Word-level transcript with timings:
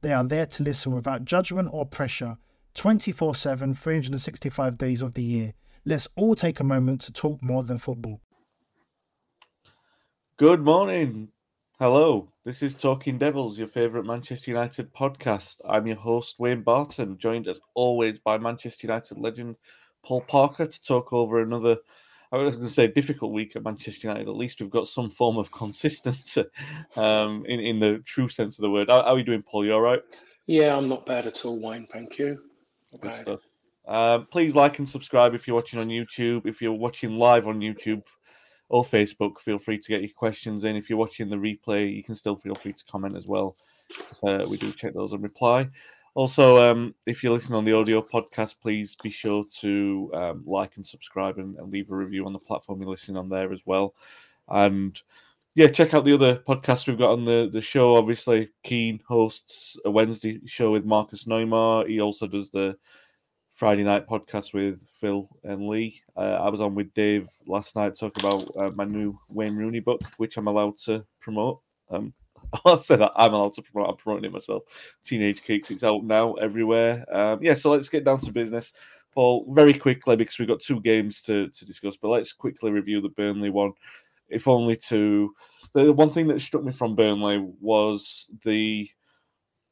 They 0.00 0.12
are 0.12 0.24
there 0.24 0.46
to 0.46 0.62
listen 0.62 0.94
without 0.94 1.24
judgment 1.24 1.70
or 1.72 1.84
pressure 1.84 2.38
24 2.74 3.34
7, 3.34 3.74
365 3.74 4.78
days 4.78 5.02
of 5.02 5.14
the 5.14 5.22
year. 5.22 5.54
Let's 5.84 6.06
all 6.14 6.34
take 6.34 6.60
a 6.60 6.64
moment 6.64 7.00
to 7.02 7.12
talk 7.12 7.42
more 7.42 7.64
than 7.64 7.78
football. 7.78 8.20
Good 10.36 10.60
morning. 10.60 11.30
Hello. 11.80 12.32
This 12.44 12.62
is 12.62 12.76
Talk 12.76 13.06
of 13.06 13.12
the 13.14 13.18
Devils, 13.18 13.58
your 13.58 13.68
favourite 13.68 14.06
Manchester 14.06 14.50
United 14.50 14.92
podcast. 14.94 15.60
I'm 15.68 15.86
your 15.86 15.96
host, 15.96 16.36
Wayne 16.38 16.62
Barton, 16.62 17.18
joined 17.18 17.48
as 17.48 17.60
always 17.74 18.18
by 18.20 18.38
Manchester 18.38 18.86
United 18.86 19.18
legend 19.18 19.56
Paul 20.04 20.20
Parker 20.22 20.66
to 20.66 20.82
talk 20.82 21.12
over 21.12 21.42
another 21.42 21.76
I 22.30 22.36
was 22.36 22.56
going 22.56 22.66
to 22.66 22.72
say 22.72 22.86
difficult 22.86 23.32
week 23.32 23.56
at 23.56 23.64
Manchester 23.64 24.08
United. 24.08 24.28
At 24.28 24.36
least 24.36 24.60
we've 24.60 24.70
got 24.70 24.86
some 24.86 25.10
form 25.10 25.38
of 25.38 25.50
consistency 25.50 26.44
um, 26.96 27.44
in 27.46 27.60
in 27.60 27.80
the 27.80 27.98
true 28.04 28.28
sense 28.28 28.58
of 28.58 28.62
the 28.62 28.70
word. 28.70 28.88
How, 28.88 29.02
how, 29.02 29.14
are 29.14 29.18
you 29.18 29.24
doing, 29.24 29.42
Paul? 29.42 29.64
You 29.64 29.74
all 29.74 29.80
right? 29.80 30.02
Yeah, 30.46 30.76
I'm 30.76 30.88
not 30.88 31.06
bad 31.06 31.26
at 31.26 31.44
all, 31.44 31.60
Wayne. 31.60 31.86
Thank 31.92 32.18
you. 32.18 32.38
Good 33.00 33.12
stuff. 33.12 33.40
Uh, 33.86 34.18
please 34.30 34.54
like 34.54 34.78
and 34.78 34.88
subscribe 34.88 35.34
if 35.34 35.46
you're 35.46 35.56
watching 35.56 35.80
on 35.80 35.88
YouTube. 35.88 36.46
If 36.46 36.60
you're 36.60 36.72
watching 36.72 37.12
live 37.12 37.48
on 37.48 37.60
YouTube 37.60 38.02
or 38.68 38.84
Facebook, 38.84 39.38
feel 39.40 39.58
free 39.58 39.78
to 39.78 39.88
get 39.88 40.02
your 40.02 40.10
questions 40.14 40.64
in. 40.64 40.76
If 40.76 40.90
you're 40.90 40.98
watching 40.98 41.30
the 41.30 41.36
replay, 41.36 41.94
you 41.94 42.02
can 42.02 42.14
still 42.14 42.36
feel 42.36 42.54
free 42.54 42.74
to 42.74 42.84
comment 42.84 43.16
as 43.16 43.26
well. 43.26 43.56
Uh, 44.22 44.44
we 44.46 44.58
do 44.58 44.72
check 44.72 44.92
those 44.92 45.12
and 45.12 45.22
reply. 45.22 45.68
Also, 46.18 46.58
um, 46.68 46.92
if 47.06 47.22
you're 47.22 47.32
listening 47.32 47.56
on 47.56 47.64
the 47.64 47.72
audio 47.72 48.02
podcast, 48.02 48.56
please 48.60 48.96
be 49.00 49.08
sure 49.08 49.44
to 49.60 50.10
um, 50.14 50.42
like 50.44 50.74
and 50.74 50.84
subscribe 50.84 51.38
and, 51.38 51.56
and, 51.58 51.70
leave 51.70 51.92
a 51.92 51.94
review 51.94 52.26
on 52.26 52.32
the 52.32 52.40
platform 52.40 52.80
you're 52.80 52.90
listening 52.90 53.16
on 53.16 53.28
there 53.28 53.52
as 53.52 53.62
well. 53.66 53.94
And 54.48 55.00
yeah, 55.54 55.68
check 55.68 55.94
out 55.94 56.04
the 56.04 56.12
other 56.12 56.34
podcasts 56.34 56.88
we've 56.88 56.98
got 56.98 57.12
on 57.12 57.24
the, 57.24 57.48
the 57.52 57.60
show. 57.60 57.94
Obviously, 57.94 58.50
Keane 58.64 58.98
hosts 59.06 59.78
a 59.84 59.92
Wednesday 59.92 60.40
show 60.44 60.72
with 60.72 60.84
Marcus 60.84 61.26
Neumar. 61.26 61.88
He 61.88 62.00
also 62.00 62.26
does 62.26 62.50
the 62.50 62.76
Friday 63.52 63.84
night 63.84 64.08
podcast 64.08 64.52
with 64.52 64.84
Phil 65.00 65.28
and 65.44 65.68
Lee. 65.68 66.02
Uh, 66.16 66.40
I 66.42 66.48
was 66.48 66.60
on 66.60 66.74
with 66.74 66.92
Dave 66.94 67.28
last 67.46 67.76
night 67.76 67.94
talking 67.94 68.24
about 68.24 68.50
uh, 68.56 68.72
my 68.74 68.84
new 68.84 69.16
Wayne 69.28 69.54
Rooney 69.54 69.78
book, 69.78 70.00
which 70.16 70.36
I'm 70.36 70.48
allowed 70.48 70.78
to 70.78 71.06
promote. 71.20 71.60
Um, 71.90 72.12
I'll 72.64 72.78
say 72.78 72.96
that 72.96 73.12
I'm 73.16 73.34
allowed 73.34 73.54
to 73.54 73.62
promote. 73.62 73.90
I'm 73.90 73.96
promoting 73.96 74.26
it 74.26 74.32
myself. 74.32 74.64
Teenage 75.04 75.42
Kicks. 75.42 75.70
It's 75.70 75.84
out 75.84 76.04
now 76.04 76.34
everywhere. 76.34 77.04
Um, 77.14 77.42
yeah, 77.42 77.54
so 77.54 77.70
let's 77.70 77.88
get 77.88 78.04
down 78.04 78.20
to 78.20 78.32
business. 78.32 78.72
Paul, 79.14 79.52
very 79.52 79.74
quickly 79.74 80.16
because 80.16 80.38
we've 80.38 80.48
got 80.48 80.60
two 80.60 80.80
games 80.80 81.22
to, 81.22 81.48
to 81.48 81.66
discuss, 81.66 81.96
but 81.96 82.08
let's 82.08 82.32
quickly 82.32 82.70
review 82.70 83.00
the 83.00 83.08
Burnley 83.08 83.50
one. 83.50 83.72
If 84.28 84.46
only 84.46 84.76
to 84.76 85.34
the 85.72 85.92
one 85.92 86.10
thing 86.10 86.28
that 86.28 86.40
struck 86.40 86.62
me 86.62 86.72
from 86.72 86.94
Burnley 86.94 87.46
was 87.60 88.30
the 88.44 88.88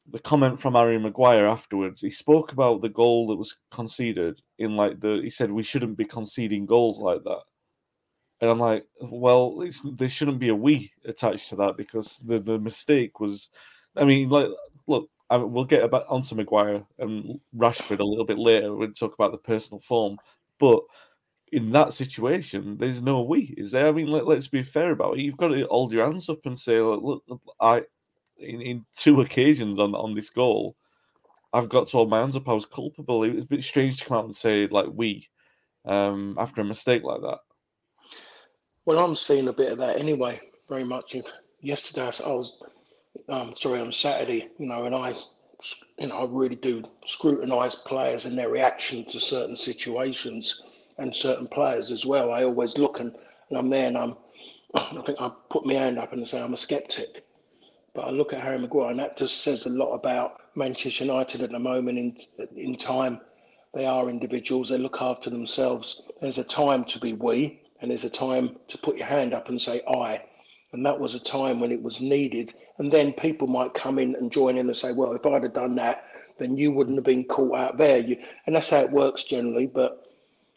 the 0.09 0.19
comment 0.19 0.59
from 0.59 0.73
Harry 0.73 0.97
Maguire 0.97 1.45
afterwards. 1.45 2.01
He 2.01 2.09
spoke 2.09 2.53
about 2.53 2.81
the 2.81 2.89
goal 2.89 3.27
that 3.27 3.35
was 3.35 3.57
conceded 3.71 4.41
in 4.57 4.75
like 4.75 4.99
the 4.99 5.19
he 5.21 5.29
said 5.29 5.51
we 5.51 5.63
shouldn't 5.63 5.97
be 5.97 6.05
conceding 6.05 6.65
goals 6.65 6.99
like 6.99 7.23
that. 7.23 7.41
And 8.39 8.49
I'm 8.49 8.59
like, 8.59 8.85
well, 9.01 9.63
there 9.83 10.09
shouldn't 10.09 10.39
be 10.39 10.49
a 10.49 10.55
we 10.55 10.91
attached 11.05 11.49
to 11.49 11.55
that 11.57 11.77
because 11.77 12.19
the, 12.19 12.39
the 12.39 12.59
mistake 12.59 13.19
was, 13.19 13.49
I 13.95 14.05
mean, 14.05 14.29
like, 14.29 14.49
look, 14.85 15.09
I, 15.29 15.37
we'll 15.37 15.65
get 15.65 15.83
about 15.83 16.05
onto 16.07 16.35
Maguire 16.35 16.83
and 16.99 17.39
Rashford 17.55 17.99
a 17.99 18.03
little 18.03 18.25
bit 18.25 18.37
later. 18.37 18.75
We'll 18.75 18.91
talk 18.91 19.15
about 19.15 19.31
the 19.31 19.39
personal 19.39 19.81
form, 19.81 20.17
but 20.59 20.81
in 21.51 21.71
that 21.71 21.93
situation, 21.93 22.77
there's 22.77 23.01
no 23.01 23.21
we, 23.21 23.55
is 23.57 23.71
there? 23.71 23.87
I 23.87 23.91
mean, 23.91 24.07
let, 24.07 24.27
us 24.27 24.47
be 24.47 24.63
fair 24.63 24.91
about 24.91 25.17
it. 25.17 25.21
You've 25.21 25.37
got 25.37 25.49
to 25.49 25.65
hold 25.69 25.93
your 25.93 26.05
hands 26.05 26.29
up 26.29 26.45
and 26.45 26.59
say, 26.59 26.79
look, 26.79 27.23
look 27.27 27.41
I, 27.59 27.83
in, 28.37 28.61
in 28.61 28.85
two 28.95 29.21
occasions 29.21 29.79
on 29.79 29.95
on 29.95 30.13
this 30.13 30.29
goal, 30.29 30.75
I've 31.53 31.69
got 31.69 31.87
to 31.87 31.97
hold 31.97 32.09
my 32.09 32.19
hands 32.19 32.35
up. 32.35 32.47
I 32.49 32.53
was 32.53 32.65
culpable. 32.65 33.23
It 33.23 33.35
was 33.35 33.45
a 33.45 33.47
bit 33.47 33.63
strange 33.63 33.97
to 33.99 34.05
come 34.05 34.17
out 34.17 34.25
and 34.25 34.35
say 34.35 34.67
like 34.67 34.87
we 34.93 35.27
um, 35.85 36.35
after 36.37 36.61
a 36.61 36.65
mistake 36.65 37.03
like 37.03 37.21
that. 37.21 37.39
Well, 38.87 38.99
I'm 38.99 39.17
seeing 39.17 39.49
a 39.49 39.53
bit 39.53 39.73
of 39.73 39.79
that 39.79 39.99
anyway, 39.99 40.39
very 40.69 40.85
much. 40.85 41.13
Yesterday, 41.59 42.09
I 42.23 42.29
was, 42.29 42.53
um, 43.27 43.53
sorry, 43.57 43.81
on 43.81 43.91
Saturday, 43.91 44.47
you 44.57 44.65
know, 44.65 44.85
and 44.85 44.95
I, 44.95 45.13
you 45.99 46.07
know, 46.07 46.19
I 46.19 46.25
really 46.25 46.55
do 46.55 46.85
scrutinise 47.05 47.75
players 47.75 48.23
and 48.23 48.37
their 48.37 48.47
reaction 48.47 49.03
to 49.09 49.19
certain 49.19 49.57
situations 49.57 50.61
and 50.97 51.13
certain 51.13 51.49
players 51.49 51.91
as 51.91 52.05
well. 52.05 52.31
I 52.31 52.45
always 52.45 52.77
look 52.77 53.01
and, 53.01 53.13
and 53.49 53.57
I'm 53.59 53.69
there 53.69 53.87
and 53.87 53.97
I'm, 53.97 54.15
I 54.75 55.01
think 55.05 55.19
I 55.19 55.31
put 55.51 55.65
my 55.65 55.73
hand 55.73 55.99
up 55.99 56.13
and 56.13 56.25
say 56.25 56.41
I'm 56.41 56.53
a 56.53 56.57
skeptic. 56.57 57.25
But 57.93 58.05
I 58.05 58.11
look 58.11 58.31
at 58.31 58.39
Harry 58.39 58.57
Maguire 58.57 58.91
and 58.91 58.99
that 58.99 59.17
just 59.17 59.43
says 59.43 59.65
a 59.65 59.69
lot 59.69 59.95
about 59.95 60.37
Manchester 60.55 61.03
United 61.03 61.41
at 61.41 61.51
the 61.51 61.59
moment 61.59 61.97
in 61.99 62.17
in 62.55 62.77
time. 62.77 63.19
They 63.73 63.85
are 63.85 64.09
individuals. 64.09 64.69
They 64.69 64.77
look 64.77 65.01
after 65.01 65.29
themselves. 65.29 66.01
There's 66.21 66.37
a 66.37 66.43
time 66.45 66.85
to 66.85 66.99
be 66.99 67.11
we, 67.11 67.61
and 67.81 67.91
there's 67.91 68.03
a 68.03 68.09
time 68.09 68.57
to 68.69 68.77
put 68.77 68.97
your 68.97 69.07
hand 69.07 69.33
up 69.33 69.49
and 69.49 69.61
say 69.61 69.81
I. 69.87 70.23
And 70.73 70.85
that 70.85 70.99
was 70.99 71.15
a 71.15 71.19
time 71.19 71.59
when 71.59 71.71
it 71.71 71.81
was 71.81 72.01
needed. 72.01 72.53
And 72.77 72.91
then 72.91 73.13
people 73.13 73.47
might 73.47 73.73
come 73.73 73.99
in 73.99 74.15
and 74.15 74.31
join 74.31 74.57
in 74.57 74.67
and 74.67 74.77
say, 74.77 74.91
well, 74.91 75.13
if 75.13 75.25
I'd 75.25 75.43
have 75.43 75.53
done 75.53 75.75
that, 75.75 76.03
then 76.39 76.57
you 76.57 76.71
wouldn't 76.71 76.97
have 76.97 77.05
been 77.05 77.23
caught 77.23 77.57
out 77.57 77.77
there. 77.77 77.99
You, 77.99 78.17
and 78.45 78.55
that's 78.55 78.69
how 78.69 78.79
it 78.79 78.91
works 78.91 79.23
generally. 79.23 79.65
But, 79.65 80.05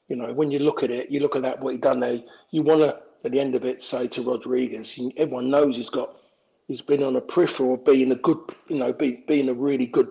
you 0.09 0.17
know, 0.17 0.33
when 0.33 0.51
you 0.51 0.59
look 0.59 0.83
at 0.83 0.91
it, 0.91 1.11
you 1.11 1.21
look 1.21 1.37
at 1.37 1.43
that, 1.43 1.61
what 1.61 1.75
he 1.75 1.79
done 1.79 2.01
there, 2.01 2.21
you 2.51 2.63
want 2.63 2.81
to, 2.81 2.99
at 3.25 3.33
the 3.33 3.41
end 3.41 3.55
of 3.55 3.65
it, 3.65 3.85
say 3.85 4.09
to 4.09 4.23
Rodriguez, 4.23 4.99
everyone 5.17 5.51
knows 5.51 5.77
he's 5.77 5.91
got, 5.91 6.17
he's 6.67 6.81
been 6.81 7.03
on 7.03 7.17
a 7.17 7.21
peripheral 7.21 7.75
of 7.75 7.85
being 7.85 8.11
a 8.13 8.17
good, 8.17 8.39
you 8.69 8.79
know, 8.79 8.93
be, 8.93 9.25
being 9.29 9.49
a 9.49 9.55
really 9.55 9.87
good 9.87 10.09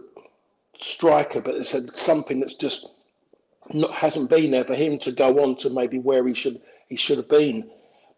striker, 0.81 1.41
but 1.41 1.55
it's 1.55 1.75
something 1.99 2.39
that's 2.39 2.55
just 2.55 2.87
not, 3.73 3.93
hasn't 3.93 4.29
been 4.29 4.51
there 4.51 4.63
for 4.63 4.75
him 4.75 4.97
to 4.99 5.11
go 5.11 5.43
on 5.43 5.55
to 5.57 5.69
maybe 5.69 5.99
where 5.99 6.25
he 6.27 6.33
should 6.33 6.61
he 6.89 6.95
should 6.95 7.17
have 7.17 7.29
been. 7.29 7.69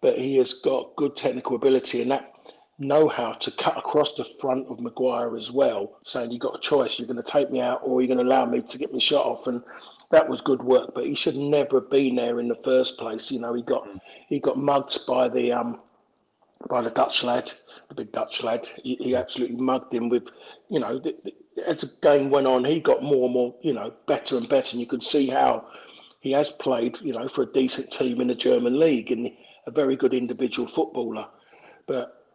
But 0.01 0.17
he 0.17 0.37
has 0.37 0.53
got 0.55 0.95
good 0.95 1.15
technical 1.15 1.55
ability 1.55 2.01
and 2.01 2.09
that 2.11 2.33
know 2.79 3.07
how 3.07 3.33
to 3.33 3.51
cut 3.51 3.77
across 3.77 4.13
the 4.15 4.25
front 4.39 4.67
of 4.67 4.79
Maguire 4.79 5.37
as 5.37 5.51
well, 5.51 5.99
saying 6.03 6.31
you've 6.31 6.41
got 6.41 6.55
a 6.55 6.61
choice, 6.61 6.97
you're 6.97 7.07
going 7.07 7.23
to 7.23 7.31
take 7.31 7.51
me 7.51 7.61
out 7.61 7.81
or 7.83 8.01
you're 8.01 8.07
going 8.13 8.17
to 8.17 8.23
allow 8.23 8.45
me 8.45 8.61
to 8.61 8.77
get 8.77 8.91
my 8.91 8.99
shot 8.99 9.25
off. 9.25 9.45
And 9.45 9.61
that 10.09 10.27
was 10.27 10.41
good 10.41 10.63
work, 10.63 10.93
but 10.93 11.05
he 11.05 11.15
should 11.15 11.35
never 11.35 11.79
have 11.79 11.89
been 11.89 12.15
there 12.15 12.39
in 12.39 12.47
the 12.47 12.59
first 12.63 12.97
place. 12.97 13.31
You 13.31 13.39
know, 13.39 13.53
he 13.53 13.61
got 13.61 13.87
he 14.27 14.39
got 14.39 14.57
mugged 14.57 15.05
by 15.07 15.29
the 15.29 15.51
um 15.51 15.79
by 16.69 16.81
the 16.81 16.89
Dutch 16.89 17.23
lad, 17.23 17.51
the 17.89 17.95
big 17.95 18.11
Dutch 18.11 18.43
lad. 18.43 18.67
He, 18.83 18.95
he 18.95 19.15
absolutely 19.15 19.57
mugged 19.57 19.93
him 19.93 20.09
with, 20.09 20.23
you 20.69 20.79
know, 20.79 20.99
the, 20.99 21.15
the, 21.23 21.33
as 21.67 21.77
the 21.77 21.91
game 22.01 22.29
went 22.29 22.47
on, 22.47 22.65
he 22.65 22.79
got 22.79 23.01
more 23.01 23.25
and 23.25 23.33
more, 23.33 23.55
you 23.61 23.73
know, 23.73 23.93
better 24.07 24.37
and 24.37 24.47
better, 24.47 24.71
and 24.73 24.79
you 24.79 24.85
could 24.85 25.03
see 25.03 25.27
how 25.27 25.65
he 26.21 26.31
has 26.31 26.51
played, 26.51 26.97
you 27.01 27.13
know, 27.13 27.27
for 27.27 27.41
a 27.41 27.51
decent 27.51 27.91
team 27.91 28.21
in 28.21 28.27
the 28.27 28.35
German 28.35 28.79
league 28.79 29.11
and 29.11 29.31
a 29.65 29.71
very 29.71 29.95
good 29.95 30.13
individual 30.13 30.67
footballer. 30.67 31.27
But 31.87 32.25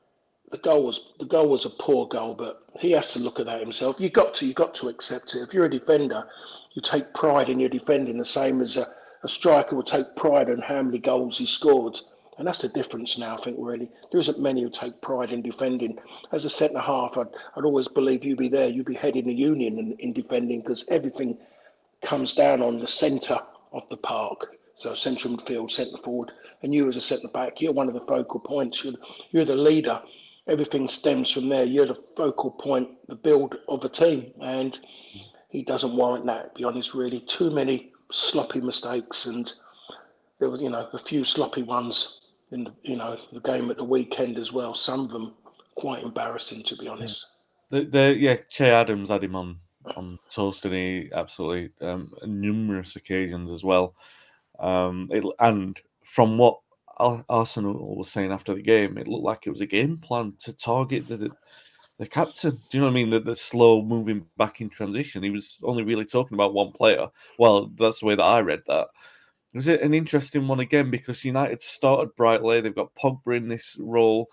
the 0.50 0.58
goal 0.58 0.84
was 0.84 1.12
the 1.20 1.24
goal 1.24 1.48
was 1.48 1.64
a 1.64 1.70
poor 1.70 2.08
goal, 2.08 2.34
but 2.34 2.64
he 2.80 2.90
has 2.92 3.12
to 3.12 3.20
look 3.20 3.38
at 3.38 3.46
that 3.46 3.60
himself. 3.60 3.96
You 4.00 4.10
got 4.10 4.34
to 4.36 4.46
you 4.46 4.54
got 4.54 4.74
to 4.76 4.88
accept 4.88 5.34
it. 5.34 5.42
If 5.42 5.54
you're 5.54 5.66
a 5.66 5.70
defender, 5.70 6.26
you 6.74 6.82
take 6.82 7.14
pride 7.14 7.48
in 7.48 7.60
your 7.60 7.68
defending, 7.68 8.18
the 8.18 8.24
same 8.24 8.60
as 8.60 8.76
a, 8.76 8.88
a 9.22 9.28
striker 9.28 9.76
would 9.76 9.86
take 9.86 10.16
pride 10.16 10.48
in 10.48 10.58
how 10.58 10.82
many 10.82 10.98
goals 10.98 11.38
he 11.38 11.46
scored. 11.46 11.96
And 12.38 12.46
that's 12.46 12.58
the 12.58 12.68
difference 12.68 13.16
now, 13.16 13.38
I 13.38 13.42
think, 13.42 13.56
really. 13.58 13.88
There 14.10 14.20
isn't 14.20 14.38
many 14.38 14.62
who 14.62 14.68
take 14.68 15.00
pride 15.00 15.32
in 15.32 15.40
defending. 15.40 15.96
As 16.32 16.44
a 16.44 16.50
centre 16.50 16.80
half, 16.80 17.16
I'd, 17.16 17.28
I'd 17.56 17.64
always 17.64 17.88
believe 17.88 18.24
you'd 18.24 18.36
be 18.36 18.50
there, 18.50 18.68
you'd 18.68 18.84
be 18.84 18.94
heading 18.94 19.26
the 19.26 19.32
union 19.32 19.78
in, 19.78 19.92
in 20.00 20.12
defending 20.12 20.60
because 20.60 20.84
everything 20.90 21.38
comes 22.04 22.34
down 22.34 22.60
on 22.60 22.78
the 22.78 22.86
centre 22.86 23.38
of 23.76 23.88
the 23.90 23.96
park. 23.96 24.56
So 24.78 24.94
central 24.94 25.36
midfield, 25.36 25.70
centre 25.70 25.96
forward, 26.04 26.32
and 26.62 26.74
you 26.74 26.86
as 26.86 26.96
a 26.96 27.00
centre 27.00 27.28
back, 27.28 27.60
you're 27.62 27.72
one 27.72 27.88
of 27.88 27.94
the 27.94 28.04
focal 28.06 28.40
points. 28.40 28.84
You're, 28.84 28.94
you're 29.30 29.46
the 29.46 29.56
leader. 29.56 30.02
Everything 30.46 30.86
stems 30.86 31.30
from 31.30 31.48
there. 31.48 31.64
You're 31.64 31.86
the 31.86 32.02
focal 32.14 32.50
point, 32.50 32.90
the 33.08 33.14
build 33.14 33.54
of 33.68 33.82
a 33.84 33.88
team, 33.88 34.32
and 34.42 34.78
he 35.48 35.62
doesn't 35.64 35.96
warrant 35.96 36.26
that. 36.26 36.54
To 36.54 36.58
be 36.58 36.64
honest, 36.64 36.92
really, 36.92 37.24
too 37.26 37.50
many 37.50 37.90
sloppy 38.12 38.60
mistakes, 38.60 39.24
and 39.24 39.50
there 40.38 40.50
was, 40.50 40.60
you 40.60 40.68
know, 40.68 40.88
a 40.92 40.98
few 40.98 41.24
sloppy 41.24 41.62
ones 41.62 42.20
in 42.52 42.64
the, 42.64 42.72
you 42.82 42.96
know, 42.96 43.16
the 43.32 43.40
game 43.40 43.70
at 43.70 43.78
the 43.78 43.84
weekend 43.84 44.36
as 44.38 44.52
well. 44.52 44.74
Some 44.74 45.06
of 45.06 45.10
them 45.10 45.32
quite 45.74 46.02
embarrassing, 46.04 46.64
to 46.64 46.76
be 46.76 46.86
honest. 46.86 47.24
The, 47.70 47.84
the 47.84 48.16
yeah, 48.18 48.36
Che 48.50 48.70
Adams 48.70 49.08
had 49.08 49.24
him 49.24 49.34
on 49.34 49.58
on 49.96 50.18
toast, 50.30 50.64
and 50.64 51.12
absolutely 51.12 51.70
um, 51.86 52.12
numerous 52.24 52.96
occasions 52.96 53.50
as 53.50 53.62
well. 53.62 53.94
Um, 54.58 55.08
it, 55.12 55.24
and 55.38 55.78
from 56.04 56.38
what 56.38 56.60
Hasenhüttl 56.98 57.96
was 57.96 58.10
saying 58.10 58.32
after 58.32 58.54
the 58.54 58.62
game, 58.62 58.96
it 58.98 59.08
looked 59.08 59.24
like 59.24 59.46
it 59.46 59.50
was 59.50 59.60
a 59.60 59.66
game 59.66 59.98
plan 59.98 60.34
to 60.40 60.52
target 60.52 61.06
the 61.08 61.30
the 61.98 62.06
captain. 62.06 62.50
Do 62.50 62.58
you 62.72 62.80
know 62.80 62.86
what 62.86 62.92
I 62.92 62.94
mean? 62.94 63.10
The, 63.10 63.20
the 63.20 63.36
slow 63.36 63.82
moving 63.82 64.26
back 64.36 64.60
in 64.60 64.68
transition. 64.68 65.22
He 65.22 65.30
was 65.30 65.58
only 65.62 65.82
really 65.82 66.04
talking 66.04 66.34
about 66.34 66.54
one 66.54 66.72
player. 66.72 67.06
Well, 67.38 67.70
that's 67.78 68.00
the 68.00 68.06
way 68.06 68.14
that 68.14 68.22
I 68.22 68.40
read 68.40 68.62
that. 68.66 68.88
It 69.54 69.66
an 69.80 69.94
interesting 69.94 70.46
one 70.46 70.60
again 70.60 70.90
because 70.90 71.24
United 71.24 71.62
started 71.62 72.14
brightly. 72.16 72.60
They've 72.60 72.74
got 72.74 72.94
Pogba 72.94 73.38
in 73.38 73.48
this 73.48 73.76
role, 73.80 74.28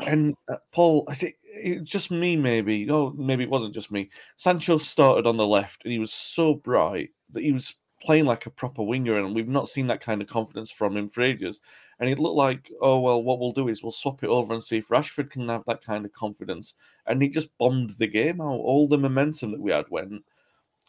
and 0.00 0.34
uh, 0.50 0.56
Paul. 0.72 1.04
I 1.08 1.14
think 1.14 1.36
it 1.44 1.84
just 1.84 2.10
me, 2.10 2.36
maybe. 2.36 2.90
Oh, 2.90 3.12
maybe 3.16 3.44
it 3.44 3.50
wasn't 3.50 3.74
just 3.74 3.90
me. 3.90 4.10
Sancho 4.36 4.78
started 4.78 5.26
on 5.26 5.36
the 5.36 5.46
left, 5.46 5.84
and 5.84 5.92
he 5.92 5.98
was 5.98 6.12
so 6.12 6.54
bright 6.54 7.10
that 7.30 7.42
he 7.42 7.52
was 7.52 7.74
playing 8.00 8.24
like 8.24 8.46
a 8.46 8.50
proper 8.50 8.82
winger, 8.82 9.18
and 9.18 9.34
we've 9.34 9.48
not 9.48 9.68
seen 9.68 9.86
that 9.86 10.00
kind 10.00 10.20
of 10.20 10.28
confidence 10.28 10.70
from 10.70 10.96
him 10.96 11.08
for 11.08 11.22
ages. 11.22 11.60
And 12.00 12.10
it 12.10 12.18
looked 12.18 12.36
like, 12.36 12.70
oh 12.80 12.98
well, 13.00 13.22
what 13.22 13.38
we'll 13.38 13.52
do 13.52 13.68
is 13.68 13.82
we'll 13.82 13.92
swap 13.92 14.24
it 14.24 14.28
over 14.28 14.52
and 14.52 14.62
see 14.62 14.78
if 14.78 14.88
Rashford 14.88 15.30
can 15.30 15.48
have 15.48 15.62
that 15.66 15.84
kind 15.84 16.04
of 16.04 16.12
confidence. 16.12 16.74
And 17.06 17.22
he 17.22 17.28
just 17.28 17.56
bombed 17.58 17.90
the 17.98 18.08
game 18.08 18.40
out. 18.40 18.46
All 18.46 18.88
the 18.88 18.98
momentum 18.98 19.52
that 19.52 19.60
we 19.60 19.70
had 19.70 19.86
went, 19.90 20.24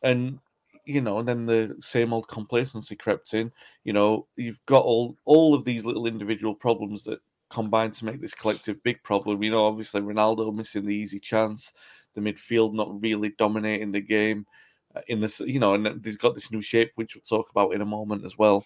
and 0.02 0.40
you 0.86 1.02
know, 1.02 1.20
and 1.20 1.28
then 1.28 1.46
the 1.46 1.76
same 1.80 2.14
old 2.14 2.28
complacency 2.28 2.96
crept 2.96 3.34
in. 3.34 3.52
You 3.84 3.94
know, 3.94 4.28
you've 4.36 4.64
got 4.66 4.84
all 4.84 5.18
all 5.26 5.54
of 5.54 5.66
these 5.66 5.86
little 5.86 6.08
individual 6.08 6.56
problems 6.56 7.04
that 7.04 7.20
combine 7.54 7.92
to 7.92 8.06
make 8.06 8.20
this 8.20 8.34
collective 8.34 8.82
big 8.84 9.02
problem. 9.04 9.44
You 9.44 9.52
know, 9.52 9.66
obviously 9.66 10.02
Ronaldo 10.02 10.54
missing 10.54 10.86
the 10.86 10.96
easy 10.96 11.20
chance, 11.20 11.72
the 12.16 12.22
midfield 12.22 12.74
not 12.74 13.00
really 13.02 13.30
dominating 13.38 13.92
the 13.92 14.02
game 14.02 14.48
uh, 14.96 15.02
in 15.08 15.22
this, 15.22 15.40
you 15.40 15.60
know, 15.60 15.76
and 15.76 16.04
he's 16.04 16.18
got 16.18 16.34
this 16.34 16.52
new 16.52 16.62
shape, 16.62 16.92
which 16.96 17.16
we'll 17.16 17.22
talk 17.22 17.52
about 17.52 17.76
in 17.76 17.82
a 17.82 17.86
moment 17.86 18.26
as 18.26 18.38
well. 18.38 18.66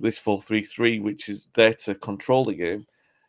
This 0.00 0.18
4 0.18 0.42
3 0.42 0.64
3, 0.64 0.98
which 0.98 1.28
is 1.28 1.48
there 1.54 1.74
to 1.84 1.94
control 1.94 2.44
the 2.44 2.54
game. 2.54 2.84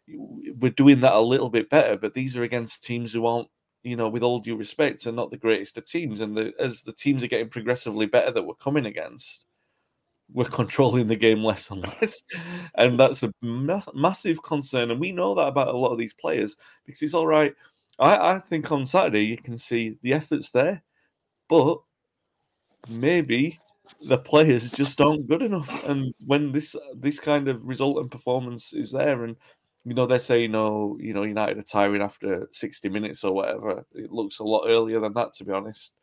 We're 0.07 0.71
doing 0.71 1.01
that 1.01 1.13
a 1.13 1.19
little 1.19 1.49
bit 1.49 1.69
better, 1.69 1.97
but 1.97 2.15
these 2.15 2.35
are 2.35 2.43
against 2.43 2.83
teams 2.83 3.13
who 3.13 3.27
aren't, 3.27 3.47
you 3.83 3.95
know, 3.95 4.09
with 4.09 4.23
all 4.23 4.39
due 4.39 4.55
respect, 4.55 5.05
are 5.05 5.11
not 5.11 5.29
the 5.29 5.37
greatest 5.37 5.77
of 5.77 5.85
teams. 5.85 6.21
And 6.21 6.35
the, 6.35 6.53
as 6.59 6.81
the 6.81 6.93
teams 6.93 7.23
are 7.23 7.27
getting 7.27 7.49
progressively 7.49 8.07
better 8.07 8.31
that 8.31 8.43
we're 8.43 8.55
coming 8.55 8.87
against, 8.87 9.45
we're 10.33 10.45
controlling 10.45 11.07
the 11.07 11.15
game 11.15 11.43
less 11.43 11.69
and 11.69 11.83
less. 12.01 12.21
And 12.75 12.99
that's 12.99 13.23
a 13.23 13.33
ma- 13.41 13.81
massive 13.93 14.41
concern. 14.43 14.91
And 14.91 14.99
we 14.99 15.11
know 15.11 15.35
that 15.35 15.47
about 15.47 15.73
a 15.73 15.77
lot 15.77 15.91
of 15.91 15.97
these 15.97 16.13
players 16.13 16.55
because 16.85 17.01
it's 17.01 17.13
all 17.13 17.27
right. 17.27 17.53
I, 17.99 18.35
I 18.35 18.39
think 18.39 18.71
on 18.71 18.85
Saturday 18.85 19.25
you 19.25 19.37
can 19.37 19.57
see 19.57 19.97
the 20.01 20.13
effort's 20.13 20.51
there, 20.51 20.83
but 21.47 21.79
maybe 22.89 23.59
the 24.07 24.17
players 24.17 24.69
just 24.71 24.99
aren't 25.01 25.27
good 25.27 25.41
enough. 25.41 25.69
And 25.85 26.13
when 26.25 26.51
this 26.51 26.75
this 26.95 27.19
kind 27.19 27.47
of 27.47 27.63
result 27.65 27.97
and 27.97 28.11
performance 28.11 28.73
is 28.73 28.91
there, 28.91 29.23
and 29.23 29.35
you 29.85 29.93
know 29.93 30.05
they're 30.05 30.19
saying, 30.19 30.53
"Oh, 30.55 30.97
you 30.99 31.13
know, 31.13 31.23
United 31.23 31.57
are 31.57 31.63
tiring 31.63 32.01
after 32.01 32.47
sixty 32.51 32.89
minutes 32.89 33.23
or 33.23 33.33
whatever," 33.33 33.85
it 33.93 34.11
looks 34.11 34.39
a 34.39 34.43
lot 34.43 34.65
earlier 34.67 34.99
than 34.99 35.13
that, 35.13 35.33
to 35.35 35.45
be 35.45 35.53
honest. 35.53 35.93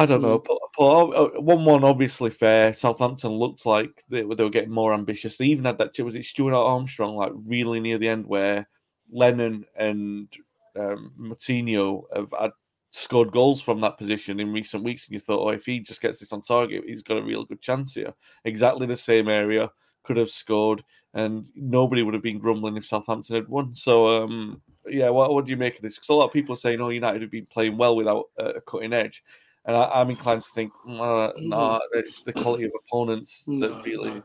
I 0.00 0.06
don't 0.06 0.22
know. 0.22 0.38
But, 0.38 0.58
but 0.78 1.42
one 1.42 1.66
one 1.66 1.84
obviously 1.84 2.30
fair. 2.30 2.72
Southampton 2.72 3.32
looked 3.32 3.66
like 3.66 4.02
they, 4.08 4.22
they 4.22 4.42
were 4.44 4.48
getting 4.48 4.70
more 4.70 4.94
ambitious. 4.94 5.36
They 5.36 5.44
even 5.44 5.66
had 5.66 5.76
that. 5.76 5.98
Was 6.00 6.14
it 6.14 6.24
Stuart 6.24 6.54
Armstrong 6.54 7.16
like 7.16 7.32
really 7.34 7.80
near 7.80 7.98
the 7.98 8.08
end 8.08 8.26
where 8.26 8.66
Lennon 9.12 9.66
and 9.76 10.34
um, 10.78 11.12
Moutinho 11.20 12.04
have 12.16 12.32
had 12.40 12.52
scored 12.92 13.30
goals 13.30 13.60
from 13.60 13.78
that 13.82 13.98
position 13.98 14.40
in 14.40 14.54
recent 14.54 14.82
weeks, 14.82 15.06
and 15.06 15.12
you 15.12 15.20
thought, 15.20 15.46
oh, 15.46 15.50
if 15.50 15.66
he 15.66 15.80
just 15.80 16.00
gets 16.00 16.18
this 16.18 16.32
on 16.32 16.40
target, 16.40 16.84
he's 16.86 17.02
got 17.02 17.18
a 17.18 17.22
real 17.22 17.44
good 17.44 17.60
chance 17.60 17.92
here. 17.92 18.14
Exactly 18.46 18.86
the 18.86 18.96
same 18.96 19.28
area 19.28 19.70
could 20.02 20.16
have 20.16 20.30
scored, 20.30 20.82
and 21.12 21.44
nobody 21.54 22.02
would 22.02 22.14
have 22.14 22.22
been 22.22 22.38
grumbling 22.38 22.78
if 22.78 22.86
Southampton 22.86 23.36
had 23.36 23.48
won. 23.48 23.74
So, 23.74 24.06
um, 24.06 24.62
yeah, 24.88 25.10
what, 25.10 25.34
what 25.34 25.44
do 25.44 25.50
you 25.50 25.58
make 25.58 25.76
of 25.76 25.82
this? 25.82 25.96
Because 25.96 26.08
a 26.08 26.14
lot 26.14 26.28
of 26.28 26.32
people 26.32 26.54
are 26.54 26.56
saying, 26.56 26.80
oh, 26.80 26.88
United 26.88 27.20
have 27.20 27.30
been 27.30 27.46
playing 27.46 27.76
well 27.76 27.94
without 27.96 28.24
uh, 28.40 28.54
a 28.54 28.60
cutting 28.62 28.94
edge. 28.94 29.22
And 29.66 29.76
I, 29.76 30.00
am 30.00 30.10
inclined 30.10 30.42
to 30.42 30.48
think, 30.50 30.72
no, 30.86 31.32
nah, 31.36 31.80
it's 31.92 32.22
the 32.22 32.32
quality 32.32 32.64
of 32.64 32.72
opponents 32.86 33.44
that 33.44 33.54
no, 33.54 33.82
really. 33.84 34.10
No. 34.10 34.22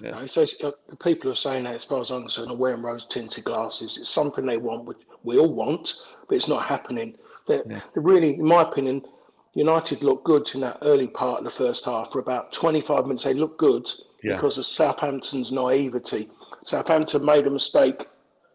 Yeah. 0.00 0.10
No, 0.10 0.26
so 0.28 0.46
uh, 0.62 0.70
people 1.02 1.30
are 1.32 1.36
saying 1.36 1.64
that, 1.64 1.74
as 1.74 1.84
far 1.84 2.00
as 2.00 2.10
I'm 2.10 2.22
concerned, 2.22 2.50
are 2.50 2.56
wearing 2.56 2.82
rose 2.82 3.06
tinted 3.06 3.44
glasses. 3.44 3.98
It's 3.98 4.08
something 4.08 4.46
they 4.46 4.56
want, 4.56 4.84
which 4.84 4.98
we 5.24 5.38
all 5.38 5.52
want, 5.52 5.94
but 6.28 6.36
it's 6.36 6.46
not 6.46 6.64
happening. 6.64 7.14
They're, 7.48 7.64
yeah. 7.68 7.80
they're 7.92 8.02
really, 8.02 8.34
in 8.34 8.44
my 8.44 8.62
opinion, 8.62 9.02
United 9.54 10.02
looked 10.02 10.24
good 10.24 10.48
in 10.54 10.60
that 10.60 10.78
early 10.82 11.08
part 11.08 11.38
of 11.38 11.44
the 11.44 11.50
first 11.50 11.84
half. 11.84 12.12
For 12.12 12.20
about 12.20 12.52
25 12.52 13.06
minutes, 13.06 13.24
they 13.24 13.34
looked 13.34 13.58
good 13.58 13.88
yeah. 14.22 14.36
because 14.36 14.56
of 14.56 14.66
Southampton's 14.66 15.50
naivety. 15.50 16.30
Southampton 16.64 17.24
made 17.24 17.46
a 17.46 17.50
mistake 17.50 18.06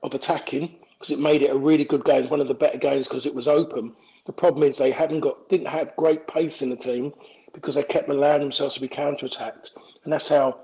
of 0.03 0.13
attacking 0.13 0.79
because 0.97 1.11
it 1.11 1.19
made 1.19 1.41
it 1.41 1.51
a 1.51 1.57
really 1.57 1.83
good 1.83 2.05
game, 2.05 2.29
one 2.29 2.39
of 2.39 2.47
the 2.47 2.53
better 2.53 2.77
games 2.77 3.07
because 3.07 3.25
it 3.25 3.35
was 3.35 3.47
open. 3.49 3.93
The 4.25 4.33
problem 4.33 4.63
is 4.63 4.77
they 4.77 4.91
hadn't 4.91 5.19
got, 5.19 5.49
didn't 5.49 5.67
have 5.67 5.95
great 5.95 6.27
pace 6.27 6.61
in 6.61 6.69
the 6.69 6.75
team 6.75 7.13
because 7.53 7.75
they 7.75 7.83
kept 7.83 8.09
allowing 8.09 8.41
themselves 8.41 8.75
to 8.75 8.81
be 8.81 8.87
counter-attacked, 8.87 9.71
and 10.03 10.13
that's 10.13 10.29
how 10.29 10.59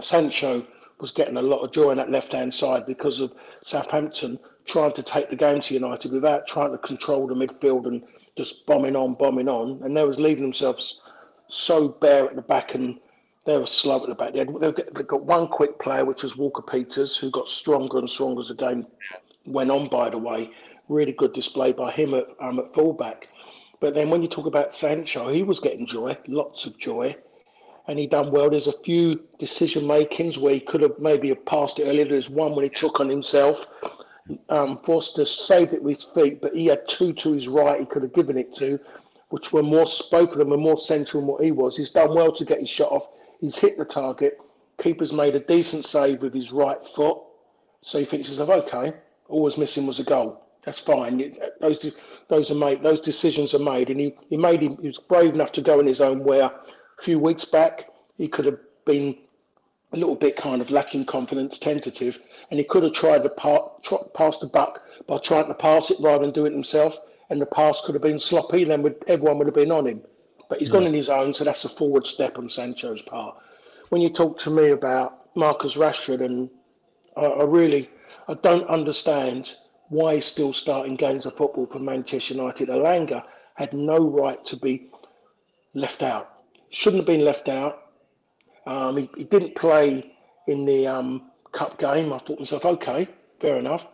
Sancho 0.00 0.66
was 1.00 1.12
getting 1.12 1.36
a 1.36 1.42
lot 1.42 1.64
of 1.64 1.72
joy 1.72 1.90
on 1.90 1.96
that 1.96 2.10
left-hand 2.10 2.54
side 2.54 2.86
because 2.86 3.20
of 3.20 3.32
Southampton 3.62 4.38
trying 4.66 4.92
to 4.92 5.02
take 5.02 5.28
the 5.28 5.36
game 5.36 5.60
to 5.60 5.74
United 5.74 6.12
without 6.12 6.46
trying 6.46 6.72
to 6.72 6.78
control 6.78 7.26
the 7.26 7.34
midfield 7.34 7.86
and 7.86 8.02
just 8.36 8.64
bombing 8.66 8.96
on, 8.96 9.14
bombing 9.14 9.48
on. 9.48 9.80
And 9.82 9.96
they 9.96 10.04
was 10.04 10.18
leaving 10.18 10.42
themselves 10.42 11.00
so 11.48 11.88
bare 11.88 12.26
at 12.26 12.36
the 12.36 12.42
back 12.42 12.74
and 12.74 12.98
they 13.44 13.58
were 13.58 13.66
slow 13.66 14.02
at 14.02 14.08
the 14.08 14.14
back. 14.14 14.32
They've 14.32 14.46
got, 14.46 14.94
they've 14.94 15.06
got 15.06 15.24
one 15.24 15.48
quick 15.48 15.78
player, 15.78 16.04
which 16.04 16.22
was 16.22 16.36
Walker 16.36 16.62
Peters, 16.62 17.16
who 17.16 17.30
got 17.30 17.48
stronger 17.48 17.98
and 17.98 18.08
stronger 18.08 18.40
as 18.40 18.48
the 18.48 18.54
game 18.54 18.86
went 19.44 19.70
on, 19.70 19.88
by 19.88 20.08
the 20.08 20.18
way. 20.18 20.50
Really 20.88 21.12
good 21.12 21.32
display 21.32 21.72
by 21.72 21.90
him 21.92 22.14
at, 22.14 22.26
um, 22.40 22.58
at 22.58 22.74
fullback. 22.74 23.28
But 23.80 23.94
then 23.94 24.10
when 24.10 24.22
you 24.22 24.28
talk 24.28 24.46
about 24.46 24.74
Sancho, 24.74 25.32
he 25.32 25.42
was 25.42 25.60
getting 25.60 25.86
joy, 25.86 26.16
lots 26.26 26.66
of 26.66 26.78
joy, 26.78 27.16
and 27.86 27.98
he 27.98 28.06
done 28.06 28.30
well. 28.30 28.50
There's 28.50 28.66
a 28.66 28.82
few 28.82 29.20
decision 29.38 29.86
makings 29.86 30.38
where 30.38 30.54
he 30.54 30.60
could 30.60 30.80
have 30.80 30.98
maybe 30.98 31.28
have 31.28 31.44
passed 31.44 31.78
it 31.80 31.84
earlier. 31.84 32.06
There's 32.06 32.30
one 32.30 32.54
when 32.54 32.64
he 32.64 32.70
took 32.70 33.00
on 33.00 33.08
himself 33.08 33.58
um, 34.48 34.80
Forster 34.84 35.24
saved 35.24 35.72
it 35.72 35.82
with 35.82 35.96
his 35.98 36.06
feet, 36.14 36.40
but 36.40 36.54
he 36.54 36.66
had 36.66 36.88
two 36.88 37.12
to 37.14 37.32
his 37.32 37.48
right 37.48 37.80
he 37.80 37.86
could 37.86 38.02
have 38.02 38.14
given 38.14 38.38
it 38.38 38.54
to, 38.56 38.78
which 39.28 39.52
were 39.52 39.62
more 39.62 39.86
spoken 39.86 40.40
and 40.40 40.50
were 40.50 40.56
more 40.56 40.78
central 40.78 41.20
than 41.20 41.28
what 41.28 41.44
he 41.44 41.50
was. 41.50 41.76
He's 41.76 41.90
done 41.90 42.14
well 42.14 42.32
to 42.34 42.44
get 42.44 42.60
his 42.60 42.70
shot 42.70 42.92
off. 42.92 43.08
He's 43.40 43.56
hit 43.56 43.76
the 43.76 43.84
target. 43.84 44.38
Keeper's 44.78 45.12
made 45.12 45.34
a 45.34 45.40
decent 45.40 45.84
save 45.84 46.22
with 46.22 46.34
his 46.34 46.52
right 46.52 46.78
foot. 46.94 47.18
So 47.82 47.98
he 47.98 48.06
thinks 48.06 48.30
okay, 48.38 48.94
all 49.28 49.42
was 49.42 49.58
missing 49.58 49.86
was 49.86 50.00
a 50.00 50.04
goal. 50.04 50.43
That's 50.64 50.80
fine. 50.80 51.20
Uh, 51.42 51.46
those 51.60 51.84
those 52.28 52.50
are 52.50 52.54
made. 52.54 52.82
Those 52.82 53.00
decisions 53.00 53.54
are 53.54 53.58
made, 53.58 53.90
and 53.90 54.00
he, 54.00 54.14
he 54.30 54.36
made 54.36 54.62
him. 54.62 54.78
He 54.80 54.88
was 54.88 54.98
brave 55.08 55.34
enough 55.34 55.52
to 55.52 55.62
go 55.62 55.80
in 55.80 55.86
his 55.86 56.00
own 56.00 56.24
way. 56.24 56.40
A 56.40 56.52
few 57.02 57.18
weeks 57.18 57.44
back, 57.44 57.90
he 58.16 58.28
could 58.28 58.46
have 58.46 58.58
been 58.86 59.16
a 59.92 59.96
little 59.96 60.16
bit 60.16 60.36
kind 60.36 60.60
of 60.60 60.70
lacking 60.70 61.06
confidence, 61.06 61.58
tentative, 61.58 62.18
and 62.50 62.58
he 62.58 62.64
could 62.64 62.82
have 62.82 62.92
tried 62.92 63.22
to 63.22 63.28
pass 64.14 64.38
the 64.38 64.46
buck 64.46 64.80
by 65.06 65.18
trying 65.18 65.46
to 65.48 65.54
pass 65.54 65.90
it 65.90 65.98
rather 66.00 66.24
than 66.24 66.34
do 66.34 66.46
it 66.46 66.52
himself. 66.52 66.94
And 67.30 67.40
the 67.40 67.46
pass 67.46 67.80
could 67.84 67.94
have 67.94 68.02
been 68.02 68.18
sloppy, 68.18 68.62
and 68.62 68.70
then 68.70 68.82
would, 68.82 69.02
everyone 69.06 69.38
would 69.38 69.46
have 69.46 69.54
been 69.54 69.72
on 69.72 69.86
him. 69.86 70.02
But 70.48 70.58
he's 70.58 70.68
yeah. 70.68 70.74
gone 70.74 70.86
in 70.86 70.94
his 70.94 71.08
own, 71.08 71.34
so 71.34 71.44
that's 71.44 71.64
a 71.64 71.70
forward 71.70 72.06
step 72.06 72.38
on 72.38 72.50
Sancho's 72.50 73.02
part. 73.02 73.36
When 73.88 74.02
you 74.02 74.10
talk 74.10 74.38
to 74.40 74.50
me 74.50 74.70
about 74.70 75.34
Marcus 75.34 75.74
Rashford, 75.74 76.22
and 76.22 76.50
I, 77.16 77.24
I 77.24 77.44
really, 77.44 77.88
I 78.28 78.34
don't 78.34 78.68
understand 78.68 79.54
why 79.94 80.16
he's 80.16 80.26
still 80.26 80.52
starting 80.52 80.96
games 80.96 81.24
of 81.24 81.36
football 81.36 81.66
for 81.66 81.78
Manchester 81.78 82.34
United. 82.34 82.68
Elanga 82.68 83.22
had 83.54 83.72
no 83.72 83.98
right 83.98 84.44
to 84.46 84.56
be 84.56 84.88
left 85.72 86.02
out. 86.02 86.42
Shouldn't 86.70 87.02
have 87.02 87.06
been 87.06 87.24
left 87.24 87.48
out. 87.48 87.82
Um, 88.66 88.96
he, 88.96 89.10
he, 89.16 89.24
didn't 89.24 89.54
play 89.54 90.12
in 90.48 90.64
the 90.64 90.86
um, 90.86 91.30
cup 91.52 91.78
game. 91.78 92.12
I 92.12 92.18
thought 92.18 92.36
to 92.36 92.40
myself, 92.40 92.64
okay, 92.64 93.08
fair 93.40 93.58
enough. 93.58 93.86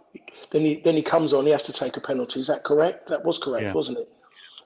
Then 0.52 0.62
he 0.62 0.80
then 0.84 0.96
he 0.96 1.02
comes 1.02 1.32
on. 1.32 1.44
He 1.44 1.52
has 1.52 1.64
to 1.64 1.72
take 1.72 1.96
a 1.96 2.00
penalty. 2.00 2.40
Is 2.40 2.46
that 2.46 2.64
correct? 2.64 3.08
That 3.08 3.24
was 3.24 3.38
correct, 3.38 3.64
yeah. 3.64 3.72
wasn't 3.72 3.98
it? 3.98 4.08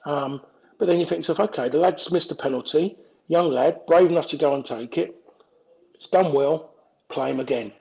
Um, 0.05 0.41
but 0.79 0.87
then 0.87 0.99
you 0.99 1.05
think 1.05 1.25
to 1.25 1.31
yourself, 1.31 1.49
okay, 1.51 1.69
the 1.69 1.77
lad's 1.77 2.11
missed 2.11 2.31
a 2.31 2.35
penalty. 2.35 2.97
Young 3.27 3.49
lad, 3.49 3.81
brave 3.87 4.09
enough 4.09 4.27
to 4.29 4.37
go 4.37 4.53
and 4.53 4.65
take 4.65 4.97
it. 4.97 5.15
It's 5.95 6.07
done 6.07 6.33
well. 6.33 6.71
Play 7.09 7.31
him 7.31 7.39
again. 7.39 7.73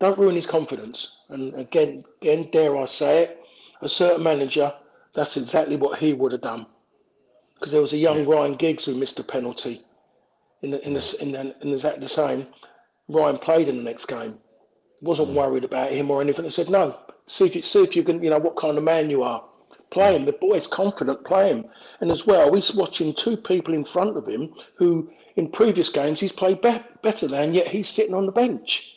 Don't 0.00 0.18
ruin 0.18 0.34
his 0.34 0.46
confidence. 0.46 1.08
And 1.28 1.54
again, 1.54 2.04
again, 2.22 2.48
dare 2.50 2.76
I 2.76 2.86
say 2.86 3.24
it, 3.24 3.38
a 3.82 3.88
certain 3.88 4.22
manager, 4.22 4.72
that's 5.14 5.36
exactly 5.36 5.76
what 5.76 5.98
he 5.98 6.14
would 6.14 6.32
have 6.32 6.40
done. 6.40 6.66
Because 7.54 7.72
there 7.72 7.82
was 7.82 7.92
a 7.92 7.98
young 7.98 8.26
Ryan 8.26 8.56
Giggs 8.56 8.86
who 8.86 8.94
missed 8.94 9.20
a 9.20 9.24
penalty 9.24 9.82
in 10.62 10.70
the, 10.70 10.86
in 10.86 10.94
the, 10.94 11.16
in, 11.20 11.32
the, 11.32 11.54
in 11.60 11.74
exactly 11.74 12.02
the 12.02 12.08
same. 12.08 12.46
Ryan 13.08 13.38
played 13.38 13.68
in 13.68 13.76
the 13.76 13.82
next 13.82 14.06
game. 14.06 14.38
Wasn't 15.02 15.28
mm. 15.28 15.34
worried 15.34 15.64
about 15.64 15.92
him 15.92 16.10
or 16.10 16.22
anything. 16.22 16.44
He 16.44 16.50
said, 16.50 16.70
no, 16.70 16.96
see 17.26 17.46
if 17.46 17.56
you, 17.56 17.62
see 17.62 17.82
if 17.82 17.94
you 17.94 18.02
can, 18.02 18.22
you 18.22 18.30
know, 18.30 18.38
what 18.38 18.56
kind 18.56 18.78
of 18.78 18.84
man 18.84 19.10
you 19.10 19.22
are. 19.22 19.44
Play 19.90 20.16
him. 20.16 20.24
The 20.24 20.32
boy's 20.32 20.66
confident. 20.66 21.24
Play 21.26 21.50
him. 21.50 21.66
And 22.00 22.10
as 22.10 22.26
well, 22.26 22.54
he's 22.54 22.74
watching 22.74 23.14
two 23.14 23.36
people 23.36 23.74
in 23.74 23.84
front 23.84 24.16
of 24.16 24.26
him 24.26 24.54
who, 24.76 25.10
in 25.36 25.50
previous 25.50 25.90
games, 25.90 26.20
he's 26.20 26.32
played 26.32 26.62
be- 26.62 26.84
better 27.02 27.28
than, 27.28 27.52
yet 27.52 27.68
he's 27.68 27.90
sitting 27.90 28.14
on 28.14 28.24
the 28.24 28.32
bench. 28.32 28.94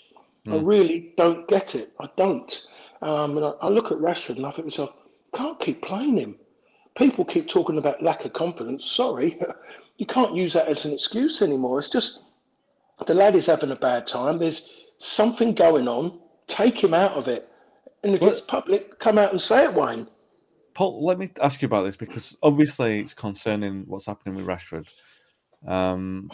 Mm. 0.48 0.54
I 0.54 0.60
hmm. 0.60 0.66
really 0.66 1.14
don't 1.18 1.48
get 1.48 1.76
it. 1.76 1.94
I 2.00 2.10
don't. 2.18 2.68
Um, 3.02 3.38
and 3.38 3.46
I, 3.46 3.50
I, 3.62 3.70
look 3.70 3.92
at 3.92 3.98
Rashford 3.98 4.38
and 4.38 4.46
I 4.46 4.52
think 4.52 4.72
to 4.74 4.82
myself, 4.82 4.92
can't 5.36 5.60
keep 5.60 5.82
playing 5.82 6.18
him. 6.18 6.36
People 6.98 7.26
keep 7.26 7.50
talking 7.50 7.78
about 7.78 8.04
lack 8.04 8.24
of 8.24 8.34
confidence. 8.34 8.90
Sorry, 8.90 9.40
you 9.98 10.06
can't 10.06 10.36
use 10.36 10.54
that 10.54 10.68
as 10.68 10.86
an 10.86 10.94
excuse 10.94 11.42
anymore. 11.42 11.80
It's 11.80 11.90
just 11.90 12.20
the 13.06 13.14
lad 13.14 13.36
is 13.36 13.48
having 13.48 13.72
a 13.72 13.76
bad 13.76 14.08
time. 14.08 14.38
There's 14.38 14.70
something 15.00 15.54
going 15.54 15.88
on. 15.88 16.20
Take 16.48 16.82
him 16.82 16.94
out 16.94 17.14
of 17.14 17.28
it. 17.28 17.50
And 18.04 18.16
if 18.16 18.22
it's 18.22 18.42
public, 18.42 19.00
come 19.00 19.18
out 19.18 19.32
and 19.32 19.42
say 19.42 19.64
it, 19.64 19.74
Wayne. 19.74 20.08
Paul, 20.74 21.06
let 21.06 21.18
me 21.18 21.30
ask 21.42 21.62
you 21.62 21.68
about 21.68 21.84
this 21.84 21.96
because 21.96 22.36
obviously 22.44 23.00
it's 23.00 23.14
concerning 23.14 23.84
what's 23.88 24.06
happening 24.06 24.36
with 24.36 24.46
Rashford. 24.46 24.86
Um, 25.68 26.30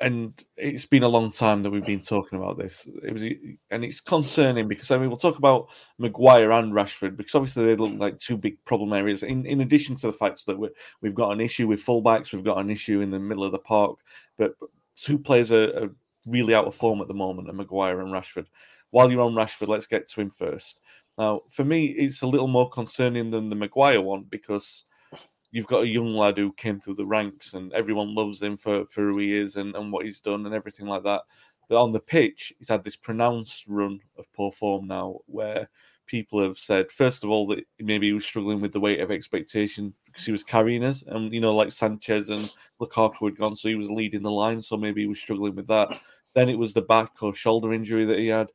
and 0.00 0.44
it's 0.56 0.84
been 0.84 1.04
a 1.04 1.08
long 1.08 1.30
time 1.30 1.62
that 1.62 1.70
we've 1.70 1.84
been 1.84 2.00
talking 2.00 2.38
about 2.38 2.58
this. 2.58 2.86
It 3.02 3.12
was, 3.12 3.22
and 3.22 3.84
it's 3.84 4.00
concerning 4.00 4.66
because 4.66 4.90
I 4.90 4.98
mean 4.98 5.08
we'll 5.08 5.16
talk 5.16 5.38
about 5.38 5.68
Maguire 5.98 6.50
and 6.50 6.72
Rashford 6.72 7.16
because 7.16 7.34
obviously 7.34 7.64
they 7.64 7.76
look 7.76 7.92
like 7.98 8.18
two 8.18 8.36
big 8.36 8.62
problem 8.64 8.92
areas. 8.92 9.22
In 9.22 9.46
in 9.46 9.60
addition 9.60 9.94
to 9.96 10.08
the 10.08 10.12
fact 10.12 10.46
that 10.46 10.58
we 10.58 10.68
we've 11.00 11.14
got 11.14 11.30
an 11.30 11.40
issue 11.40 11.68
with 11.68 11.84
fullbacks, 11.84 12.32
we've 12.32 12.44
got 12.44 12.58
an 12.58 12.70
issue 12.70 13.00
in 13.00 13.10
the 13.10 13.18
middle 13.18 13.44
of 13.44 13.52
the 13.52 13.58
park, 13.58 13.98
but 14.36 14.54
two 14.96 15.18
players 15.18 15.52
are, 15.52 15.84
are 15.84 15.90
really 16.26 16.54
out 16.54 16.66
of 16.66 16.74
form 16.74 17.00
at 17.00 17.08
the 17.08 17.14
moment, 17.14 17.48
and 17.48 17.56
Maguire 17.56 18.00
and 18.00 18.12
Rashford. 18.12 18.46
While 18.90 19.10
you're 19.10 19.22
on 19.22 19.34
Rashford, 19.34 19.68
let's 19.68 19.86
get 19.86 20.08
to 20.08 20.20
him 20.20 20.30
first. 20.30 20.80
Now, 21.18 21.42
for 21.50 21.64
me, 21.64 21.86
it's 21.86 22.22
a 22.22 22.26
little 22.26 22.48
more 22.48 22.68
concerning 22.68 23.30
than 23.30 23.48
the 23.48 23.56
Maguire 23.56 24.00
one 24.00 24.24
because 24.28 24.84
you've 25.54 25.68
got 25.68 25.84
a 25.84 25.88
young 25.88 26.16
lad 26.16 26.36
who 26.36 26.52
came 26.54 26.80
through 26.80 26.96
the 26.96 27.06
ranks 27.06 27.54
and 27.54 27.72
everyone 27.74 28.12
loves 28.12 28.42
him 28.42 28.56
for, 28.56 28.84
for 28.86 29.02
who 29.02 29.18
he 29.18 29.36
is 29.36 29.54
and, 29.54 29.76
and 29.76 29.92
what 29.92 30.04
he's 30.04 30.18
done 30.18 30.44
and 30.46 30.54
everything 30.54 30.84
like 30.84 31.04
that. 31.04 31.22
But 31.68 31.80
on 31.80 31.92
the 31.92 32.00
pitch, 32.00 32.52
he's 32.58 32.68
had 32.68 32.82
this 32.82 32.96
pronounced 32.96 33.64
run 33.68 34.00
of 34.18 34.30
poor 34.32 34.50
form 34.50 34.88
now 34.88 35.20
where 35.26 35.68
people 36.06 36.42
have 36.42 36.58
said, 36.58 36.90
first 36.90 37.22
of 37.22 37.30
all, 37.30 37.46
that 37.46 37.64
maybe 37.78 38.08
he 38.08 38.12
was 38.12 38.24
struggling 38.24 38.60
with 38.60 38.72
the 38.72 38.80
weight 38.80 38.98
of 38.98 39.12
expectation 39.12 39.94
because 40.06 40.24
he 40.24 40.32
was 40.32 40.42
carrying 40.42 40.82
us. 40.82 41.04
And, 41.06 41.32
you 41.32 41.40
know, 41.40 41.54
like 41.54 41.70
Sanchez 41.70 42.30
and 42.30 42.52
Lukaku 42.80 43.26
had 43.26 43.38
gone, 43.38 43.54
so 43.54 43.68
he 43.68 43.76
was 43.76 43.88
leading 43.88 44.22
the 44.22 44.32
line. 44.32 44.60
So 44.60 44.76
maybe 44.76 45.02
he 45.02 45.06
was 45.06 45.20
struggling 45.20 45.54
with 45.54 45.68
that. 45.68 45.88
Then 46.34 46.48
it 46.48 46.58
was 46.58 46.72
the 46.72 46.82
back 46.82 47.22
or 47.22 47.32
shoulder 47.32 47.72
injury 47.72 48.04
that 48.06 48.18
he 48.18 48.26
had. 48.26 48.48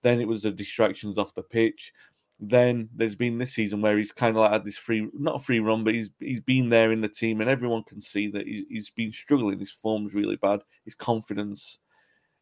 Then 0.00 0.22
it 0.22 0.26
was 0.28 0.44
the 0.44 0.52
distractions 0.52 1.18
off 1.18 1.34
the 1.34 1.42
pitch. 1.42 1.92
Then 2.38 2.90
there's 2.94 3.14
been 3.14 3.38
this 3.38 3.54
season 3.54 3.80
where 3.80 3.96
he's 3.96 4.12
kind 4.12 4.36
of 4.36 4.42
like 4.42 4.52
had 4.52 4.64
this 4.64 4.76
free, 4.76 5.08
not 5.14 5.36
a 5.36 5.38
free 5.38 5.60
run, 5.60 5.84
but 5.84 5.94
he's 5.94 6.10
he's 6.20 6.40
been 6.40 6.68
there 6.68 6.92
in 6.92 7.00
the 7.00 7.08
team, 7.08 7.40
and 7.40 7.48
everyone 7.48 7.82
can 7.84 8.00
see 8.00 8.28
that 8.28 8.46
he, 8.46 8.66
he's 8.68 8.90
been 8.90 9.12
struggling. 9.12 9.58
His 9.58 9.70
form's 9.70 10.14
really 10.14 10.36
bad. 10.36 10.60
His 10.84 10.94
confidence 10.94 11.78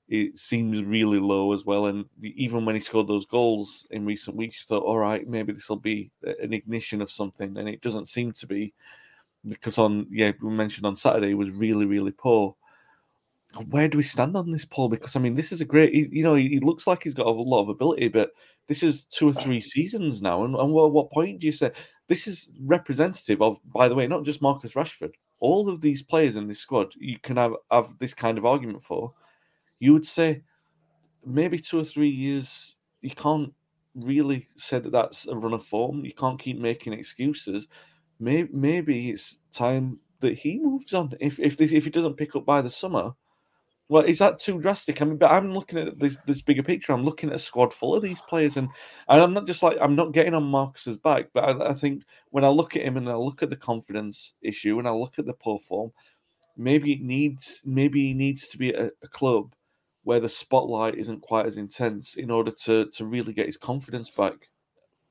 it 0.08 0.38
seems 0.38 0.82
really 0.82 1.18
low 1.18 1.54
as 1.54 1.64
well. 1.64 1.86
And 1.86 2.04
even 2.22 2.64
when 2.64 2.74
he 2.74 2.80
scored 2.80 3.08
those 3.08 3.24
goals 3.24 3.86
in 3.90 4.04
recent 4.04 4.36
weeks, 4.36 4.60
you 4.60 4.66
thought, 4.66 4.84
all 4.84 4.98
right, 4.98 5.26
maybe 5.26 5.52
this 5.52 5.68
will 5.68 5.76
be 5.76 6.10
an 6.22 6.52
ignition 6.52 7.00
of 7.00 7.10
something, 7.10 7.56
and 7.56 7.68
it 7.68 7.80
doesn't 7.80 8.08
seem 8.08 8.32
to 8.32 8.46
be. 8.46 8.74
Because 9.46 9.78
on 9.78 10.06
yeah, 10.10 10.32
we 10.42 10.50
mentioned 10.50 10.86
on 10.86 10.96
Saturday 10.96 11.28
he 11.28 11.34
was 11.34 11.50
really 11.50 11.86
really 11.86 12.12
poor 12.12 12.56
where 13.70 13.88
do 13.88 13.96
we 13.96 14.02
stand 14.02 14.36
on 14.36 14.50
this, 14.50 14.64
Paul? 14.64 14.88
Because 14.88 15.16
I 15.16 15.20
mean, 15.20 15.34
this 15.34 15.52
is 15.52 15.60
a 15.60 15.64
great. 15.64 15.92
You 15.92 16.22
know, 16.22 16.34
he, 16.34 16.58
looks 16.60 16.86
like 16.86 17.02
he's 17.02 17.14
got 17.14 17.26
a 17.26 17.30
lot 17.30 17.62
of 17.62 17.68
ability, 17.68 18.08
but 18.08 18.30
this 18.66 18.82
is 18.82 19.04
two 19.04 19.28
or 19.28 19.36
uh. 19.36 19.42
three 19.42 19.60
seasons 19.60 20.22
now. 20.22 20.44
And, 20.44 20.54
and 20.54 20.72
what, 20.72 20.92
what 20.92 21.10
point 21.10 21.40
do 21.40 21.46
you 21.46 21.52
say 21.52 21.72
this 22.08 22.26
is 22.26 22.50
representative 22.60 23.42
of? 23.42 23.58
By 23.64 23.88
the 23.88 23.94
way, 23.94 24.06
not 24.06 24.24
just 24.24 24.42
Marcus 24.42 24.72
Rashford. 24.74 25.12
All 25.40 25.68
of 25.68 25.80
these 25.80 26.02
players 26.02 26.36
in 26.36 26.48
this 26.48 26.60
squad, 26.60 26.94
you 26.98 27.18
can 27.18 27.36
have 27.36 27.52
have 27.70 27.98
this 27.98 28.14
kind 28.14 28.38
of 28.38 28.46
argument 28.46 28.82
for. 28.82 29.12
You 29.78 29.92
would 29.92 30.06
say 30.06 30.42
maybe 31.24 31.58
two 31.58 31.78
or 31.78 31.84
three 31.84 32.08
years. 32.08 32.76
You 33.02 33.10
can't 33.10 33.52
really 33.94 34.48
say 34.56 34.78
that 34.78 34.92
that's 34.92 35.26
a 35.26 35.36
run 35.36 35.52
of 35.52 35.64
form. 35.64 36.04
You 36.04 36.14
can't 36.14 36.40
keep 36.40 36.58
making 36.58 36.94
excuses. 36.94 37.68
Maybe 38.20 38.48
maybe 38.52 39.10
it's 39.10 39.38
time 39.52 39.98
that 40.20 40.38
he 40.38 40.58
moves 40.58 40.94
on. 40.94 41.12
If 41.20 41.38
if 41.38 41.56
this, 41.56 41.72
if 41.72 41.84
he 41.84 41.90
doesn't 41.90 42.16
pick 42.16 42.34
up 42.36 42.46
by 42.46 42.62
the 42.62 42.70
summer 42.70 43.12
well, 43.88 44.04
is 44.04 44.18
that 44.18 44.38
too 44.38 44.60
drastic? 44.60 45.02
I 45.02 45.04
mean, 45.04 45.18
but 45.18 45.30
I'm 45.30 45.52
looking 45.52 45.78
at 45.78 45.98
this, 45.98 46.16
this 46.26 46.40
bigger 46.40 46.62
picture. 46.62 46.92
I'm 46.92 47.04
looking 47.04 47.28
at 47.28 47.36
a 47.36 47.38
squad 47.38 47.72
full 47.72 47.94
of 47.94 48.02
these 48.02 48.20
players, 48.22 48.56
and 48.56 48.68
and 49.08 49.20
I'm 49.20 49.34
not 49.34 49.46
just 49.46 49.62
like 49.62 49.76
I'm 49.80 49.94
not 49.94 50.12
getting 50.12 50.34
on 50.34 50.44
Marcus's 50.44 50.96
back, 50.96 51.28
but 51.34 51.44
I, 51.44 51.70
I 51.70 51.72
think 51.74 52.02
when 52.30 52.44
I 52.44 52.48
look 52.48 52.76
at 52.76 52.82
him 52.82 52.96
and 52.96 53.08
I 53.08 53.16
look 53.16 53.42
at 53.42 53.50
the 53.50 53.56
confidence 53.56 54.34
issue 54.40 54.78
and 54.78 54.88
I 54.88 54.92
look 54.92 55.18
at 55.18 55.26
the 55.26 55.34
poor 55.34 55.58
form, 55.58 55.92
maybe 56.56 56.92
it 56.92 57.02
needs 57.02 57.60
maybe 57.64 58.06
he 58.06 58.14
needs 58.14 58.48
to 58.48 58.58
be 58.58 58.72
a, 58.72 58.90
a 59.02 59.08
club 59.08 59.54
where 60.04 60.20
the 60.20 60.28
spotlight 60.28 60.94
isn't 60.94 61.20
quite 61.20 61.46
as 61.46 61.58
intense 61.58 62.14
in 62.14 62.30
order 62.30 62.52
to 62.64 62.86
to 62.86 63.04
really 63.04 63.34
get 63.34 63.46
his 63.46 63.58
confidence 63.58 64.08
back. 64.08 64.48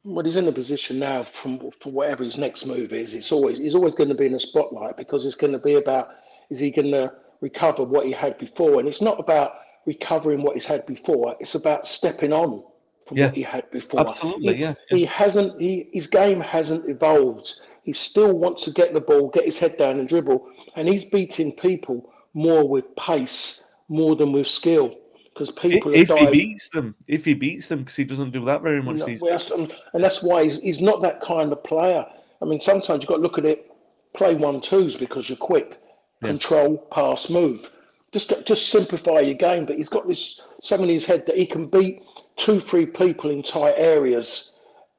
Well, 0.04 0.26
he's 0.26 0.36
in 0.36 0.48
a 0.48 0.52
position 0.52 0.98
now 0.98 1.26
from 1.26 1.60
for 1.80 1.92
whatever 1.92 2.24
his 2.24 2.40
next 2.40 2.66
move 2.66 2.92
is. 2.92 3.14
It's 3.14 3.32
always 3.32 3.60
he's 3.60 3.76
always 3.76 3.94
going 3.94 4.10
to 4.10 4.16
be 4.16 4.26
in 4.26 4.34
the 4.34 4.40
spotlight 4.40 4.98
because 4.98 5.28
it's 5.28 5.36
going 5.36 5.54
to 5.54 5.60
be 5.60 5.76
about 5.76 6.08
is 6.50 6.60
he 6.60 6.72
going 6.72 6.92
to 6.92 7.14
recover 7.44 7.84
what 7.84 8.06
he 8.06 8.12
had 8.12 8.38
before. 8.40 8.80
And 8.80 8.88
it's 8.88 9.02
not 9.02 9.20
about 9.20 9.52
recovering 9.86 10.42
what 10.42 10.56
he's 10.56 10.66
had 10.66 10.86
before. 10.86 11.36
It's 11.40 11.56
about 11.56 11.86
stepping 11.86 12.32
on 12.34 12.64
from 13.08 13.18
yeah. 13.18 13.26
what 13.28 13.36
he 13.36 13.44
had 13.44 13.70
before. 13.70 14.00
Absolutely, 14.00 14.56
he, 14.56 14.62
yeah, 14.62 14.74
yeah. 14.90 14.98
He 14.98 15.06
hasn't. 15.06 15.62
He 15.62 15.90
his 15.94 16.08
game 16.08 16.40
hasn't 16.40 16.90
evolved. 16.90 17.54
He 17.84 17.94
still 17.94 18.34
wants 18.34 18.64
to 18.64 18.72
get 18.72 18.94
the 18.94 19.02
ball, 19.02 19.30
get 19.30 19.46
his 19.46 19.60
head 19.60 19.78
down 19.78 20.00
and 20.00 20.08
dribble, 20.08 20.48
and 20.78 20.88
he's 20.88 21.04
beating 21.04 21.52
people 21.52 22.10
more 22.34 22.68
with 22.68 22.86
pace 22.96 23.62
more 23.90 24.16
than 24.16 24.32
with 24.32 24.48
skill. 24.48 24.96
Because 25.34 25.52
people 25.52 25.94
if, 25.94 26.10
if 26.10 26.18
he 26.20 26.32
beats 26.32 26.70
them, 26.70 26.96
if 27.08 27.26
he 27.26 27.34
beats 27.34 27.68
them, 27.68 27.80
because 27.80 27.96
he 27.96 28.06
doesn't 28.06 28.32
do 28.32 28.46
that 28.46 28.62
very 28.62 28.82
much. 28.82 29.04
these 29.04 29.22
days. 29.22 29.52
And 29.52 29.74
that's 29.94 30.24
why 30.24 30.44
he's, 30.44 30.60
he's 30.60 30.82
not 30.82 31.02
that 31.02 31.22
kind 31.22 31.52
of 31.52 31.62
player. 31.64 32.06
I 32.42 32.46
mean, 32.46 32.62
sometimes 32.62 33.02
you've 33.02 33.10
got 33.10 33.16
to 33.16 33.22
look 33.22 33.40
at 33.40 33.46
it, 33.46 33.72
play 34.16 34.36
one 34.36 34.62
twos 34.62 34.96
because 34.96 35.28
you're 35.28 35.38
quick 35.38 35.80
yeah. 36.24 36.32
control, 36.32 36.78
pass, 36.92 37.30
move. 37.30 37.70
Just 38.12 38.32
just 38.46 38.70
simplify 38.70 39.20
your 39.20 39.36
game. 39.36 39.66
But 39.66 39.78
he's 39.78 39.90
got 39.90 40.08
this 40.08 40.40
something 40.62 40.88
in 40.90 40.96
his 40.96 41.06
head 41.06 41.26
that 41.28 41.38
he 41.38 41.46
can 41.46 41.68
beat 41.68 42.04
two, 42.38 42.60
three 42.60 42.86
people 42.86 43.30
in 43.30 43.44
tight 43.44 43.76
areas. 43.78 44.52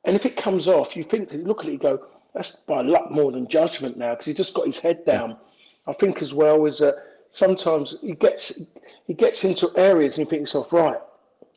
And 0.04 0.16
if 0.16 0.26
it 0.26 0.36
comes 0.36 0.68
off, 0.68 0.96
you 0.96 1.04
think, 1.04 1.30
look 1.32 1.60
at 1.60 1.66
it, 1.66 1.72
you 1.72 1.78
go, 1.78 2.06
that's 2.34 2.52
by 2.66 2.82
luck 2.82 3.10
more 3.10 3.32
than 3.32 3.48
judgment 3.48 3.96
now 3.96 4.10
because 4.10 4.26
he 4.26 4.34
just 4.34 4.54
got 4.54 4.66
his 4.66 4.78
head 4.78 5.04
down. 5.06 5.30
Yeah. 5.30 5.36
I 5.86 5.92
think 5.94 6.20
as 6.20 6.34
well 6.34 6.66
is 6.66 6.78
that 6.78 6.96
sometimes 7.30 7.96
he 8.00 8.14
gets 8.14 8.60
he 9.06 9.14
gets 9.14 9.44
into 9.44 9.70
areas 9.76 10.16
and 10.16 10.26
you 10.26 10.30
think 10.30 10.40
yourself, 10.40 10.72
oh, 10.72 10.78
right, 10.78 11.00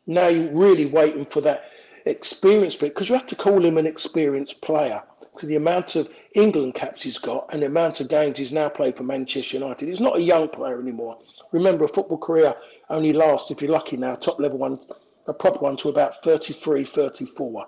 now 0.06 0.28
you're 0.28 0.54
really 0.54 0.86
waiting 0.86 1.26
for 1.26 1.40
that 1.42 1.64
experience 2.06 2.76
bit 2.76 2.94
because 2.94 3.08
you 3.08 3.14
have 3.14 3.26
to 3.26 3.36
call 3.36 3.64
him 3.64 3.76
an 3.76 3.86
experienced 3.86 4.60
player 4.60 5.02
the 5.46 5.56
amount 5.56 5.96
of 5.96 6.08
England 6.34 6.74
caps 6.74 7.02
he's 7.02 7.18
got 7.18 7.48
and 7.52 7.62
the 7.62 7.66
amount 7.66 8.00
of 8.00 8.08
games 8.08 8.38
he's 8.38 8.52
now 8.52 8.68
played 8.68 8.96
for 8.96 9.02
Manchester 9.02 9.56
United. 9.56 9.88
He's 9.88 10.00
not 10.00 10.18
a 10.18 10.22
young 10.22 10.48
player 10.48 10.80
anymore. 10.80 11.18
Remember, 11.52 11.84
a 11.84 11.88
football 11.88 12.18
career 12.18 12.54
only 12.90 13.12
lasts, 13.12 13.50
if 13.50 13.62
you're 13.62 13.70
lucky 13.70 13.96
now, 13.96 14.14
top 14.16 14.38
level 14.38 14.58
one, 14.58 14.78
a 15.26 15.32
proper 15.32 15.60
one, 15.60 15.76
to 15.78 15.88
about 15.88 16.22
33, 16.24 16.86
34. 16.94 17.66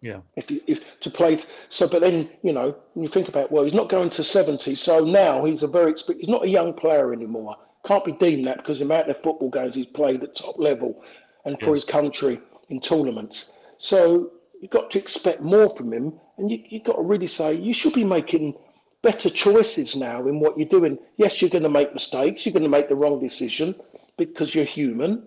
Yeah. 0.00 0.18
If, 0.34 0.50
you, 0.50 0.60
if 0.66 0.80
to 1.02 1.10
play, 1.10 1.40
so 1.68 1.88
but 1.88 2.00
then 2.00 2.28
you 2.42 2.52
know 2.52 2.74
when 2.94 3.04
you 3.04 3.08
think 3.08 3.28
about 3.28 3.52
well, 3.52 3.64
he's 3.64 3.72
not 3.72 3.88
going 3.88 4.10
to 4.10 4.24
70, 4.24 4.74
so 4.74 5.04
now 5.04 5.44
he's 5.44 5.62
a 5.62 5.68
very 5.68 5.94
he's 6.18 6.28
not 6.28 6.44
a 6.44 6.48
young 6.48 6.74
player 6.74 7.12
anymore. 7.12 7.56
Can't 7.86 8.04
be 8.04 8.12
deemed 8.12 8.46
that 8.48 8.56
because 8.56 8.78
the 8.78 8.84
amount 8.84 9.10
of 9.10 9.16
football 9.22 9.48
games 9.48 9.76
he's 9.76 9.86
played 9.86 10.24
at 10.24 10.34
top 10.34 10.58
level 10.58 11.04
and 11.44 11.56
for 11.60 11.66
yeah. 11.68 11.74
his 11.74 11.84
country 11.84 12.40
in 12.68 12.80
tournaments. 12.80 13.52
So 13.78 14.32
you've 14.60 14.70
got 14.70 14.90
to 14.90 14.98
expect 14.98 15.40
more 15.40 15.74
from 15.76 15.92
him, 15.92 16.14
and 16.42 16.50
you, 16.50 16.58
you've 16.68 16.84
got 16.84 16.96
to 16.96 17.02
really 17.02 17.28
say 17.28 17.54
you 17.54 17.72
should 17.72 17.94
be 17.94 18.04
making 18.04 18.56
better 19.02 19.30
choices 19.30 19.94
now 19.94 20.26
in 20.26 20.40
what 20.40 20.58
you're 20.58 20.68
doing. 20.68 20.98
Yes, 21.16 21.40
you're 21.40 21.50
going 21.50 21.62
to 21.62 21.68
make 21.70 21.94
mistakes. 21.94 22.44
You're 22.44 22.52
going 22.52 22.64
to 22.64 22.68
make 22.68 22.88
the 22.88 22.96
wrong 22.96 23.20
decision 23.20 23.76
because 24.18 24.52
you're 24.52 24.64
human. 24.64 25.22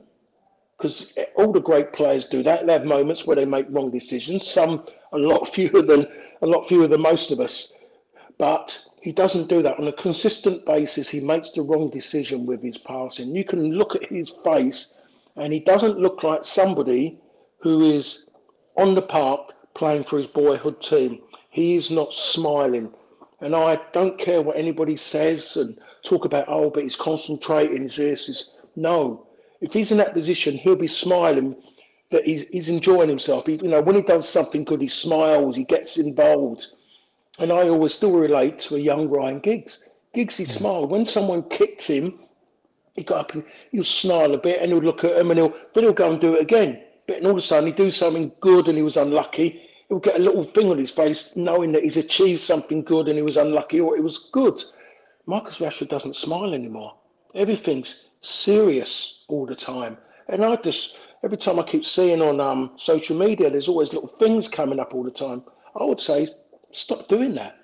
Because 0.78 1.14
all 1.38 1.54
the 1.54 1.62
great 1.62 1.94
players 1.94 2.28
do 2.28 2.44
that. 2.44 2.68
They 2.68 2.74
have 2.74 2.84
moments 2.84 3.26
where 3.26 3.38
they 3.38 3.46
make 3.46 3.66
wrong 3.70 3.92
decisions. 3.92 4.46
Some 4.46 4.86
a 5.14 5.18
lot 5.18 5.48
fewer 5.54 5.82
than 5.82 6.06
a 6.42 6.46
lot 6.46 6.68
fewer 6.68 6.88
than 6.90 7.02
most 7.02 7.32
of 7.32 7.40
us. 7.40 7.72
But 8.38 8.78
he 9.02 9.14
doesn't 9.14 9.48
do 9.48 9.62
that 9.62 9.80
on 9.80 9.88
a 9.88 9.94
consistent 9.94 10.66
basis. 10.66 11.08
He 11.08 11.22
makes 11.22 11.52
the 11.52 11.62
wrong 11.62 11.90
decision 11.90 12.46
with 12.46 12.62
his 12.62 12.78
passing. 12.78 13.34
You 13.34 13.46
can 13.46 13.72
look 13.72 13.96
at 13.96 14.12
his 14.12 14.34
face, 14.44 14.94
and 15.38 15.54
he 15.54 15.62
doesn't 15.62 15.98
look 15.98 16.24
like 16.24 16.44
somebody 16.44 17.22
who 17.62 17.82
is 17.82 18.26
on 18.76 18.96
the 18.96 19.02
park 19.02 19.55
playing 19.76 20.06
for 20.06 20.18
his 20.18 20.28
boyhood 20.28 20.82
team. 20.82 21.22
He 21.52 21.76
is 21.76 21.92
not 21.92 22.14
smiling. 22.14 22.92
And 23.42 23.56
I 23.56 23.80
don't 23.94 24.18
care 24.18 24.42
what 24.42 24.58
anybody 24.58 24.98
says 24.98 25.58
and 25.58 25.78
talk 26.06 26.26
about, 26.26 26.46
oh, 26.48 26.70
but 26.70 26.84
he's 26.84 26.96
concentrating, 26.96 27.84
his 27.84 27.98
this 27.98 28.30
is 28.30 28.52
no. 28.76 29.28
If 29.62 29.74
he's 29.74 29.92
in 29.92 29.98
that 30.00 30.14
position, 30.14 30.58
he'll 30.58 30.76
be 30.76 30.88
smiling 30.88 31.56
that 32.12 32.26
he's, 32.26 32.48
he's 32.48 32.70
enjoying 32.70 33.10
himself. 33.10 33.46
He, 33.46 33.54
you 33.56 33.68
know, 33.68 33.82
when 33.82 33.96
he 33.96 34.02
does 34.02 34.28
something 34.28 34.64
good, 34.64 34.82
he 34.82 34.88
smiles, 34.88 35.56
he 35.56 35.64
gets 35.64 35.98
involved. 35.98 36.68
And 37.40 37.52
I 37.52 37.68
always 37.68 37.94
still 37.94 38.14
relate 38.14 38.60
to 38.62 38.76
a 38.76 38.80
young 38.80 39.10
Ryan 39.10 39.40
Giggs. 39.40 39.80
Giggs, 40.14 40.38
he 40.38 40.46
hmm. 40.46 40.52
smiled. 40.52 40.92
When 40.92 41.06
someone 41.06 41.50
kicked 41.50 41.86
him, 41.88 42.20
he 42.96 43.04
got 43.04 43.20
up 43.20 43.34
and 43.34 43.44
he'll 43.72 43.84
snarl 43.84 44.34
a 44.34 44.38
bit 44.38 44.62
and 44.62 44.72
he'll 44.72 44.82
look 44.82 45.04
at 45.04 45.18
him 45.18 45.32
and 45.32 45.40
he'll, 45.40 45.54
then 45.74 45.84
he'll 45.84 45.94
go 45.94 46.12
and 46.12 46.22
do 46.22 46.36
it 46.36 46.42
again. 46.42 46.82
But 47.08 47.18
and 47.18 47.26
all 47.26 47.34
of 47.34 47.38
a 47.38 47.42
sudden 47.42 47.68
he'd 47.68 47.76
do 47.76 47.92
something 47.92 48.32
good 48.40 48.68
and 48.68 48.78
he 48.78 48.84
was 48.84 48.98
unlucky. 48.98 49.65
He'll 49.90 50.00
get 50.00 50.16
a 50.16 50.24
little 50.24 50.44
thing 50.44 50.70
on 50.70 50.78
his 50.78 50.92
face 50.92 51.32
knowing 51.36 51.72
that 51.74 51.84
he's 51.84 51.98
achieved 51.98 52.42
something 52.42 52.84
good 52.84 53.08
and 53.08 53.16
he 53.16 53.22
was 53.22 53.38
unlucky 53.38 53.80
or 53.80 53.96
it 53.96 54.04
was 54.04 54.30
good. 54.32 54.62
Marcus 55.26 55.60
Rashford 55.60 55.90
doesn't 55.90 56.16
smile 56.16 56.54
anymore. 56.54 56.96
Everything's 57.36 58.04
serious 58.22 59.24
all 59.28 59.46
the 59.46 59.56
time. 59.56 59.98
And 60.28 60.44
I 60.44 60.56
just, 60.56 60.96
every 61.24 61.38
time 61.38 61.60
I 61.60 61.64
keep 61.64 61.86
seeing 61.86 62.22
on 62.22 62.40
um, 62.40 62.72
social 62.80 63.18
media, 63.18 63.50
there's 63.50 63.70
always 63.70 63.94
little 63.94 64.14
things 64.20 64.48
coming 64.48 64.80
up 64.80 64.94
all 64.94 65.04
the 65.04 65.12
time. 65.12 65.44
I 65.80 65.84
would 65.84 66.00
say 66.00 66.30
Stop 66.76 67.08
doing 67.08 67.34
that. 67.36 67.56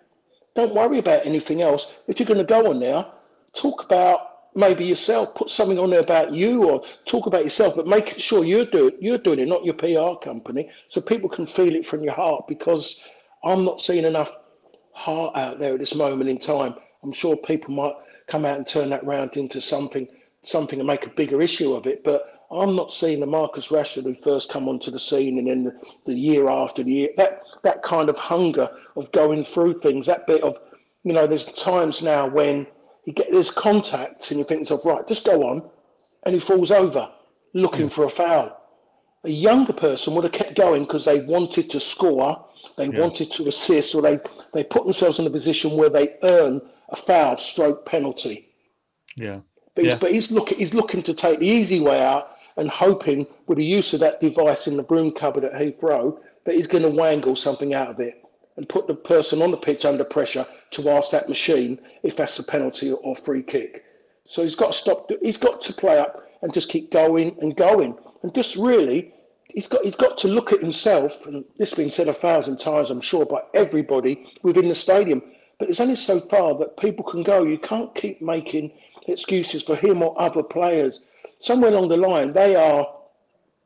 Don't 0.56 0.74
worry 0.74 0.98
about 0.98 1.26
anything 1.26 1.62
else. 1.62 1.88
If 2.08 2.18
you're 2.18 2.28
going 2.28 2.38
to 2.38 2.46
go 2.46 2.70
on 2.70 2.80
there, 2.80 3.06
talk 3.54 3.84
about 3.84 4.31
maybe 4.56 4.86
yourself. 4.86 5.36
Put 5.36 5.50
something 5.50 5.80
on 5.80 5.90
there 5.90 6.00
about 6.02 6.34
you, 6.34 6.64
or 6.64 6.84
talk 7.06 7.28
about 7.28 7.44
yourself, 7.44 7.76
but 7.76 7.88
make 7.88 8.18
sure 8.20 8.44
you're 8.44 8.66
doing 8.66 8.94
you're 9.00 9.18
doing 9.18 9.40
it, 9.40 9.48
not 9.48 9.66
your 9.66 9.76
PR 9.76 10.24
company, 10.24 10.70
so 10.90 11.02
people 11.02 11.30
can 11.30 11.48
feel 11.48 11.76
it 11.76 11.88
from 11.88 12.04
your 12.04 12.14
heart. 12.14 12.48
Because 12.48 13.00
I'm 13.44 13.66
not 13.66 13.82
seeing 13.82 14.06
enough 14.06 14.30
heart 14.94 15.36
out 15.36 15.60
there 15.60 15.74
at 15.74 15.80
this 15.80 15.96
moment 15.96 16.30
in 16.30 16.40
time. 16.40 16.76
I'm 17.04 17.14
sure 17.14 17.36
people 17.36 17.74
might 17.74 17.96
come 18.28 18.46
out 18.46 18.58
and 18.58 18.68
turn 18.68 18.90
that 18.90 19.06
round 19.06 19.36
into 19.36 19.62
something 19.62 20.08
something 20.44 20.80
and 20.80 20.88
make 20.88 21.06
a 21.06 21.10
bigger 21.10 21.42
issue 21.42 21.74
of 21.74 21.86
it, 21.86 22.04
but 22.04 22.42
I'm 22.52 22.76
not 22.76 22.94
seeing 22.94 23.20
the 23.20 23.26
Marcus 23.26 23.68
Rashford 23.68 24.04
who 24.04 24.16
first 24.24 24.50
come 24.50 24.68
onto 24.68 24.92
the 24.92 25.00
scene 25.00 25.38
and 25.38 25.48
then 25.48 25.64
the, 25.64 25.80
the 26.08 26.14
year 26.14 26.50
after 26.50 26.84
the 26.84 26.92
year 26.92 27.10
that 27.18 27.42
that 27.64 27.84
kind 27.84 28.10
of 28.10 28.16
hunger 28.16 28.70
of 28.96 29.12
going 29.12 29.46
through 29.46 29.80
things. 29.82 30.06
That 30.08 30.28
bit 30.28 30.44
of 30.44 30.58
you 31.04 31.14
know, 31.14 31.28
there's 31.28 31.46
times 31.46 32.02
now 32.02 32.28
when 32.28 32.68
you 33.06 33.14
get 33.14 33.32
there's 33.32 33.52
contacts 33.52 34.32
and 34.32 34.40
you 34.40 34.46
think 34.46 34.68
to 34.68 34.76
yourself, 34.76 34.86
right, 34.86 35.08
just 35.08 35.26
go 35.26 35.44
on, 35.44 35.64
and 36.26 36.34
he 36.36 36.40
falls 36.40 36.72
over 36.72 37.10
looking 37.54 37.90
mm. 37.90 37.94
for 37.94 38.06
a 38.06 38.10
foul. 38.10 38.58
A 39.24 39.30
younger 39.30 39.74
person 39.74 40.16
would 40.16 40.24
have 40.24 40.34
kept 40.34 40.56
going 40.56 40.84
because 40.84 41.06
they 41.06 41.22
wanted 41.22 41.70
to 41.72 41.80
score, 41.80 42.46
they 42.78 42.88
yeah. 42.88 43.00
wanted 43.00 43.32
to 43.32 43.48
assist, 43.48 43.94
or 43.96 44.02
they 44.02 44.20
they 44.54 44.64
put 44.64 44.84
themselves 44.84 45.20
in 45.20 45.28
a 45.28 45.30
position 45.30 45.78
where 45.78 45.90
they 45.90 46.16
earn 46.24 46.62
a 46.90 46.96
foul 46.96 47.38
stroke 47.38 47.86
penalty. 47.86 48.50
Yeah. 49.16 49.40
But 49.76 49.86
yeah. 49.86 49.92
he's, 49.92 50.00
but 50.00 50.12
he's 50.12 50.32
looking 50.32 50.58
he's 50.58 50.74
looking 50.74 51.04
to 51.04 51.14
take 51.14 51.40
the 51.40 51.48
easy 51.48 51.80
way 51.80 52.02
out 52.02 52.30
and 52.58 52.70
hoping 52.70 53.26
with 53.48 53.58
the 53.58 53.66
use 53.66 53.94
of 53.94 54.00
that 54.02 54.20
device 54.20 54.68
in 54.68 54.76
the 54.76 54.84
broom 54.84 55.12
cupboard 55.12 55.46
at 55.46 55.54
Heathrow 55.54 56.20
that 56.46 56.56
he's 56.56 56.68
going 56.68 56.84
to 56.84 56.90
wangle 56.90 57.36
something 57.36 57.74
out 57.74 57.90
of 57.90 58.00
it 58.00 58.21
and 58.62 58.70
put 58.70 58.86
the 58.86 58.94
person 58.94 59.42
on 59.42 59.50
the 59.50 59.58
pitch 59.58 59.86
under 59.86 60.04
pressure 60.04 60.46
to 60.70 60.88
ask 60.88 61.10
that 61.10 61.28
machine 61.28 61.80
if 62.04 62.16
that's 62.16 62.38
a 62.38 62.44
penalty 62.44 62.92
or 62.92 63.16
free 63.26 63.42
kick. 63.42 63.84
So 64.26 64.44
he's 64.44 64.54
got 64.54 64.74
to 64.74 64.78
stop. 64.78 65.10
He's 65.20 65.38
got 65.38 65.64
to 65.64 65.74
play 65.74 65.98
up 65.98 66.30
and 66.44 66.54
just 66.54 66.70
keep 66.70 66.92
going 66.92 67.36
and 67.42 67.58
going 67.58 67.98
and 68.22 68.36
just 68.36 68.56
really. 68.56 69.16
He's 69.48 69.68
got, 69.68 69.84
he's 69.84 69.96
got 69.96 70.20
to 70.20 70.28
look 70.28 70.54
at 70.54 70.62
himself, 70.62 71.12
and 71.26 71.44
this 71.58 71.72
has 71.72 71.78
been 71.78 71.90
said 71.90 72.08
a 72.08 72.14
thousand 72.14 72.58
times, 72.58 72.92
I'm 72.92 73.02
sure, 73.02 73.26
by 73.26 73.42
everybody 73.56 74.28
within 74.44 74.70
the 74.70 74.76
stadium. 74.76 75.24
But 75.58 75.70
it's 75.70 75.82
only 75.82 75.96
so 75.96 76.22
far 76.22 76.56
that 76.60 76.78
people 76.78 77.04
can 77.04 77.24
go. 77.24 77.44
You 77.44 77.58
can't 77.58 77.94
keep 77.96 78.22
making 78.22 78.72
excuses 79.08 79.64
for 79.64 79.76
him 79.76 80.04
or 80.04 80.14
other 80.22 80.44
players 80.44 81.02
somewhere 81.40 81.72
along 81.72 81.90
the 81.90 81.98
line, 81.98 82.32
they 82.32 82.56
are, 82.56 82.88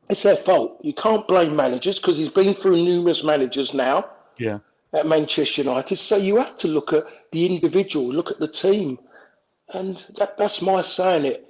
it's 0.08 0.22
their 0.22 0.38
fault. 0.38 0.78
You 0.80 0.94
can't 0.94 1.28
blame 1.28 1.54
managers 1.54 2.00
because 2.00 2.16
he's 2.16 2.30
been 2.30 2.54
through 2.54 2.82
numerous 2.82 3.22
managers 3.22 3.74
now 3.74 4.06
yeah. 4.38 4.58
At 4.92 5.06
Manchester 5.06 5.62
United. 5.62 5.96
So 5.96 6.16
you 6.16 6.36
have 6.36 6.58
to 6.58 6.68
look 6.68 6.92
at 6.92 7.04
the 7.32 7.46
individual, 7.46 8.06
look 8.06 8.30
at 8.30 8.38
the 8.38 8.48
team. 8.48 8.98
And 9.72 10.04
that, 10.18 10.38
that's 10.38 10.62
my 10.62 10.80
saying 10.80 11.24
it. 11.24 11.42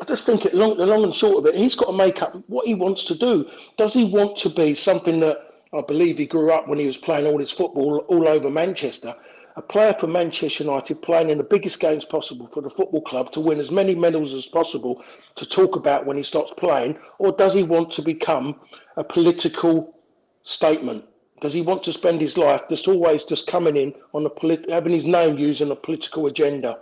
I 0.00 0.04
just 0.04 0.26
think 0.26 0.44
it 0.44 0.54
long, 0.54 0.76
the 0.76 0.86
long 0.86 1.04
and 1.04 1.14
short 1.14 1.38
of 1.38 1.46
it, 1.46 1.58
he's 1.58 1.74
got 1.74 1.86
to 1.86 1.92
make 1.92 2.20
up 2.20 2.34
what 2.48 2.66
he 2.66 2.74
wants 2.74 3.04
to 3.04 3.16
do. 3.16 3.48
Does 3.76 3.94
he 3.94 4.04
want 4.04 4.36
to 4.38 4.50
be 4.50 4.74
something 4.74 5.20
that 5.20 5.38
I 5.72 5.80
believe 5.86 6.18
he 6.18 6.26
grew 6.26 6.50
up 6.52 6.68
when 6.68 6.78
he 6.78 6.86
was 6.86 6.96
playing 6.96 7.26
all 7.26 7.38
his 7.38 7.52
football 7.52 8.04
all 8.08 8.28
over 8.28 8.50
Manchester? 8.50 9.14
a 9.58 9.62
player 9.62 9.94
for 9.98 10.06
Manchester 10.06 10.62
United 10.62 11.02
playing 11.02 11.30
in 11.30 11.38
the 11.38 11.44
biggest 11.44 11.80
games 11.80 12.04
possible 12.04 12.48
for 12.54 12.62
the 12.62 12.70
football 12.70 13.02
club 13.02 13.32
to 13.32 13.40
win 13.40 13.58
as 13.58 13.72
many 13.72 13.92
medals 13.92 14.32
as 14.32 14.46
possible 14.46 15.02
to 15.34 15.44
talk 15.44 15.74
about 15.74 16.06
when 16.06 16.16
he 16.16 16.22
starts 16.22 16.52
playing? 16.56 16.96
Or 17.18 17.32
does 17.32 17.54
he 17.54 17.64
want 17.64 17.90
to 17.94 18.02
become 18.02 18.54
a 18.96 19.02
political 19.02 19.98
statement? 20.44 21.04
Does 21.40 21.52
he 21.52 21.62
want 21.62 21.82
to 21.84 21.92
spend 21.92 22.20
his 22.20 22.36
life 22.36 22.62
just 22.68 22.88
always 22.88 23.24
just 23.24 23.46
coming 23.46 23.76
in 23.76 23.94
on 24.12 24.26
a 24.26 24.30
polit- 24.30 24.68
having 24.68 24.92
his 24.92 25.06
name 25.06 25.38
used 25.38 25.60
in 25.60 25.70
a 25.70 25.76
political 25.76 26.26
agenda? 26.26 26.78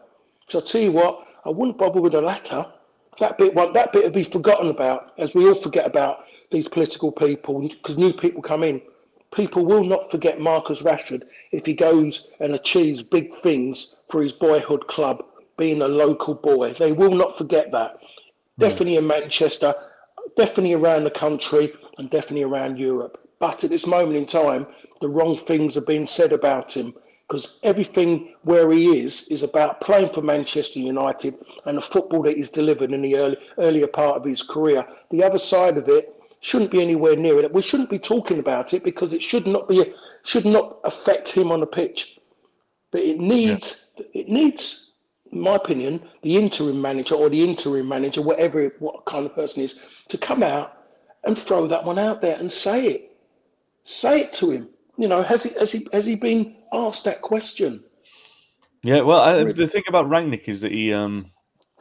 So 0.49 0.61
I 0.61 0.63
tell 0.63 0.81
you 0.81 0.93
what, 0.93 1.27
I 1.45 1.51
wouldn't 1.51 1.79
bother 1.79 2.01
with 2.01 2.13
the 2.13 2.23
latter. 2.23 2.67
That 3.19 3.39
bit, 3.39 3.55
that 3.55 3.93
bit 3.93 4.05
would 4.05 4.13
be 4.13 4.25
forgotten 4.25 4.69
about, 4.69 5.13
as 5.19 5.35
we 5.35 5.49
all 5.49 5.61
forget 5.61 5.87
about 5.87 6.25
these 6.51 6.69
political 6.69 7.11
people, 7.13 7.69
because 7.69 7.97
new 7.97 8.13
people 8.13 8.43
come 8.43 8.63
in. 8.63 8.81
People 9.35 9.67
will 9.67 9.85
not 9.85 10.11
forget 10.11 10.41
Marcus 10.41 10.81
Rashford 10.83 11.25
if 11.53 11.67
he 11.67 11.75
goes 11.75 12.29
and 12.41 12.55
achieves 12.55 13.03
big 13.03 13.31
things 13.43 13.95
for 14.11 14.23
his 14.23 14.33
boyhood 14.33 14.87
club, 14.87 15.25
being 15.59 15.83
a 15.83 15.89
local 15.89 16.35
boy. 16.35 16.75
They 16.79 16.93
will 16.93 17.15
not 17.15 17.37
forget 17.37 17.73
that. 17.73 17.99
Hmm. 18.57 18.63
Definitely 18.63 18.97
in 18.97 19.07
Manchester, 19.07 19.75
definitely 20.37 20.75
around 20.75 21.05
the 21.05 21.11
country, 21.11 21.73
and 21.99 22.11
definitely 22.11 22.45
around 22.45 22.79
Europe. 22.79 23.19
But 23.39 23.65
at 23.65 23.71
this 23.71 23.87
moment 23.87 24.17
in 24.17 24.27
time, 24.27 24.67
the 25.01 25.09
wrong 25.09 25.39
things 25.47 25.77
are 25.77 25.83
being 25.83 26.07
said 26.07 26.33
about 26.33 26.75
him 26.75 26.95
because 27.29 27.59
everything 27.63 28.35
where 28.43 28.71
he 28.71 29.01
is 29.01 29.27
is 29.29 29.43
about 29.43 29.81
playing 29.81 30.13
for 30.13 30.23
Manchester 30.23 30.79
United 30.79 31.35
and 31.65 31.77
the 31.77 31.83
football 31.83 32.23
that 32.23 32.37
he's 32.37 32.51
delivered 32.51 32.93
in 32.93 33.03
the 33.03 33.17
early, 33.17 33.37
earlier 33.59 33.87
part 33.87 34.17
of 34.17 34.25
his 34.25 34.43
career. 34.43 34.87
The 35.11 35.25
other 35.25 35.39
side 35.39 35.77
of 35.77 35.89
it 35.89 36.15
shouldn't 36.41 36.71
be 36.71 36.81
anywhere 36.81 37.17
near 37.17 37.39
it. 37.41 37.53
We 37.53 37.63
shouldn't 37.63 37.91
be 37.91 37.99
talking 37.99 38.39
about 38.39 38.73
it 38.73 38.85
because 38.85 39.13
it 39.13 39.23
should 39.23 39.47
not 39.47 39.69
be 39.69 39.93
should 40.25 40.45
not 40.45 40.79
affect 40.85 41.31
him 41.31 41.51
on 41.51 41.61
the 41.61 41.67
pitch. 41.67 42.19
But 42.93 43.03
it 43.03 43.19
needs 43.19 43.87
yeah. 43.97 44.05
it 44.15 44.29
needs, 44.29 44.91
in 45.33 45.41
my 45.41 45.57
opinion, 45.57 46.03
the 46.23 46.37
interim 46.37 46.81
manager 46.81 47.17
or 47.17 47.29
the 47.29 47.43
interim 47.43 47.89
manager, 47.89 48.23
whatever 48.23 48.73
what 48.79 49.05
kind 49.05 49.27
of 49.27 49.35
person 49.35 49.63
is, 49.63 49.79
to 50.11 50.19
come 50.19 50.43
out 50.43 50.73
and 51.25 51.37
throw 51.37 51.67
that 51.67 51.85
one 51.85 51.99
out 51.99 52.23
there 52.23 52.37
and 52.37 52.53
say 52.53 52.87
it. 52.87 53.16
Say 53.87 54.21
it 54.21 54.35
to 54.35 54.51
him. 54.51 54.69
You 54.99 55.09
know, 55.09 55.23
has 55.23 55.45
he 55.45 55.51
has 55.59 55.73
he 55.73 55.87
has 55.93 56.05
he 56.05 56.15
been 56.15 56.57
asked 56.73 57.05
that 57.05 57.23
question? 57.23 57.83
Yeah, 58.83 59.01
well, 59.03 59.21
I, 59.21 59.53
the 59.53 59.67
thing 59.67 59.83
about 59.89 60.09
Rangnick 60.09 60.49
is 60.49 60.61
that 60.61 60.73
he 60.73 60.93
um 60.93 61.31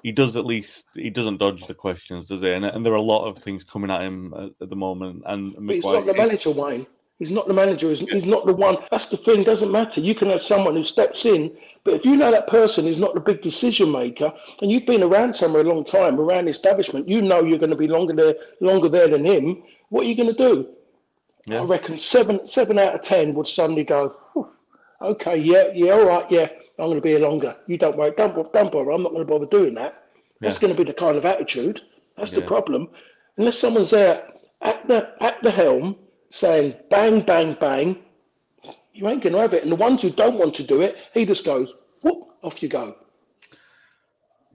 he 0.03 0.11
does 0.11 0.35
at 0.35 0.45
least 0.45 0.85
he 0.93 1.09
doesn't 1.09 1.37
dodge 1.37 1.65
the 1.65 1.73
questions, 1.73 2.27
does 2.27 2.41
he? 2.41 2.51
And, 2.51 2.63
and 2.63 2.85
there 2.85 2.93
are 2.93 2.97
a 2.97 3.01
lot 3.01 3.27
of 3.27 3.39
things 3.39 3.63
coming 3.63 3.89
at 3.89 4.01
him 4.01 4.33
at, 4.37 4.51
at 4.61 4.69
the 4.69 4.75
moment. 4.75 5.23
And 5.25 5.55
he's 5.69 5.83
not 5.83 6.05
the 6.05 6.13
manager, 6.13 6.51
Wayne. 6.51 6.85
He's 7.17 7.31
not 7.31 7.47
the 7.47 7.53
manager. 7.53 7.89
He's, 7.89 8.01
he's 8.01 8.25
not 8.25 8.45
the 8.45 8.53
one. 8.53 8.77
That's 8.91 9.07
the 9.07 9.17
thing. 9.17 9.43
Doesn't 9.43 9.71
matter. 9.71 10.01
You 10.01 10.13
can 10.13 10.29
have 10.29 10.43
someone 10.43 10.75
who 10.75 10.83
steps 10.83 11.25
in, 11.25 11.55
but 11.85 11.93
if 11.93 12.05
you 12.05 12.17
know 12.17 12.29
that 12.29 12.47
person 12.47 12.85
is 12.85 12.97
not 12.97 13.13
the 13.13 13.21
big 13.21 13.41
decision 13.41 13.91
maker, 13.91 14.33
and 14.61 14.69
you've 14.69 14.85
been 14.85 15.01
around 15.01 15.35
somewhere 15.35 15.61
a 15.61 15.65
long 15.65 15.85
time, 15.85 16.19
around 16.19 16.45
the 16.45 16.51
establishment, 16.51 17.07
you 17.07 17.21
know 17.21 17.41
you're 17.41 17.57
going 17.57 17.69
to 17.69 17.75
be 17.75 17.87
longer 17.87 18.13
there, 18.13 18.35
longer 18.59 18.89
there 18.89 19.07
than 19.07 19.25
him. 19.25 19.63
What 19.89 20.05
are 20.05 20.09
you 20.09 20.15
going 20.15 20.35
to 20.35 20.37
do? 20.37 20.74
Yeah. 21.45 21.61
I 21.61 21.65
reckon 21.65 21.97
seven, 21.97 22.47
seven 22.47 22.79
out 22.79 22.95
of 22.95 23.01
ten 23.03 23.33
would 23.35 23.47
suddenly 23.47 23.83
go, 23.83 24.15
okay, 25.01 25.37
yeah, 25.37 25.71
yeah, 25.73 25.93
all 25.93 26.05
right, 26.05 26.29
yeah. 26.31 26.47
I'm 26.77 26.87
going 26.87 26.95
to 26.95 27.01
be 27.01 27.09
here 27.09 27.19
longer. 27.19 27.55
You 27.67 27.77
don't 27.77 27.95
worry. 27.95 28.13
Don't, 28.17 28.35
don't 28.51 28.71
bother. 28.71 28.91
I'm 28.91 29.03
not 29.03 29.13
going 29.13 29.25
to 29.25 29.31
bother 29.31 29.45
doing 29.45 29.75
that. 29.75 30.03
That's 30.41 30.57
going 30.59 30.75
to 30.75 30.77
be 30.77 30.85
the 30.85 30.93
kind 30.93 31.15
of 31.17 31.25
attitude. 31.25 31.81
That's 32.17 32.33
yeah. 32.33 32.41
the 32.41 32.45
problem. 32.47 32.89
Unless 33.37 33.59
someone's 33.59 33.91
there 33.91 34.33
at 34.61 34.85
the 34.87 35.13
at 35.21 35.41
the 35.41 35.51
helm 35.51 35.95
saying 36.29 36.75
bang, 36.89 37.21
bang, 37.21 37.55
bang, 37.59 37.97
you 38.93 39.07
ain't 39.07 39.23
going 39.23 39.33
to 39.33 39.39
have 39.39 39.53
it. 39.53 39.63
And 39.63 39.71
the 39.71 39.77
ones 39.77 40.01
who 40.01 40.09
don't 40.09 40.37
want 40.37 40.55
to 40.55 40.67
do 40.67 40.81
it, 40.81 40.95
he 41.13 41.25
just 41.25 41.45
goes, 41.45 41.71
whoop, 42.01 42.27
off 42.43 42.61
you 42.61 42.69
go. 42.69 42.95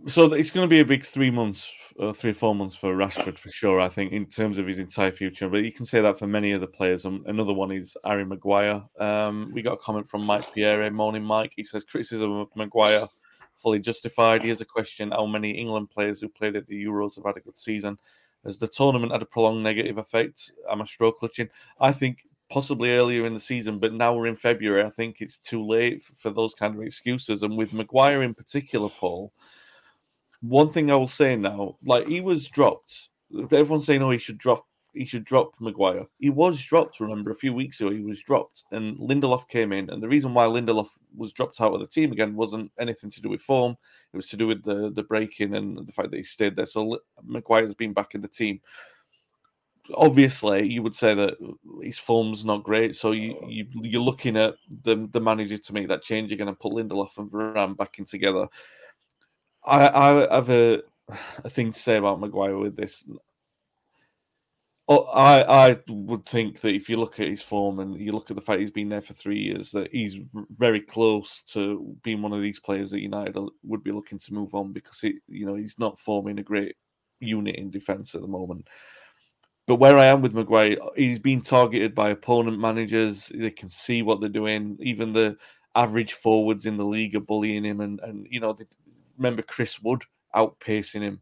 So 0.07 0.33
it's 0.33 0.51
going 0.51 0.65
to 0.65 0.71
be 0.71 0.81
a 0.81 0.85
big 0.85 1.05
three 1.05 1.31
months, 1.31 1.71
uh, 1.99 2.13
three 2.13 2.31
or 2.31 2.35
four 2.35 2.55
months 2.55 2.77
for 2.77 2.95
Rashford 2.95 3.39
for 3.39 3.49
sure. 3.49 3.81
I 3.81 3.89
think 3.89 4.13
in 4.13 4.27
terms 4.27 4.59
of 4.59 4.67
his 4.67 4.79
entire 4.79 5.13
future, 5.13 5.49
but 5.49 5.65
you 5.65 5.73
can 5.73 5.87
say 5.87 6.01
that 6.01 6.19
for 6.19 6.27
many 6.27 6.53
other 6.55 6.67
players. 6.67 7.05
Um, 7.05 7.25
another 7.27 7.53
one 7.53 7.73
is 7.73 7.97
Harry 8.05 8.25
Maguire. 8.25 8.83
Um, 8.99 9.51
we 9.53 9.63
got 9.63 9.75
a 9.75 9.79
comment 9.79 10.09
from 10.09 10.23
Mike 10.23 10.53
Pierre, 10.55 10.91
morning 10.91 11.25
Mike. 11.25 11.53
He 11.57 11.65
says 11.65 11.85
criticism 11.85 12.33
of 12.33 12.49
Maguire 12.55 13.09
fully 13.55 13.79
justified. 13.79 14.43
Here's 14.43 14.61
a 14.61 14.67
question: 14.67 15.11
How 15.11 15.27
many 15.27 15.51
England 15.51 15.91
players 15.91 16.21
who 16.21 16.29
played 16.29 16.57
at 16.57 16.67
the 16.67 16.85
Euros 16.85 17.17
have 17.17 17.25
had 17.25 17.37
a 17.37 17.41
good 17.41 17.59
season? 17.59 17.99
Has 18.45 18.59
the 18.59 18.69
tournament 18.69 19.13
had 19.13 19.23
a 19.23 19.27
prolonged 19.27 19.63
negative 19.63 19.99
effect? 19.99 20.53
I'm 20.71 20.81
I 20.81 20.85
stroke 20.85 21.19
clutching? 21.19 21.49
I 21.79 21.93
think 21.93 22.25
possibly 22.51 22.93
earlier 22.93 23.27
in 23.27 23.35
the 23.35 23.41
season, 23.41 23.79
but 23.79 23.93
now 23.93 24.15
we're 24.15 24.27
in 24.27 24.37
February. 24.37 24.85
I 24.85 24.91
think 24.91 25.17
it's 25.21 25.39
too 25.39 25.65
late 25.65 26.03
for 26.03 26.31
those 26.31 26.53
kind 26.53 26.75
of 26.75 26.83
excuses. 26.83 27.43
And 27.43 27.57
with 27.57 27.73
Maguire 27.73 28.23
in 28.23 28.35
particular, 28.35 28.89
Paul 28.89 29.33
one 30.41 30.71
thing 30.71 30.91
I 30.91 30.97
will 30.97 31.09
say 31.09 31.37
now, 31.37 31.77
like 31.85 32.07
he 32.07 32.21
was 32.21 32.49
dropped. 32.49 33.09
Everyone's 33.35 33.87
saying, 33.87 34.03
"Oh, 34.03 34.11
he 34.11 34.19
should 34.19 34.39
drop. 34.39 34.67
He 34.95 35.05
should 35.05 35.25
drop 35.25 35.55
Maguire." 35.61 36.07
He 36.19 36.31
was 36.31 36.61
dropped. 36.61 36.99
Remember, 36.99 37.31
a 37.31 37.37
few 37.37 37.53
weeks 37.53 37.81
ago, 37.81 37.91
he 37.91 38.01
was 38.01 38.23
dropped, 38.23 38.65
and 38.73 38.97
Lindelof 38.99 39.49
came 39.49 39.73
in. 39.73 39.91
And 39.91 40.03
the 40.03 40.09
reason 40.09 40.35
why 40.35 40.47
Lindelof 40.47 40.89
was 41.15 41.33
dropped 41.33 41.61
out 41.61 41.75
of 41.75 41.81
the 41.81 41.87
team 41.87 42.11
again 42.11 42.35
wasn't 42.35 42.73
anything 42.79 43.11
to 43.11 43.23
do 43.23 43.29
with 43.29 43.43
form. 43.43 43.77
It 44.13 44.17
was 44.17 44.29
to 44.31 44.37
do 44.37 44.47
with 44.47 44.65
the 44.65 44.91
the 44.91 45.05
breaking 45.05 45.55
and 45.55 45.87
the 45.87 45.93
fact 45.93 46.11
that 46.11 46.17
he 46.17 46.23
stayed 46.23 46.57
there. 46.57 46.67
So 46.67 46.99
Maguire's 47.23 47.75
been 47.75 47.93
back 47.93 48.15
in 48.15 48.23
the 48.23 48.29
team. 48.29 48.61
Obviously, 49.95 50.69
you 50.69 50.83
would 50.83 50.95
say 50.95 51.15
that 51.15 51.37
his 51.83 51.99
form's 51.99 52.45
not 52.45 52.63
great, 52.63 52.95
so 52.95 53.11
you, 53.11 53.37
you 53.49 53.67
you're 53.75 54.01
looking 54.01 54.37
at 54.37 54.55
the 54.85 55.09
the 55.13 55.21
manager 55.21 55.59
to 55.59 55.73
make 55.73 55.89
that 55.89 56.03
change 56.03 56.33
again 56.33 56.49
and 56.49 56.59
put 56.59 56.73
Lindelof 56.73 57.19
and 57.19 57.31
Varane 57.31 57.77
back 57.77 57.99
in 57.99 58.05
together. 58.05 58.49
I, 59.65 59.89
I 59.89 60.35
have 60.35 60.51
a, 60.51 60.83
a 61.45 61.51
thing 61.51 61.73
to 61.73 61.79
say 61.79 61.97
about 61.97 62.21
Maguire 62.21 62.57
with 62.57 62.77
this. 62.77 63.07
Oh, 64.89 65.05
I 65.05 65.69
I 65.71 65.77
would 65.89 66.27
think 66.27 66.61
that 66.63 66.75
if 66.75 66.89
you 66.89 66.97
look 66.97 67.21
at 67.21 67.29
his 67.29 67.43
form 67.43 67.79
and 67.79 68.01
you 68.01 68.11
look 68.11 68.29
at 68.31 68.35
the 68.35 68.43
fact 68.43 68.61
he's 68.61 68.73
been 68.73 68.89
there 68.89 69.01
for 69.03 69.13
three 69.13 69.39
years, 69.39 69.71
that 69.71 69.93
he's 69.93 70.17
very 70.51 70.81
close 70.81 71.43
to 71.53 71.97
being 72.03 72.23
one 72.23 72.33
of 72.33 72.43
these 72.43 72.59
players 72.59 72.91
that 72.91 73.01
United 73.01 73.37
would 73.63 73.85
be 73.85 73.93
looking 73.93 74.19
to 74.19 74.35
move 74.35 74.53
on 74.53 74.73
because 74.73 75.05
it, 75.05 75.17
you 75.29 75.47
know, 75.47 75.55
he's 75.55 75.79
not 75.79 76.01
forming 76.01 76.41
a 76.41 76.43
great 76.43 76.75
unit 77.21 77.55
in 77.55 77.71
defence 77.71 78.17
at 78.17 78.21
the 78.21 78.27
moment. 78.27 78.67
But 79.69 79.77
where 79.77 79.97
I 79.97 80.07
am 80.07 80.23
with 80.23 80.35
Maguire, 80.35 80.77
he's 80.97 81.21
been 81.21 81.43
targeted 81.43 81.95
by 81.95 82.11
opponent 82.11 82.59
managers. 82.59 83.31
They 83.33 83.53
can 83.53 83.69
see 83.69 84.03
what 84.03 84.21
they're 84.21 84.29
doing. 84.29 84.77
Even 84.81 85.13
the 85.13 85.37
average 85.77 86.15
forwards 86.15 86.67
in 86.67 86.77
the 86.77 86.85
league 86.85 87.15
are 87.15 87.21
bullying 87.21 87.63
him, 87.63 87.81
and 87.81 88.01
and 88.01 88.27
you 88.29 88.41
know 88.41 88.57
remember 89.21 89.43
Chris 89.43 89.81
Wood 89.81 90.03
outpacing 90.35 91.03
him, 91.03 91.21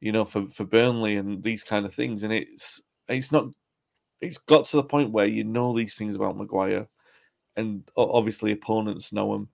you 0.00 0.12
know, 0.12 0.24
for, 0.24 0.48
for 0.48 0.64
Burnley 0.64 1.16
and 1.16 1.42
these 1.42 1.62
kind 1.62 1.84
of 1.84 1.94
things. 1.94 2.22
And 2.22 2.32
it's 2.32 2.80
it's 3.08 3.32
not 3.32 3.46
it's 4.20 4.38
got 4.38 4.66
to 4.66 4.76
the 4.76 4.82
point 4.82 5.10
where 5.10 5.26
you 5.26 5.44
know 5.44 5.76
these 5.76 5.96
things 5.96 6.14
about 6.14 6.36
Maguire, 6.36 6.88
and 7.56 7.88
obviously 7.96 8.52
opponents 8.52 9.12
know 9.12 9.34
him. 9.34 9.48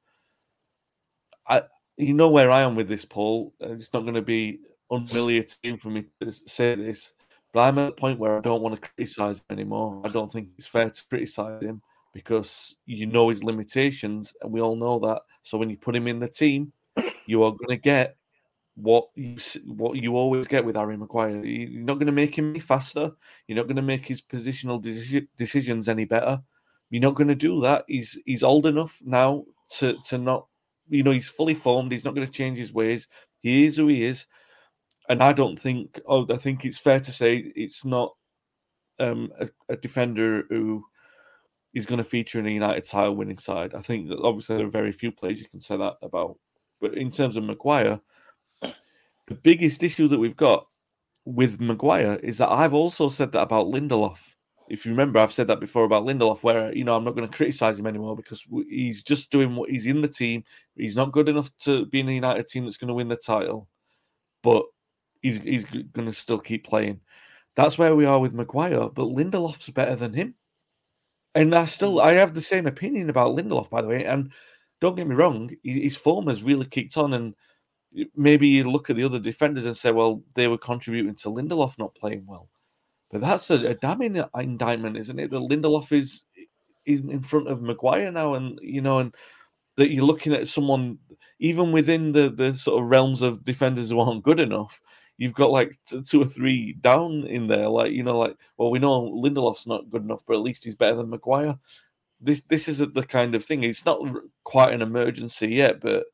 I 1.48 1.62
you 1.96 2.14
know 2.14 2.28
where 2.28 2.50
I 2.50 2.62
am 2.62 2.76
with 2.76 2.88
this, 2.88 3.04
Paul. 3.04 3.54
It's 3.60 3.92
not 3.92 4.02
going 4.02 4.14
to 4.14 4.22
be 4.22 4.60
unhumiliating 4.92 5.80
for 5.80 5.90
me 5.90 6.04
to 6.22 6.32
say 6.32 6.74
this, 6.74 7.12
but 7.52 7.60
I'm 7.60 7.78
at 7.78 7.88
a 7.88 7.92
point 7.92 8.18
where 8.18 8.38
I 8.38 8.40
don't 8.40 8.62
want 8.62 8.80
to 8.80 8.88
criticize 8.88 9.38
him 9.38 9.58
anymore. 9.58 10.02
I 10.04 10.08
don't 10.08 10.30
think 10.30 10.48
it's 10.58 10.66
fair 10.66 10.90
to 10.90 11.08
criticize 11.08 11.62
him 11.62 11.82
because 12.12 12.76
you 12.86 13.06
know 13.06 13.28
his 13.28 13.44
limitations, 13.44 14.34
and 14.42 14.52
we 14.52 14.60
all 14.60 14.76
know 14.76 14.98
that. 15.00 15.22
So 15.42 15.58
when 15.58 15.70
you 15.70 15.76
put 15.76 15.96
him 15.96 16.06
in 16.06 16.18
the 16.18 16.28
team, 16.28 16.72
you 17.30 17.44
are 17.44 17.52
going 17.52 17.68
to 17.68 17.76
get 17.76 18.16
what 18.74 19.08
you 19.14 19.36
what 19.66 19.96
you 19.96 20.16
always 20.16 20.48
get 20.48 20.64
with 20.64 20.76
Harry 20.76 20.96
Maguire. 20.96 21.44
You're 21.44 21.82
not 21.82 21.94
going 21.94 22.06
to 22.06 22.12
make 22.12 22.36
him 22.36 22.50
any 22.50 22.58
faster. 22.58 23.12
You're 23.46 23.56
not 23.56 23.68
going 23.68 23.76
to 23.76 23.82
make 23.82 24.04
his 24.04 24.20
positional 24.20 24.80
decisions 25.36 25.88
any 25.88 26.04
better. 26.04 26.40
You're 26.90 27.02
not 27.02 27.14
going 27.14 27.28
to 27.28 27.36
do 27.36 27.60
that. 27.60 27.84
He's 27.86 28.18
he's 28.26 28.42
old 28.42 28.66
enough 28.66 29.00
now 29.04 29.44
to 29.78 29.96
to 30.08 30.18
not, 30.18 30.46
you 30.88 31.04
know, 31.04 31.12
he's 31.12 31.28
fully 31.28 31.54
formed. 31.54 31.92
He's 31.92 32.04
not 32.04 32.16
going 32.16 32.26
to 32.26 32.32
change 32.32 32.58
his 32.58 32.72
ways. 32.72 33.06
He 33.42 33.64
is 33.64 33.76
who 33.76 33.86
he 33.86 34.04
is, 34.04 34.26
and 35.08 35.22
I 35.22 35.32
don't 35.32 35.58
think. 35.58 36.00
Oh, 36.06 36.26
I 36.32 36.36
think 36.36 36.64
it's 36.64 36.78
fair 36.78 36.98
to 36.98 37.12
say 37.12 37.52
it's 37.54 37.84
not 37.84 38.12
um, 38.98 39.30
a, 39.38 39.48
a 39.68 39.76
defender 39.76 40.44
who 40.50 40.84
is 41.74 41.86
going 41.86 41.98
to 41.98 42.04
feature 42.04 42.40
in 42.40 42.46
a 42.46 42.50
United 42.50 42.84
title 42.84 43.14
winning 43.14 43.36
side. 43.36 43.74
I 43.74 43.82
think 43.82 44.08
that 44.08 44.18
obviously 44.18 44.56
there 44.56 44.66
are 44.66 44.70
very 44.70 44.90
few 44.90 45.12
players 45.12 45.40
you 45.40 45.48
can 45.48 45.60
say 45.60 45.76
that 45.76 45.94
about. 46.02 46.36
But 46.80 46.94
in 46.94 47.10
terms 47.10 47.36
of 47.36 47.44
Maguire, 47.44 48.00
the 48.62 49.34
biggest 49.42 49.82
issue 49.82 50.08
that 50.08 50.18
we've 50.18 50.36
got 50.36 50.66
with 51.24 51.60
Maguire 51.60 52.14
is 52.22 52.38
that 52.38 52.50
I've 52.50 52.74
also 52.74 53.08
said 53.08 53.32
that 53.32 53.42
about 53.42 53.66
Lindelof. 53.66 54.18
If 54.68 54.84
you 54.86 54.92
remember, 54.92 55.18
I've 55.18 55.32
said 55.32 55.48
that 55.48 55.60
before 55.60 55.84
about 55.84 56.04
Lindelof, 56.04 56.42
where 56.42 56.72
you 56.74 56.84
know 56.84 56.94
I'm 56.94 57.04
not 57.04 57.16
going 57.16 57.28
to 57.28 57.36
criticize 57.36 57.78
him 57.78 57.86
anymore 57.86 58.16
because 58.16 58.44
he's 58.68 59.02
just 59.02 59.30
doing 59.30 59.56
what 59.56 59.68
he's 59.68 59.86
in 59.86 60.00
the 60.00 60.08
team. 60.08 60.44
He's 60.76 60.96
not 60.96 61.12
good 61.12 61.28
enough 61.28 61.50
to 61.60 61.86
be 61.86 62.00
in 62.00 62.08
a 62.08 62.12
United 62.12 62.46
team 62.46 62.64
that's 62.64 62.76
going 62.76 62.88
to 62.88 62.94
win 62.94 63.08
the 63.08 63.16
title, 63.16 63.68
but 64.42 64.64
he's 65.22 65.38
he's 65.38 65.64
going 65.64 66.06
to 66.06 66.12
still 66.12 66.38
keep 66.38 66.64
playing. 66.64 67.00
That's 67.56 67.78
where 67.78 67.96
we 67.96 68.04
are 68.04 68.20
with 68.20 68.32
Maguire, 68.32 68.88
but 68.88 69.08
Lindelof's 69.08 69.70
better 69.70 69.96
than 69.96 70.14
him. 70.14 70.34
And 71.34 71.54
I 71.54 71.64
still 71.64 72.00
I 72.00 72.12
have 72.12 72.34
the 72.34 72.40
same 72.40 72.66
opinion 72.66 73.10
about 73.10 73.36
Lindelof, 73.36 73.70
by 73.70 73.82
the 73.82 73.88
way. 73.88 74.04
And 74.04 74.32
don't 74.80 74.96
get 74.96 75.06
me 75.06 75.14
wrong, 75.14 75.50
his 75.62 75.96
form 75.96 76.26
has 76.28 76.42
really 76.42 76.66
kicked 76.66 76.96
on, 76.96 77.14
and 77.14 77.34
maybe 78.16 78.48
you 78.48 78.70
look 78.70 78.90
at 78.90 78.96
the 78.96 79.04
other 79.04 79.18
defenders 79.18 79.66
and 79.66 79.76
say, 79.76 79.90
well, 79.90 80.22
they 80.34 80.48
were 80.48 80.58
contributing 80.58 81.14
to 81.16 81.28
Lindelof 81.28 81.78
not 81.78 81.94
playing 81.94 82.24
well. 82.26 82.48
But 83.10 83.20
that's 83.20 83.50
a, 83.50 83.54
a 83.66 83.74
damning 83.74 84.22
indictment, 84.38 84.96
isn't 84.96 85.18
it? 85.18 85.30
That 85.30 85.40
Lindelof 85.40 85.92
is 85.92 86.24
in, 86.86 87.10
in 87.10 87.22
front 87.22 87.48
of 87.48 87.62
Maguire 87.62 88.10
now, 88.10 88.34
and 88.34 88.58
you 88.62 88.80
know, 88.80 89.00
and 89.00 89.14
that 89.76 89.90
you're 89.90 90.04
looking 90.04 90.32
at 90.32 90.48
someone 90.48 90.98
even 91.40 91.72
within 91.72 92.12
the 92.12 92.30
the 92.30 92.56
sort 92.56 92.82
of 92.82 92.88
realms 92.88 93.22
of 93.22 93.44
defenders 93.44 93.90
who 93.90 93.98
aren't 93.98 94.24
good 94.24 94.40
enough. 94.40 94.80
You've 95.18 95.34
got 95.34 95.50
like 95.50 95.78
two 96.06 96.22
or 96.22 96.26
three 96.26 96.74
down 96.80 97.26
in 97.26 97.46
there, 97.46 97.68
like 97.68 97.92
you 97.92 98.02
know, 98.02 98.18
like 98.18 98.36
well, 98.56 98.70
we 98.70 98.78
know 98.78 99.10
Lindelof's 99.10 99.66
not 99.66 99.90
good 99.90 100.02
enough, 100.02 100.22
but 100.26 100.34
at 100.34 100.42
least 100.42 100.64
he's 100.64 100.76
better 100.76 100.96
than 100.96 101.10
Maguire 101.10 101.58
this 102.20 102.42
this 102.48 102.68
is 102.68 102.78
the 102.78 103.06
kind 103.08 103.34
of 103.34 103.44
thing. 103.44 103.62
It's 103.62 103.84
not 103.84 104.00
quite 104.44 104.72
an 104.72 104.82
emergency 104.82 105.48
yet, 105.48 105.80
but 105.80 106.04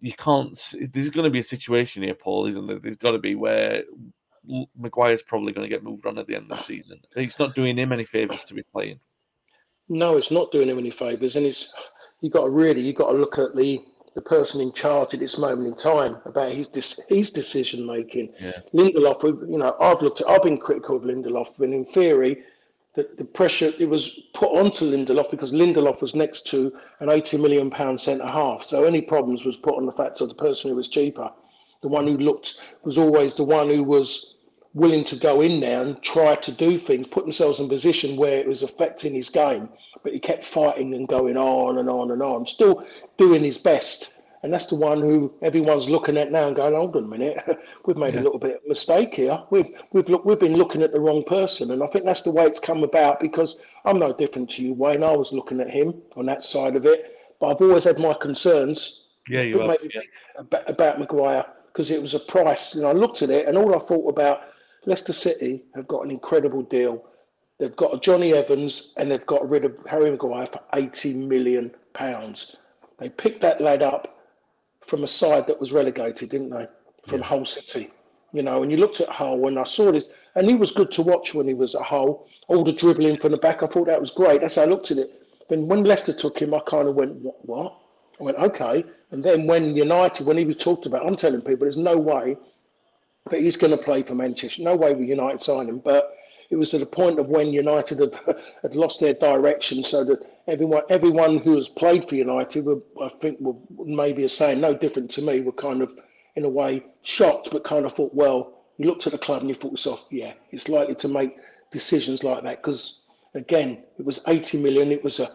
you 0.00 0.12
can't. 0.12 0.58
There's 0.92 1.10
going 1.10 1.24
to 1.24 1.30
be 1.30 1.40
a 1.40 1.44
situation 1.44 2.02
here, 2.02 2.14
Paul, 2.14 2.46
isn't 2.46 2.66
there? 2.66 2.78
There's 2.78 2.96
got 2.96 3.12
to 3.12 3.18
be 3.18 3.34
where 3.34 3.84
Maguire's 4.76 5.22
probably 5.22 5.52
going 5.52 5.68
to 5.68 5.74
get 5.74 5.84
moved 5.84 6.06
on 6.06 6.18
at 6.18 6.26
the 6.26 6.34
end 6.34 6.50
of 6.50 6.58
the 6.58 6.64
season. 6.64 7.00
It's 7.14 7.38
not 7.38 7.54
doing 7.54 7.76
him 7.76 7.92
any 7.92 8.04
favors 8.04 8.44
to 8.44 8.54
be 8.54 8.62
playing. 8.62 9.00
No, 9.88 10.16
it's 10.16 10.30
not 10.30 10.52
doing 10.52 10.68
him 10.68 10.78
any 10.78 10.90
favors, 10.90 11.36
and 11.36 11.46
it's 11.46 11.72
you 12.20 12.30
got 12.30 12.44
to 12.44 12.50
really 12.50 12.80
you 12.80 12.92
got 12.92 13.12
to 13.12 13.18
look 13.18 13.38
at 13.38 13.54
the 13.56 13.84
the 14.14 14.20
person 14.20 14.60
in 14.60 14.72
charge 14.72 15.14
at 15.14 15.20
this 15.20 15.38
moment 15.38 15.68
in 15.68 15.76
time 15.76 16.16
about 16.24 16.52
his 16.52 16.68
his 17.08 17.30
decision 17.30 17.86
making. 17.86 18.32
Yeah. 18.40 18.60
Lindelof, 18.74 19.22
you 19.22 19.58
know, 19.58 19.76
I've 19.80 20.02
looked 20.02 20.20
at, 20.20 20.28
I've 20.28 20.42
been 20.42 20.58
critical 20.58 20.96
of 20.96 21.02
Lindelof, 21.02 21.54
but 21.58 21.68
in 21.68 21.84
theory, 21.86 22.42
the, 22.94 23.08
the 23.18 23.24
pressure 23.24 23.72
it 23.78 23.88
was 23.88 24.10
put 24.34 24.50
onto 24.50 24.90
Lindelof 24.90 25.30
because 25.30 25.52
Lindelof 25.52 26.00
was 26.00 26.14
next 26.14 26.46
to 26.48 26.72
an 26.98 27.10
80 27.10 27.38
million 27.38 27.70
pound 27.70 28.00
centre 28.00 28.26
half. 28.26 28.64
So 28.64 28.84
any 28.84 29.00
problems 29.00 29.44
was 29.44 29.56
put 29.56 29.76
on 29.76 29.86
the 29.86 29.92
fact 29.92 30.20
of 30.20 30.28
the 30.28 30.34
person 30.34 30.70
who 30.70 30.76
was 30.76 30.88
cheaper. 30.88 31.30
The 31.82 31.88
one 31.88 32.06
who 32.06 32.16
looked 32.16 32.56
was 32.82 32.98
always 32.98 33.34
the 33.34 33.44
one 33.44 33.70
who 33.70 33.84
was 33.84 34.34
willing 34.74 35.04
to 35.04 35.16
go 35.16 35.40
in 35.40 35.60
there 35.60 35.82
and 35.82 36.02
try 36.02 36.36
to 36.36 36.52
do 36.52 36.78
things, 36.78 37.06
put 37.10 37.24
themselves 37.24 37.58
in 37.58 37.66
a 37.66 37.68
position 37.68 38.16
where 38.16 38.38
it 38.38 38.46
was 38.46 38.62
affecting 38.62 39.14
his 39.14 39.28
game. 39.28 39.68
But 40.02 40.12
he 40.12 40.20
kept 40.20 40.46
fighting 40.46 40.94
and 40.94 41.08
going 41.08 41.36
on 41.36 41.78
and 41.78 41.88
on 41.88 42.10
and 42.10 42.22
on, 42.22 42.46
still 42.46 42.84
doing 43.18 43.42
his 43.44 43.58
best 43.58 44.12
and 44.42 44.52
that's 44.52 44.66
the 44.66 44.76
one 44.76 45.00
who 45.00 45.32
everyone's 45.42 45.88
looking 45.88 46.16
at 46.16 46.32
now 46.32 46.46
and 46.46 46.56
going, 46.56 46.74
hold 46.74 46.96
on 46.96 47.04
a 47.04 47.06
minute, 47.06 47.36
we've 47.86 47.96
made 47.96 48.14
yeah. 48.14 48.20
a 48.20 48.22
little 48.22 48.38
bit 48.38 48.56
of 48.56 48.68
mistake 48.68 49.14
here. 49.14 49.42
We've 49.50 49.68
we've 49.92 50.08
look, 50.08 50.24
we've 50.24 50.40
been 50.40 50.56
looking 50.56 50.82
at 50.82 50.92
the 50.92 51.00
wrong 51.00 51.24
person, 51.24 51.70
and 51.72 51.82
I 51.82 51.86
think 51.88 52.06
that's 52.06 52.22
the 52.22 52.32
way 52.32 52.44
it's 52.44 52.60
come 52.60 52.82
about. 52.82 53.20
Because 53.20 53.56
I'm 53.84 53.98
no 53.98 54.12
different 54.12 54.50
to 54.52 54.62
you, 54.62 54.74
Wayne. 54.74 55.02
I 55.02 55.12
was 55.12 55.32
looking 55.32 55.60
at 55.60 55.70
him 55.70 56.00
on 56.16 56.26
that 56.26 56.42
side 56.42 56.74
of 56.74 56.86
it, 56.86 57.18
but 57.38 57.48
I've 57.48 57.60
always 57.60 57.84
had 57.84 57.98
my 57.98 58.14
concerns. 58.14 59.02
Yeah, 59.28 59.42
you 59.42 59.60
have, 59.60 59.76
yeah. 59.94 60.00
about, 60.36 60.70
about 60.70 60.98
Maguire 60.98 61.44
because 61.72 61.90
it 61.90 62.00
was 62.00 62.14
a 62.14 62.20
price, 62.20 62.74
and 62.74 62.86
I 62.86 62.92
looked 62.92 63.22
at 63.22 63.30
it, 63.30 63.46
and 63.46 63.56
all 63.56 63.76
I 63.76 63.86
thought 63.86 64.08
about 64.08 64.40
Leicester 64.86 65.12
City 65.12 65.64
have 65.74 65.86
got 65.86 66.04
an 66.04 66.10
incredible 66.10 66.62
deal. 66.62 67.04
They've 67.58 67.76
got 67.76 68.02
Jonny 68.02 68.32
Evans, 68.32 68.94
and 68.96 69.10
they've 69.10 69.26
got 69.26 69.48
rid 69.48 69.66
of 69.66 69.76
Harry 69.86 70.10
Maguire 70.10 70.46
for 70.46 70.60
80 70.74 71.14
million 71.14 71.70
pounds. 71.92 72.56
They 72.98 73.10
picked 73.10 73.42
that 73.42 73.60
lad 73.60 73.82
up 73.82 74.19
from 74.90 75.04
a 75.04 75.08
side 75.08 75.46
that 75.46 75.60
was 75.60 75.72
relegated, 75.72 76.30
didn't 76.30 76.50
they? 76.50 76.66
From 77.08 77.20
yeah. 77.20 77.26
Hull 77.26 77.46
City. 77.46 77.90
You 78.32 78.42
know, 78.42 78.62
and 78.62 78.70
you 78.70 78.76
looked 78.76 79.00
at 79.00 79.08
Hull 79.08 79.38
when 79.38 79.56
I 79.56 79.64
saw 79.64 79.92
this, 79.92 80.08
and 80.34 80.48
he 80.48 80.54
was 80.54 80.72
good 80.72 80.92
to 80.92 81.02
watch 81.02 81.32
when 81.32 81.46
he 81.48 81.54
was 81.54 81.74
at 81.74 81.82
Hull. 81.82 82.26
All 82.48 82.64
the 82.64 82.72
dribbling 82.72 83.18
from 83.18 83.30
the 83.30 83.38
back, 83.38 83.62
I 83.62 83.66
thought 83.68 83.86
that 83.86 84.00
was 84.00 84.10
great. 84.10 84.40
That's 84.40 84.56
how 84.56 84.62
I 84.62 84.66
looked 84.66 84.90
at 84.90 84.98
it. 84.98 85.22
then 85.48 85.66
when 85.68 85.84
Leicester 85.84 86.12
took 86.12 86.40
him, 86.40 86.52
I 86.52 86.60
kind 86.66 86.88
of 86.88 86.96
went, 86.96 87.14
what? 87.16 87.44
what? 87.46 87.76
I 88.20 88.24
went, 88.24 88.38
okay. 88.38 88.84
And 89.12 89.24
then 89.24 89.46
when 89.46 89.74
United, 89.74 90.26
when 90.26 90.36
he 90.36 90.44
was 90.44 90.56
talked 90.56 90.86
about, 90.86 91.06
I'm 91.06 91.16
telling 91.16 91.40
people 91.40 91.60
there's 91.60 91.76
no 91.76 91.96
way 91.96 92.36
that 93.30 93.40
he's 93.40 93.56
going 93.56 93.76
to 93.76 93.82
play 93.82 94.02
for 94.02 94.14
Manchester. 94.14 94.62
No 94.62 94.76
way 94.76 94.94
will 94.94 95.04
United 95.04 95.42
sign 95.42 95.68
him. 95.68 95.78
But 95.78 96.16
it 96.50 96.56
was 96.56 96.74
at 96.74 96.80
the 96.80 96.86
point 96.86 97.18
of 97.18 97.28
when 97.28 97.52
United 97.52 98.00
had, 98.00 98.18
had 98.62 98.74
lost 98.74 99.00
their 99.00 99.14
direction, 99.14 99.82
so 99.82 100.04
that 100.04 100.39
everyone 100.50 100.82
everyone 100.90 101.38
who 101.38 101.56
has 101.56 101.68
played 101.68 102.08
for 102.08 102.14
United, 102.16 102.64
were, 102.64 102.80
I 103.00 103.10
think, 103.20 103.38
were 103.40 103.54
maybe 103.84 104.24
is 104.24 104.36
saying 104.36 104.60
no 104.60 104.74
different 104.74 105.10
to 105.12 105.22
me, 105.22 105.40
were 105.40 105.52
kind 105.52 105.82
of 105.82 105.92
in 106.36 106.44
a 106.44 106.48
way 106.48 106.84
shocked, 107.02 107.48
but 107.52 107.64
kind 107.64 107.86
of 107.86 107.94
thought, 107.94 108.14
well, 108.14 108.64
you 108.76 108.86
looked 108.86 109.06
at 109.06 109.12
the 109.12 109.18
club 109.18 109.40
and 109.40 109.48
you 109.48 109.54
thought 109.54 109.72
yourself, 109.72 110.00
yeah, 110.10 110.32
it's 110.50 110.68
likely 110.68 110.94
to 110.96 111.08
make 111.08 111.36
decisions 111.72 112.24
like 112.24 112.42
that 112.42 112.62
because 112.62 113.00
again, 113.34 113.84
it 113.98 114.04
was 114.04 114.20
80 114.26 114.62
million. 114.62 114.90
It 114.90 115.04
was 115.04 115.20
a 115.20 115.28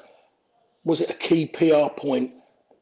was 0.84 1.01
it 1.01 1.10
a 1.10 1.13
key 1.13 1.47
PR 1.47 1.89
point 1.97 2.32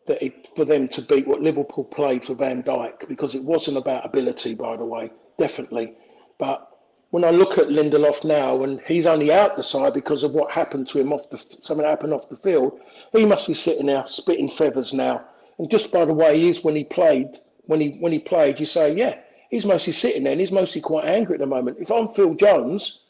that 0.08 0.22
it, 0.22 0.50
for 0.56 0.66
them 0.66 0.90
to 0.90 1.02
beat 1.02 1.26
what 1.26 1.42
Liverpool 1.42 1.86
played 1.86 2.26
for 2.26 2.36
Van 2.36 2.62
Dijk 2.62 3.08
because 3.08 3.36
it 3.36 3.44
wasn't 3.44 3.78
about 3.78 4.06
ability, 4.06 4.56
by 4.56 4.76
the 4.76 4.84
way, 4.84 5.10
definitely. 5.40 5.94
But 6.38 6.68
when 7.14 7.24
I 7.24 7.30
look 7.30 7.60
at 7.60 7.68
Lindelof 7.68 8.24
now, 8.24 8.64
and 8.64 8.82
he's 8.88 9.06
only 9.06 9.32
out 9.32 9.56
the 9.56 9.62
side 9.62 9.94
because 9.94 10.24
of 10.24 10.32
what 10.32 10.50
happened 10.50 10.88
to 10.88 11.00
him 11.00 11.14
off 11.14 11.30
the 11.30 11.40
something 11.60 11.86
happened 11.86 12.12
off 12.12 12.28
the 12.28 12.38
field, 12.38 12.80
he 13.12 13.24
must 13.24 13.46
be 13.46 13.54
sitting 13.54 13.86
there 13.86 14.04
spitting 14.08 14.50
feathers 14.50 14.94
now. 14.94 15.24
And 15.60 15.70
just 15.70 15.92
by 15.92 16.06
the 16.06 16.14
way 16.14 16.40
he 16.40 16.50
is 16.50 16.64
when 16.64 16.76
he 16.76 16.84
played, 16.84 17.38
when 17.68 17.80
he 17.80 17.98
when 18.00 18.12
he 18.12 18.18
played, 18.18 18.60
you 18.60 18.66
say, 18.66 18.96
yeah, 18.96 19.20
he's 19.52 19.64
mostly 19.64 19.94
sitting 19.94 20.24
there 20.24 20.32
and 20.32 20.42
he's 20.42 20.52
mostly 20.52 20.82
quite 20.82 21.06
angry 21.06 21.36
at 21.36 21.40
the 21.40 21.46
moment. 21.46 21.78
If 21.80 21.92
I'm 21.92 22.12
Phil 22.16 22.34
Jones, 22.34 23.02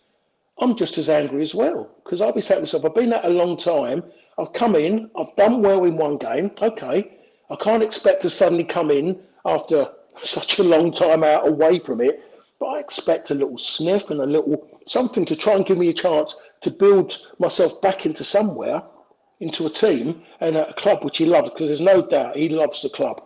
I'm 0.60 0.76
just 0.76 0.98
as 0.98 1.08
angry 1.08 1.42
as 1.42 1.56
well 1.56 1.90
because 2.04 2.20
I'll 2.20 2.34
be 2.34 2.42
saying 2.42 2.58
to 2.58 2.62
myself, 2.64 2.84
I've 2.84 2.96
been 2.96 3.14
at 3.14 3.24
a 3.24 3.30
long 3.30 3.58
time. 3.58 4.04
I've 4.38 4.52
come 4.52 4.76
in, 4.76 5.10
I've 5.18 5.34
done 5.38 5.62
well 5.62 5.86
in 5.86 5.96
one 5.96 6.18
game. 6.18 6.52
Okay, 6.62 7.20
I 7.50 7.56
can't 7.56 7.82
expect 7.82 8.24
to 8.24 8.30
suddenly 8.30 8.66
come 8.66 8.92
in 8.92 9.18
after 9.46 9.88
such 10.24 10.60
a 10.60 10.64
long 10.64 10.92
time 10.92 11.24
out 11.24 11.48
away 11.48 11.80
from 11.80 12.02
it, 12.02 12.22
but 12.64 12.78
I 12.78 12.80
expect 12.80 13.30
a 13.30 13.36
little 13.36 13.58
sniff 13.58 14.10
and 14.10 14.22
a 14.22 14.26
little 14.26 14.70
something 14.88 15.26
to 15.26 15.36
try 15.36 15.54
and 15.54 15.66
give 15.66 15.78
me 15.78 15.90
a 15.90 15.94
chance 15.94 16.38
to 16.62 16.72
build 16.72 17.28
myself 17.38 17.82
back 17.82 18.06
into 18.06 18.24
somewhere, 18.24 18.82
into 19.42 19.66
a 19.66 19.70
team 19.70 20.24
and 20.40 20.56
a 20.56 20.74
club 20.76 21.04
which 21.04 21.18
he 21.18 21.26
loves 21.26 21.50
because 21.50 21.68
there's 21.68 21.82
no 21.82 22.08
doubt 22.08 22.38
he 22.38 22.48
loves 22.48 22.82
the 22.82 22.88
club 22.88 23.22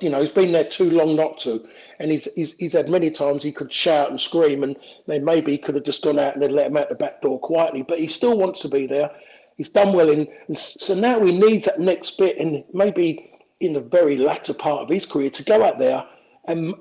you 0.00 0.10
know, 0.10 0.20
he's 0.20 0.30
been 0.30 0.52
there 0.52 0.68
too 0.68 0.90
long 0.90 1.16
not 1.16 1.40
to. 1.40 1.66
And 1.98 2.10
he's, 2.10 2.28
he's, 2.34 2.54
he's 2.54 2.72
had 2.72 2.88
many 2.88 3.10
times 3.10 3.42
he 3.42 3.50
could 3.50 3.72
shout 3.72 4.10
and 4.10 4.20
scream, 4.20 4.62
and 4.62 4.76
then 5.08 5.24
maybe 5.24 5.50
he 5.50 5.58
could 5.58 5.74
have 5.74 5.84
just 5.84 6.04
gone 6.04 6.20
out 6.20 6.34
and 6.34 6.42
then 6.42 6.54
let 6.54 6.66
him 6.66 6.76
out 6.76 6.88
the 6.88 6.94
back 6.94 7.20
door 7.20 7.40
quietly. 7.40 7.82
But 7.82 7.98
he 7.98 8.06
still 8.06 8.38
wants 8.38 8.60
to 8.60 8.68
be 8.68 8.86
there. 8.86 9.10
He's 9.56 9.70
done 9.70 9.92
well 9.92 10.08
in. 10.08 10.28
And 10.46 10.56
so 10.56 10.94
now 10.94 11.24
he 11.24 11.36
needs 11.36 11.64
that 11.64 11.80
next 11.80 12.16
bit, 12.16 12.38
and 12.38 12.62
maybe 12.72 13.32
in 13.58 13.72
the 13.72 13.80
very 13.80 14.16
latter 14.16 14.54
part 14.54 14.82
of 14.82 14.88
his 14.88 15.04
career, 15.04 15.30
to 15.30 15.42
go 15.42 15.64
out 15.64 15.80
there 15.80 16.04
and 16.46 16.74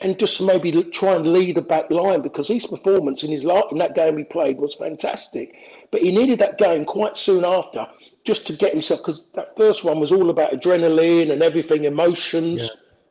and 0.00 0.18
just 0.18 0.40
maybe 0.40 0.70
try 0.84 1.14
and 1.14 1.32
lead 1.32 1.56
a 1.58 1.62
back 1.62 1.90
line 1.90 2.22
because 2.22 2.48
his 2.48 2.66
performance 2.66 3.22
in 3.22 3.30
his 3.30 3.42
in 3.42 3.78
that 3.78 3.94
game 3.94 4.18
he 4.18 4.24
played 4.24 4.58
was 4.58 4.74
fantastic. 4.74 5.54
But 5.90 6.02
he 6.02 6.12
needed 6.12 6.38
that 6.40 6.58
game 6.58 6.84
quite 6.84 7.16
soon 7.16 7.44
after 7.44 7.86
just 8.24 8.46
to 8.48 8.52
get 8.52 8.72
himself 8.72 9.00
because 9.00 9.26
that 9.34 9.56
first 9.56 9.84
one 9.84 10.00
was 10.00 10.12
all 10.12 10.30
about 10.30 10.52
adrenaline 10.52 11.32
and 11.32 11.42
everything, 11.42 11.84
emotions. 11.84 12.62
Yeah. 12.62 12.68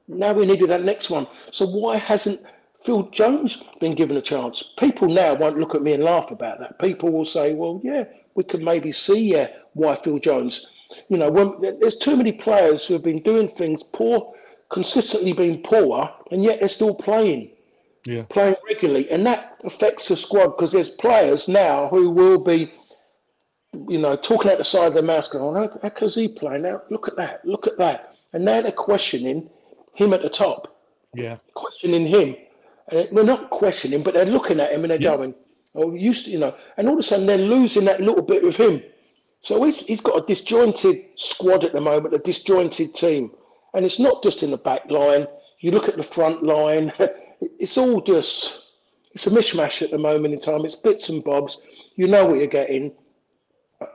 Now 0.07 0.33
we 0.33 0.45
needed 0.45 0.69
that 0.69 0.83
next 0.83 1.09
one. 1.09 1.25
So 1.51 1.65
why 1.65 1.97
hasn't 1.97 2.41
Phil 2.85 3.03
Jones 3.11 3.63
been 3.79 3.95
given 3.95 4.17
a 4.17 4.21
chance? 4.21 4.63
People 4.77 5.07
now 5.07 5.33
won't 5.33 5.57
look 5.57 5.73
at 5.73 5.81
me 5.81 5.93
and 5.93 6.03
laugh 6.03 6.29
about 6.29 6.59
that. 6.59 6.77
People 6.79 7.11
will 7.11 7.25
say, 7.25 7.53
"Well, 7.53 7.81
yeah, 7.83 8.03
we 8.35 8.43
could 8.43 8.61
maybe 8.61 8.91
see 8.91 9.31
yeah 9.31 9.47
why 9.73 9.95
Phil 10.03 10.19
Jones." 10.19 10.67
You 11.09 11.17
know, 11.17 11.31
when, 11.31 11.79
there's 11.79 11.97
too 11.97 12.15
many 12.15 12.31
players 12.31 12.85
who 12.85 12.93
have 12.93 13.03
been 13.03 13.23
doing 13.23 13.49
things 13.49 13.81
poor, 13.93 14.33
consistently 14.71 15.33
being 15.33 15.61
poor, 15.63 16.09
and 16.31 16.43
yet 16.43 16.59
they're 16.59 16.69
still 16.69 16.95
playing. 16.95 17.51
Yeah. 18.05 18.23
Playing 18.29 18.55
regularly, 18.67 19.09
and 19.09 19.25
that 19.25 19.57
affects 19.63 20.07
the 20.07 20.15
squad 20.15 20.49
because 20.49 20.71
there's 20.71 20.89
players 20.89 21.47
now 21.47 21.87
who 21.87 22.11
will 22.11 22.37
be 22.37 22.71
you 23.87 23.97
know, 23.97 24.15
talking 24.15 24.51
out 24.51 24.57
the 24.57 24.63
side 24.63 24.87
of 24.87 24.93
their 24.93 25.03
mouth, 25.03 25.29
going, 25.31 25.57
oh, 25.57 25.79
how 25.81 25.89
comes 25.89 26.15
he 26.15 26.27
playing 26.27 26.63
now? 26.63 26.81
Look 26.89 27.07
at 27.07 27.15
that, 27.17 27.45
look 27.45 27.67
at 27.67 27.77
that. 27.77 28.15
And 28.33 28.45
now 28.45 28.61
they're 28.61 28.71
questioning 28.71 29.49
him 29.93 30.13
at 30.13 30.21
the 30.21 30.29
top. 30.29 30.77
Yeah. 31.13 31.37
Questioning 31.53 32.07
him. 32.07 32.35
Uh, 32.91 33.03
they're 33.11 33.23
not 33.23 33.49
questioning, 33.49 34.03
but 34.03 34.13
they're 34.13 34.25
looking 34.25 34.59
at 34.59 34.71
him 34.71 34.83
and 34.83 34.91
they're 34.91 35.01
yeah. 35.01 35.15
going, 35.15 35.33
oh, 35.73 35.93
used 35.93 36.25
to, 36.25 36.31
you 36.31 36.39
know, 36.39 36.55
and 36.77 36.87
all 36.87 36.93
of 36.93 36.99
a 36.99 37.03
sudden 37.03 37.25
they're 37.25 37.37
losing 37.37 37.85
that 37.85 38.01
little 38.01 38.21
bit 38.21 38.43
of 38.43 38.55
him. 38.55 38.81
So 39.41 39.63
he's, 39.63 39.79
he's 39.79 40.01
got 40.01 40.23
a 40.23 40.25
disjointed 40.25 40.97
squad 41.15 41.63
at 41.63 41.73
the 41.73 41.81
moment, 41.81 42.13
a 42.13 42.19
disjointed 42.19 42.95
team. 42.95 43.31
And 43.75 43.85
it's 43.85 43.99
not 43.99 44.23
just 44.23 44.41
in 44.41 44.51
the 44.51 44.57
back 44.57 44.89
line. 44.89 45.27
You 45.59 45.71
look 45.71 45.87
at 45.87 45.97
the 45.97 46.03
front 46.03 46.43
line, 46.43 46.91
it's 47.59 47.77
all 47.77 48.01
just, 48.01 48.63
it's 49.11 49.27
a 49.27 49.29
mishmash 49.29 49.81
at 49.81 49.91
the 49.91 49.97
moment 49.97 50.33
in 50.33 50.41
time. 50.41 50.65
It's 50.65 50.75
bits 50.75 51.09
and 51.09 51.23
bobs. 51.23 51.61
You 51.95 52.07
know 52.07 52.25
what 52.25 52.37
you're 52.37 52.47
getting 52.47 52.93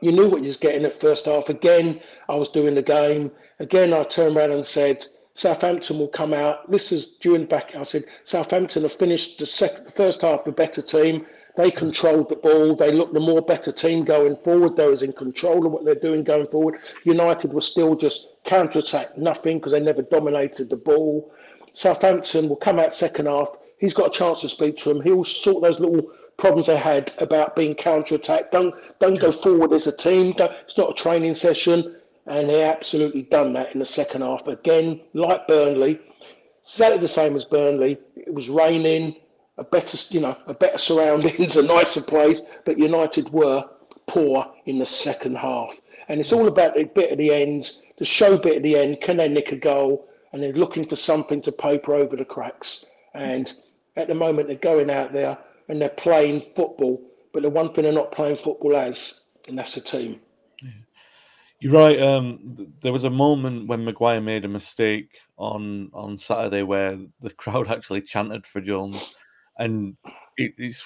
you 0.00 0.12
knew 0.12 0.28
what 0.28 0.40
you 0.40 0.46
was 0.46 0.56
getting 0.56 0.84
at 0.84 1.00
first 1.00 1.24
half. 1.24 1.48
Again, 1.48 2.00
I 2.28 2.34
was 2.34 2.50
doing 2.50 2.74
the 2.74 2.82
game. 2.82 3.30
Again, 3.58 3.92
I 3.92 4.04
turned 4.04 4.36
around 4.36 4.52
and 4.52 4.66
said, 4.66 5.06
Southampton 5.34 5.98
will 5.98 6.08
come 6.08 6.34
out. 6.34 6.70
This 6.70 6.92
is 6.92 7.14
during 7.20 7.46
back. 7.46 7.74
I 7.74 7.82
said 7.82 8.04
Southampton 8.24 8.82
have 8.82 8.92
finished 8.92 9.38
the, 9.38 9.46
second, 9.46 9.86
the 9.86 9.92
first 9.92 10.20
half 10.20 10.44
the 10.44 10.52
better 10.52 10.82
team. 10.82 11.26
They 11.56 11.70
controlled 11.70 12.28
the 12.28 12.36
ball. 12.36 12.76
They 12.76 12.92
looked 12.92 13.14
the 13.14 13.20
more 13.20 13.42
better 13.42 13.72
team 13.72 14.04
going 14.04 14.36
forward. 14.44 14.76
They 14.76 14.86
was 14.86 15.02
in 15.02 15.12
control 15.12 15.66
of 15.66 15.72
what 15.72 15.84
they're 15.84 15.94
doing 15.94 16.24
going 16.24 16.46
forward. 16.46 16.76
United 17.04 17.52
was 17.52 17.66
still 17.66 17.96
just 17.96 18.28
counter 18.44 18.78
attack, 18.78 19.18
nothing 19.18 19.58
because 19.58 19.72
they 19.72 19.80
never 19.80 20.02
dominated 20.02 20.70
the 20.70 20.76
ball. 20.76 21.32
Southampton 21.74 22.48
will 22.48 22.56
come 22.56 22.78
out 22.78 22.94
second 22.94 23.26
half. 23.26 23.48
He's 23.78 23.94
got 23.94 24.14
a 24.14 24.18
chance 24.18 24.40
to 24.42 24.48
speak 24.48 24.76
to 24.78 24.90
him. 24.90 25.00
He'll 25.00 25.24
sort 25.24 25.62
those 25.62 25.80
little 25.80 26.10
problems 26.38 26.66
they 26.66 26.76
had 26.76 27.12
about 27.18 27.54
being 27.54 27.74
counter-attacked. 27.74 28.52
Don't 28.52 28.74
don't 28.98 29.20
go 29.20 29.32
forward 29.32 29.72
as 29.72 29.86
a 29.86 29.96
team. 29.96 30.32
Don't, 30.32 30.52
it's 30.66 30.76
not 30.76 30.90
a 30.90 31.02
training 31.02 31.34
session, 31.34 31.96
and 32.26 32.48
they 32.48 32.62
absolutely 32.62 33.22
done 33.22 33.52
that 33.54 33.72
in 33.72 33.80
the 33.80 33.86
second 33.86 34.22
half 34.22 34.46
again. 34.46 35.00
Like 35.14 35.46
Burnley, 35.46 36.00
exactly 36.64 36.98
the 36.98 37.08
same 37.08 37.36
as 37.36 37.44
Burnley. 37.44 37.98
It 38.16 38.32
was 38.32 38.48
raining, 38.48 39.16
a 39.60 39.64
better 39.64 39.96
you 40.08 40.20
know 40.20 40.36
a 40.46 40.54
better 40.54 40.78
surroundings, 40.78 41.56
a 41.56 41.62
nicer 41.62 42.02
place, 42.02 42.42
but 42.64 42.78
United 42.78 43.30
were 43.30 43.64
poor 44.08 44.44
in 44.66 44.78
the 44.78 44.86
second 44.86 45.36
half, 45.36 45.70
and 46.08 46.18
it's 46.18 46.32
all 46.32 46.48
about 46.48 46.74
the 46.74 46.84
bit 46.84 47.12
at 47.12 47.18
the 47.18 47.32
ends, 47.32 47.82
the 47.98 48.04
show 48.04 48.36
bit 48.36 48.56
at 48.56 48.62
the 48.64 48.76
end. 48.76 49.00
Can 49.00 49.18
they 49.18 49.28
nick 49.28 49.52
a 49.52 49.56
goal? 49.56 50.08
And 50.32 50.42
they're 50.42 50.52
looking 50.52 50.88
for 50.88 50.96
something 50.96 51.42
to 51.42 51.52
paper 51.52 51.94
over 51.94 52.16
the 52.16 52.24
cracks. 52.24 52.84
And 53.14 53.52
at 53.96 54.08
the 54.08 54.14
moment, 54.14 54.46
they're 54.46 54.56
going 54.56 54.88
out 54.88 55.12
there 55.12 55.36
and 55.68 55.80
they're 55.80 55.88
playing 55.88 56.52
football. 56.54 57.02
But 57.32 57.42
the 57.42 57.50
one 57.50 57.72
thing 57.72 57.84
they're 57.84 57.92
not 57.92 58.12
playing 58.12 58.36
football 58.36 58.76
as, 58.76 59.22
and 59.48 59.58
that's 59.58 59.74
the 59.74 59.80
team. 59.80 60.20
You're 61.60 61.74
right. 61.74 62.00
Um, 62.00 62.72
there 62.80 62.92
was 62.92 63.04
a 63.04 63.10
moment 63.10 63.68
when 63.68 63.84
Maguire 63.84 64.20
made 64.20 64.46
a 64.46 64.48
mistake 64.48 65.18
on 65.36 65.90
on 65.92 66.16
Saturday 66.16 66.62
where 66.62 66.98
the 67.20 67.30
crowd 67.42 67.68
actually 67.68 68.00
chanted 68.00 68.46
for 68.46 68.60
Jones, 68.60 69.14
and 69.60 69.96
it, 70.36 70.54
it's 70.58 70.82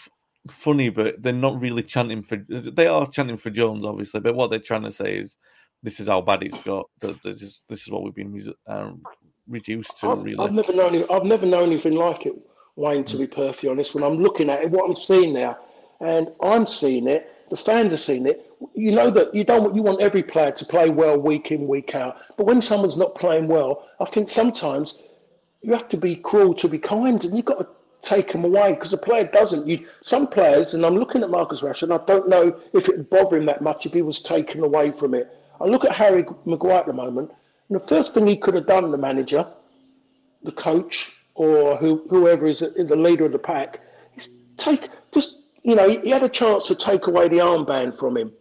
funny, 0.51 0.91
but 0.91 1.23
they're 1.23 1.33
not 1.33 1.61
really 1.61 1.83
chanting 1.83 2.23
for. 2.23 2.37
They 2.49 2.87
are 2.87 3.09
chanting 3.09 3.39
for 3.39 3.51
Jones, 3.51 3.85
obviously, 3.85 4.21
but 4.21 4.35
what 4.35 4.51
they're 4.51 4.59
trying 4.59 4.83
to 4.83 4.93
say 4.93 5.17
is, 5.17 5.37
"This 5.83 6.01
is 6.01 6.09
how 6.09 6.21
bad 6.21 6.43
it's 6.43 6.59
got. 6.59 6.87
This 7.01 7.41
is 7.41 7.65
this 7.69 7.83
is 7.83 7.91
what 7.91 8.03
we've 8.03 8.15
been 8.15 8.53
um, 8.67 9.03
reduced 9.49 9.99
to." 10.01 10.11
I've, 10.11 10.23
really, 10.23 10.45
I've 10.45 10.53
never 10.53 10.73
known. 10.73 11.07
I've 11.11 11.25
never 11.25 11.47
known 11.47 11.73
anything 11.73 11.95
like 11.95 12.27
it. 12.27 12.35
Wayne, 12.77 13.05
to 13.05 13.17
be 13.17 13.29
perfectly 13.29 13.69
honest, 13.69 13.95
when 13.95 14.03
I'm 14.03 14.21
looking 14.21 14.51
at 14.51 14.63
it, 14.63 14.71
what 14.71 14.89
I'm 14.89 14.97
seeing 14.97 15.33
now, 15.33 15.57
and 16.01 16.29
I'm 16.43 16.67
seeing 16.67 17.07
it, 17.07 17.31
the 17.51 17.57
fans 17.57 17.93
are 17.93 17.99
seeing 17.99 18.27
it. 18.27 18.51
You 18.75 18.91
know 18.91 19.11
that 19.11 19.33
you 19.35 19.45
don't 19.45 19.75
you 19.75 19.83
want 19.83 20.03
every 20.03 20.25
player 20.25 20.51
to 20.51 20.65
play 20.65 20.91
well 20.91 21.17
week 21.17 21.53
in, 21.53 21.69
week 21.69 21.95
out. 21.95 22.17
But 22.37 22.47
when 22.47 22.61
someone's 22.61 22.97
not 22.97 23.15
playing 23.15 23.47
well, 23.47 23.87
I 24.01 24.07
think 24.07 24.29
sometimes 24.29 25.01
you 25.63 25.73
have 25.73 25.89
to 25.91 25.97
be 25.97 26.17
cruel 26.17 26.55
to 26.57 26.69
be 26.69 26.79
kind, 26.79 27.25
and 27.25 27.37
you've 27.37 27.47
got 27.47 27.59
to 27.59 27.67
take 28.05 28.33
them 28.33 28.45
away 28.45 28.75
because 28.75 28.91
the 28.91 28.99
player 28.99 29.25
doesn't. 29.25 29.67
You 29.67 29.87
some 30.03 30.27
players, 30.27 30.75
and 30.75 30.85
I'm 30.85 30.97
looking 30.97 31.23
at 31.23 31.31
Marcus 31.31 31.61
Rashford, 31.61 31.99
I 31.99 32.05
don't 32.07 32.29
know 32.29 32.57
if 32.73 32.89
it 32.89 32.97
would 32.97 33.11
bother 33.11 33.37
him 33.37 33.47
that 33.47 33.63
much 33.63 33.87
if 33.87 33.93
he 33.93 34.03
was 34.03 34.21
taken 34.21 34.63
away 34.63 34.93
from 34.93 35.15
it. 35.15 35.29
I 35.61 35.65
look 35.65 35.85
at 35.85 35.93
Harry 35.93 36.25
Maguire 36.45 36.79
at 36.79 36.87
the 36.87 36.93
moment, 36.93 37.31
and 37.69 37.81
the 37.81 37.87
first 37.87 38.15
thing 38.15 38.27
he 38.27 38.37
could 38.37 38.55
have 38.55 38.67
done, 38.67 38.91
the 38.91 38.99
manager, 38.99 39.47
the 40.43 40.53
coach, 40.53 41.13
or 41.35 41.77
who, 41.77 42.05
whoever 42.11 42.47
is 42.47 42.61
the 42.61 42.97
leader 42.97 43.25
of 43.25 43.33
the 43.33 43.39
pack, 43.39 43.81
is 44.17 44.29
take 44.57 44.89
just 45.13 45.41
you 45.63 45.75
know 45.75 45.89
he 45.89 46.11
had 46.11 46.23
a 46.23 46.29
chance 46.29 46.65
to 46.65 46.75
take 46.75 47.07
away 47.07 47.29
the 47.29 47.39
armband 47.39 47.99
from 47.99 48.17
him, 48.17 48.33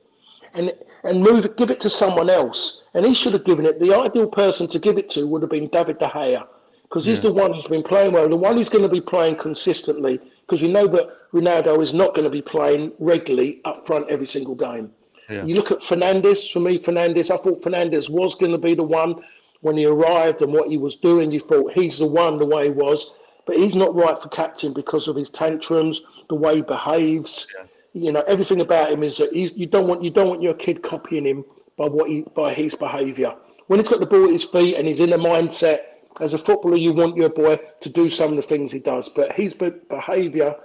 and 0.54 0.74
and 1.04 1.22
move 1.22 1.46
it, 1.46 1.58
give 1.58 1.70
it 1.70 1.80
to 1.82 1.90
someone 1.90 2.30
else, 2.30 2.82
and 2.94 3.06
he 3.06 3.14
should 3.14 3.34
have 3.34 3.46
given 3.46 3.66
it. 3.66 3.80
The 3.80 3.94
ideal 3.94 4.28
person 4.28 4.68
to 4.70 4.80
give 4.80 4.98
it 4.98 5.10
to 5.12 5.28
would 5.28 5.42
have 5.42 5.52
been 5.52 5.68
David 5.68 6.00
De 6.00 6.08
Gea, 6.08 6.48
because 6.94 7.06
he's 7.06 7.18
yeah. 7.18 7.30
the 7.30 7.34
one 7.34 7.52
who's 7.52 7.66
been 7.66 7.82
playing 7.82 8.14
well, 8.14 8.30
the 8.30 8.36
one 8.36 8.56
who's 8.56 8.70
going 8.70 8.84
to 8.84 8.90
be 8.90 9.02
playing 9.02 9.36
consistently. 9.36 10.20
Because 10.42 10.62
we 10.62 10.68
know 10.68 10.86
that 10.86 11.32
Ronaldo 11.32 11.82
is 11.82 11.92
not 11.92 12.14
going 12.14 12.26
to 12.26 12.30
be 12.30 12.44
playing 12.44 12.92
regularly 13.00 13.62
up 13.66 13.88
front 13.88 14.12
every 14.12 14.28
single 14.28 14.54
game. 14.54 14.92
Yeah. 15.28 15.44
You 15.44 15.56
look 15.56 15.72
at 15.72 15.80
Fernandes. 15.80 16.52
For 16.54 16.60
me, 16.60 16.78
Fernandes. 16.78 17.32
I 17.32 17.42
thought 17.42 17.64
Fernandes 17.64 18.12
was 18.12 18.36
going 18.36 18.52
to 18.52 18.60
be 18.60 18.76
the 18.76 18.84
one 18.84 19.16
when 19.62 19.76
he 19.76 19.88
arrived 19.88 20.44
and 20.44 20.54
what 20.54 20.70
he 20.70 20.78
was 20.78 20.96
doing. 20.98 21.32
You 21.32 21.40
thought 21.40 21.74
he's 21.74 21.98
the 21.98 22.06
one, 22.06 22.38
the 22.38 22.46
way 22.46 22.66
he 22.66 22.70
was, 22.70 23.14
but 23.48 23.58
he's 23.58 23.74
not 23.74 23.96
right 23.96 24.22
for 24.22 24.30
captain 24.30 24.72
because 24.72 25.08
of 25.08 25.16
his 25.16 25.32
tantrums, 25.32 26.04
the 26.30 26.36
way 26.36 26.58
he 26.58 26.62
behaves. 26.62 27.48
Yeah. 27.58 27.66
You 27.94 28.12
know, 28.12 28.22
everything 28.28 28.62
about 28.62 28.92
him 28.92 29.02
is 29.02 29.18
that 29.18 29.34
he's. 29.34 29.52
You 29.54 29.66
don't 29.66 29.88
want 29.88 30.04
you 30.04 30.12
don't 30.12 30.30
want 30.30 30.44
your 30.44 30.54
kid 30.54 30.84
copying 30.84 31.26
him 31.26 31.44
by 31.76 31.88
what 31.88 32.08
he 32.12 32.22
by 32.36 32.54
his 32.54 32.76
behaviour. 32.76 33.34
When 33.66 33.80
he's 33.80 33.90
got 33.90 34.00
the 34.00 34.06
ball 34.06 34.26
at 34.26 34.32
his 34.32 34.44
feet 34.44 34.76
and 34.76 34.88
he's 34.88 35.00
in 35.00 35.12
a 35.14 35.18
mindset 35.18 35.80
as 36.20 36.34
a 36.34 36.38
footballer, 36.38 36.78
you 36.78 36.94
want 36.94 37.18
your 37.18 37.30
boy 37.30 37.60
to 37.82 37.90
do 37.90 38.10
some 38.10 38.32
of 38.32 38.36
the 38.36 38.44
things 38.44 38.72
he 38.72 38.80
does. 38.80 39.10
But 39.10 39.34
his 39.34 39.54
behaviour 39.54 40.56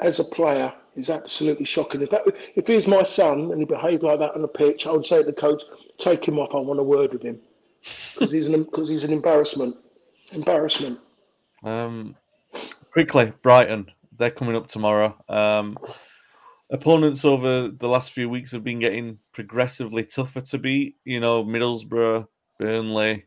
as 0.00 0.18
a 0.18 0.24
player 0.24 0.72
is 0.96 1.10
absolutely 1.10 1.64
shocking. 1.64 2.02
If 2.02 2.10
that 2.10 2.22
if 2.54 2.66
he 2.66 2.76
was 2.76 2.86
my 2.86 3.02
son 3.02 3.50
and 3.52 3.58
he 3.58 3.64
behaved 3.64 4.02
like 4.02 4.18
that 4.18 4.34
on 4.34 4.42
the 4.42 4.48
pitch, 4.48 4.86
I 4.86 4.92
would 4.92 5.06
say 5.06 5.18
to 5.18 5.24
the 5.24 5.32
coach, 5.32 5.62
take 5.98 6.26
him 6.26 6.38
off. 6.38 6.54
I 6.54 6.58
want 6.58 6.80
a 6.80 6.82
word 6.82 7.12
with 7.12 7.22
him 7.22 7.38
because 8.14 8.32
he's 8.32 8.46
an 8.46 8.64
because 8.64 8.88
he's 8.88 9.04
an 9.04 9.12
embarrassment. 9.12 9.76
Embarrassment. 10.32 10.98
Um, 11.62 12.16
quickly, 12.90 13.32
Brighton. 13.42 13.90
They're 14.18 14.30
coming 14.30 14.56
up 14.56 14.66
tomorrow. 14.66 15.14
Um, 15.28 15.76
opponents 16.70 17.24
over 17.24 17.68
the 17.68 17.88
last 17.88 18.12
few 18.12 18.30
weeks 18.30 18.50
have 18.52 18.64
been 18.64 18.78
getting 18.78 19.18
progressively 19.32 20.04
tougher 20.04 20.40
to 20.40 20.58
beat. 20.58 20.96
You 21.04 21.20
know, 21.20 21.44
Middlesbrough, 21.44 22.26
Burnley, 22.58 23.26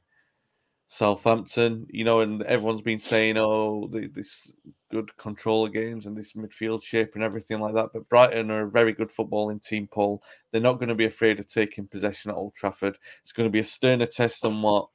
Southampton. 0.91 1.85
You 1.89 2.03
know, 2.03 2.21
and 2.21 2.41
everyone's 2.43 2.81
been 2.81 2.99
saying, 2.99 3.37
"Oh, 3.37 3.87
this 3.91 4.51
good 4.91 5.15
control 5.17 5.65
of 5.65 5.71
games 5.71 6.07
and 6.07 6.17
this 6.17 6.33
midfield 6.33 6.83
shape 6.83 7.11
and 7.13 7.23
everything 7.23 7.59
like 7.59 7.75
that." 7.75 7.89
But 7.93 8.09
Brighton 8.09 8.49
are 8.49 8.63
a 8.63 8.69
very 8.69 8.91
good 8.91 9.09
footballing 9.09 9.63
team, 9.63 9.87
Paul. 9.87 10.21
They're 10.51 10.61
not 10.61 10.79
going 10.79 10.89
to 10.89 10.95
be 10.95 11.05
afraid 11.05 11.39
of 11.39 11.47
taking 11.47 11.87
possession 11.87 12.31
at 12.31 12.37
Old 12.37 12.55
Trafford. 12.55 12.97
It's 13.21 13.31
going 13.31 13.47
to 13.47 13.51
be 13.51 13.59
a 13.59 13.63
sterner 13.63 14.07
test 14.07 14.41
than 14.41 14.63
what 14.63 14.87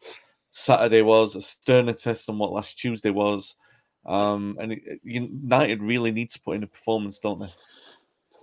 Saturday 0.50 1.02
was, 1.02 1.36
a 1.36 1.42
sterner 1.42 1.94
test 1.94 2.26
than 2.26 2.38
what 2.38 2.52
last 2.52 2.76
Tuesday 2.76 3.10
was. 3.10 3.54
Um, 4.04 4.58
and 4.60 4.72
it, 4.72 5.00
United 5.04 5.80
really 5.80 6.10
need 6.10 6.30
to 6.30 6.40
put 6.40 6.56
in 6.56 6.64
a 6.64 6.66
performance, 6.66 7.20
don't 7.20 7.38
they? 7.38 7.54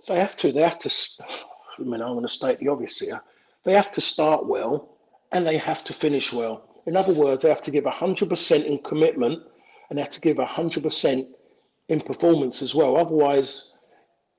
They 0.08 0.18
have 0.18 0.36
to. 0.38 0.52
They 0.52 0.62
have 0.62 0.78
to. 0.80 0.90
I 1.78 1.82
mean, 1.82 2.00
I'm 2.00 2.14
going 2.14 2.22
to 2.22 2.28
state 2.28 2.60
the 2.60 2.68
obvious 2.68 2.98
here. 2.98 3.22
They 3.64 3.74
have 3.74 3.92
to 3.92 4.00
start 4.00 4.46
well, 4.46 4.96
and 5.32 5.46
they 5.46 5.58
have 5.58 5.84
to 5.84 5.92
finish 5.92 6.32
well. 6.32 6.71
In 6.86 6.96
other 6.96 7.14
words, 7.14 7.42
they 7.42 7.48
have 7.48 7.62
to 7.62 7.70
give 7.70 7.84
100% 7.84 8.64
in 8.64 8.78
commitment, 8.78 9.42
and 9.88 9.98
they 9.98 10.02
have 10.02 10.10
to 10.12 10.20
give 10.20 10.36
100% 10.36 11.26
in 11.88 12.00
performance 12.00 12.62
as 12.62 12.74
well. 12.74 12.96
Otherwise, 12.96 13.72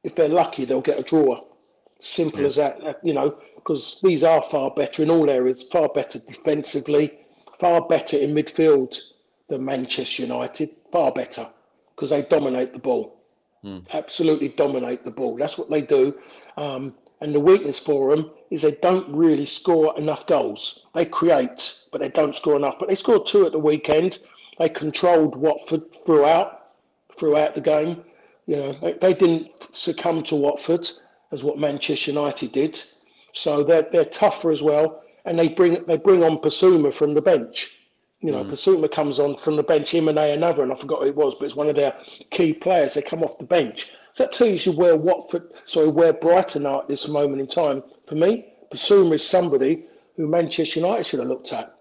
if 0.04 0.16
they're 0.16 0.28
lucky, 0.30 0.66
they'll 0.66 0.82
get 0.82 1.00
a 1.00 1.04
draw. 1.04 1.42
Simple 2.02 2.42
yeah. 2.42 2.48
as 2.48 2.56
that. 2.58 3.00
You 3.04 3.14
know, 3.14 3.38
because 3.56 4.00
these 4.04 4.24
are 4.24 4.44
far 4.52 4.72
better 4.72 5.04
in 5.04 5.10
all 5.10 5.30
areas. 5.30 5.64
Far 5.72 5.90
better 5.90 6.20
defensively, 6.20 7.14
far 7.60 7.88
better 7.88 8.18
in 8.18 8.34
midfield 8.34 9.00
than 9.48 9.64
Manchester 9.64 10.24
United. 10.24 10.72
Far 10.92 11.14
better 11.14 11.50
because 11.96 12.10
they 12.10 12.24
dominate 12.24 12.74
the 12.74 12.80
ball. 12.80 13.22
Hmm. 13.62 13.80
Absolutely 13.94 14.50
dominate 14.50 15.06
the 15.06 15.12
ball. 15.12 15.38
That's 15.38 15.58
what 15.58 15.70
they 15.70 15.82
do. 15.82 16.16
Um, 16.58 16.96
and 17.24 17.34
the 17.34 17.40
weakness 17.40 17.80
for 17.80 18.14
them 18.14 18.32
is 18.52 18.62
they 18.62 18.74
don't 18.82 19.16
really 19.16 19.46
score 19.46 19.98
enough 19.98 20.28
goals. 20.28 20.82
They 20.94 21.06
create, 21.06 21.80
but 21.92 22.02
they 22.02 22.10
don't 22.10 22.36
score 22.36 22.58
enough. 22.58 22.76
But 22.80 22.90
they 22.90 22.96
scored 22.96 23.28
two 23.28 23.46
at 23.46 23.54
the 23.54 23.60
weekend. 23.60 24.20
They 24.60 24.68
controlled 24.68 25.36
Watford 25.38 25.84
throughout, 26.06 26.72
throughout 27.18 27.56
the 27.56 27.62
game. 27.62 28.04
You 28.46 28.58
know, 28.58 28.78
they, 28.82 28.94
they 29.02 29.14
didn't 29.14 29.52
succumb 29.72 30.24
to 30.24 30.36
Watford 30.36 30.90
as 31.32 31.44
what 31.44 31.58
Manchester 31.58 32.12
United 32.12 32.52
did. 32.52 32.84
So 33.34 33.64
they're 33.64 33.88
they're 33.92 34.06
tougher 34.06 34.52
as 34.52 34.62
well, 34.62 35.02
and 35.24 35.40
they 35.40 35.48
bring 35.48 35.86
they 35.88 35.98
bring 35.98 36.24
on 36.24 36.40
Bissouma 36.40 36.94
from 36.94 37.14
the 37.14 37.22
bench. 37.22 37.72
You 38.20 38.32
know, 38.32 38.44
mm. 38.44 38.52
Bissouma 38.52 38.92
comes 38.92 39.18
on 39.18 39.38
from 39.38 39.56
the 39.56 39.64
bench, 39.64 39.92
him 39.92 40.10
and 40.10 40.20
another, 40.20 40.62
and 40.62 40.74
I 40.74 40.80
forgot 40.80 41.02
who 41.02 41.08
it 41.08 41.16
was, 41.16 41.36
but 41.40 41.46
it's 41.46 41.56
one 41.56 41.70
of 41.70 41.76
their 41.78 41.96
key 42.32 42.54
players. 42.54 42.94
They 42.94 43.02
come 43.02 43.24
off 43.24 43.38
the 43.38 43.46
bench. 43.46 43.92
That 44.18 44.32
tells 44.32 44.66
you 44.66 44.74
where 44.74 44.96
Watford, 44.96 45.50
sorry, 45.66 45.88
where 45.88 46.14
Brighton 46.14 46.66
are 46.66 46.82
at 46.82 46.88
this 46.88 47.08
moment 47.08 47.42
in 47.42 47.48
time. 47.48 47.84
For 48.08 48.16
me, 48.16 48.46
Bissouma 48.72 49.16
is 49.16 49.26
somebody 49.26 49.86
who 50.16 50.28
Manchester 50.28 50.80
United 50.80 51.06
should 51.06 51.20
have 51.20 51.30
looked 51.30 51.52
at. 51.52 51.76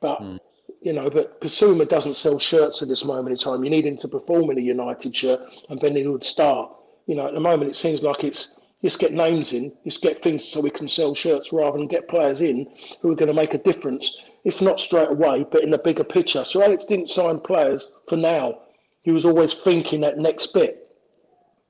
But, 0.00 0.20
mm. 0.20 0.38
you 0.80 0.92
know, 0.92 1.10
but 1.10 1.40
Bissouma 1.40 1.88
doesn't 1.88 2.14
sell 2.14 2.38
shirts 2.38 2.80
at 2.80 2.88
this 2.88 3.04
moment 3.04 3.32
in 3.32 3.38
time. 3.38 3.64
You 3.64 3.70
need 3.70 3.86
him 3.86 3.98
to 3.98 4.08
perform 4.08 4.50
in 4.50 4.58
a 4.58 4.62
United 4.62 5.14
shirt, 5.14 5.40
and 5.68 5.80
then 5.80 5.94
he 5.94 6.06
would 6.06 6.24
start. 6.24 6.70
You 7.06 7.16
know, 7.16 7.28
at 7.28 7.34
the 7.34 7.40
moment, 7.40 7.70
it 7.70 7.76
seems 7.76 8.02
like 8.02 8.24
it's 8.24 8.54
just 8.82 8.98
get 8.98 9.12
names 9.12 9.52
in, 9.52 9.72
just 9.84 10.02
get 10.02 10.22
things 10.22 10.46
so 10.46 10.60
we 10.60 10.70
can 10.70 10.88
sell 10.88 11.14
shirts 11.14 11.52
rather 11.52 11.78
than 11.78 11.86
get 11.86 12.08
players 12.08 12.40
in 12.40 12.66
who 13.00 13.12
are 13.12 13.16
going 13.16 13.28
to 13.28 13.34
make 13.34 13.54
a 13.54 13.58
difference 13.58 14.16
if 14.44 14.60
not 14.60 14.78
straight 14.78 15.08
away, 15.08 15.46
but 15.50 15.62
in 15.62 15.70
the 15.70 15.78
bigger 15.78 16.04
picture. 16.04 16.44
So 16.44 16.62
Alex 16.62 16.84
didn't 16.84 17.08
sign 17.08 17.40
players 17.40 17.88
for 18.08 18.16
now. 18.16 18.60
He 19.02 19.10
was 19.10 19.24
always 19.24 19.54
thinking 19.54 20.02
that 20.02 20.18
next 20.18 20.52
bit. 20.52 20.83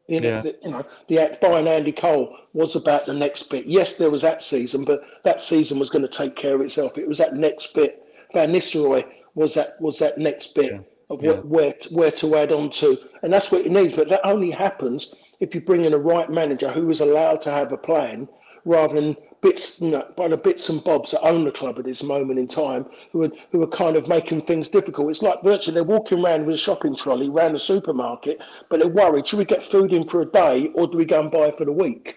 You 0.07 0.21
know, 0.21 0.29
yeah. 0.29 0.43
the, 0.43 0.57
you 0.63 0.71
know, 0.71 0.87
the 1.09 1.39
buying 1.41 1.67
Andy 1.67 1.93
Cole 1.93 2.37
was 2.53 2.77
about 2.77 3.07
the 3.07 3.15
next 3.15 3.45
bit. 3.49 3.67
Yes, 3.67 3.97
there 3.97 4.11
was 4.11 4.23
that 4.23 4.43
season, 4.43 4.85
but 4.85 5.01
that 5.25 5.43
season 5.43 5.79
was 5.79 5.89
going 5.89 6.03
to 6.03 6.09
take 6.09 6.37
care 6.37 6.55
of 6.55 6.61
itself. 6.61 6.99
It 6.99 7.09
was 7.09 7.19
that 7.19 7.35
next 7.35 7.73
bit. 7.75 8.03
Van 8.35 8.53
Nistelrooy 8.53 9.05
was 9.35 9.55
that 9.55 9.81
was 9.81 9.99
that 10.01 10.19
next 10.19 10.55
bit 10.55 10.73
yeah. 10.73 10.81
of 11.09 11.23
yeah. 11.23 11.33
where, 11.33 11.43
where 11.43 11.75
where 11.91 12.11
to 12.13 12.37
add 12.37 12.53
on 12.53 12.71
to, 12.71 12.99
and 13.23 13.33
that's 13.33 13.51
what 13.51 13.63
it 13.65 13.73
needs. 13.73 13.95
But 13.95 14.11
that 14.11 14.27
only 14.27 14.51
happens 14.51 15.15
if 15.41 15.55
you 15.55 15.61
bring 15.61 15.85
in 15.85 15.95
a 15.95 15.99
right 15.99 16.31
manager 16.31 16.71
who 16.71 16.91
is 16.91 17.01
allowed 17.01 17.41
to 17.43 17.51
have 17.51 17.73
a 17.73 17.77
plan 17.77 18.29
rather 18.65 18.95
than 18.95 19.17
bits, 19.45 19.79
you 19.79 19.91
know, 19.91 20.03
by 20.17 20.27
the 20.27 20.39
bits 20.39 20.71
and 20.71 20.83
bobs 20.83 21.11
that 21.11 21.21
own 21.21 21.45
the 21.45 21.53
club 21.53 21.79
at 21.79 21.85
this 21.85 22.03
moment 22.03 22.39
in 22.39 22.49
time, 22.49 22.87
who 23.13 23.25
are 23.25 23.31
who 23.53 23.63
are 23.63 23.69
kind 23.69 23.95
of 23.95 24.09
making 24.09 24.41
things 24.47 24.69
difficult. 24.69 25.11
It's 25.11 25.21
like 25.21 25.43
virtually 25.45 25.75
they're 25.75 25.85
walking 25.85 26.25
around 26.25 26.47
with 26.47 26.55
a 26.55 26.59
shopping 26.59 26.97
trolley 26.97 27.29
around 27.29 27.53
the 27.53 27.59
supermarket, 27.59 28.39
but 28.71 28.81
they're 28.81 28.89
worried: 28.89 29.29
should 29.29 29.39
we 29.39 29.45
get 29.45 29.71
food 29.71 29.93
in 29.93 30.09
for 30.09 30.23
a 30.23 30.25
day, 30.25 30.71
or 30.75 30.87
do 30.87 30.97
we 30.97 31.05
go 31.05 31.21
and 31.21 31.31
buy 31.31 31.53
for 31.57 31.67
the 31.67 31.73
week? 31.73 32.17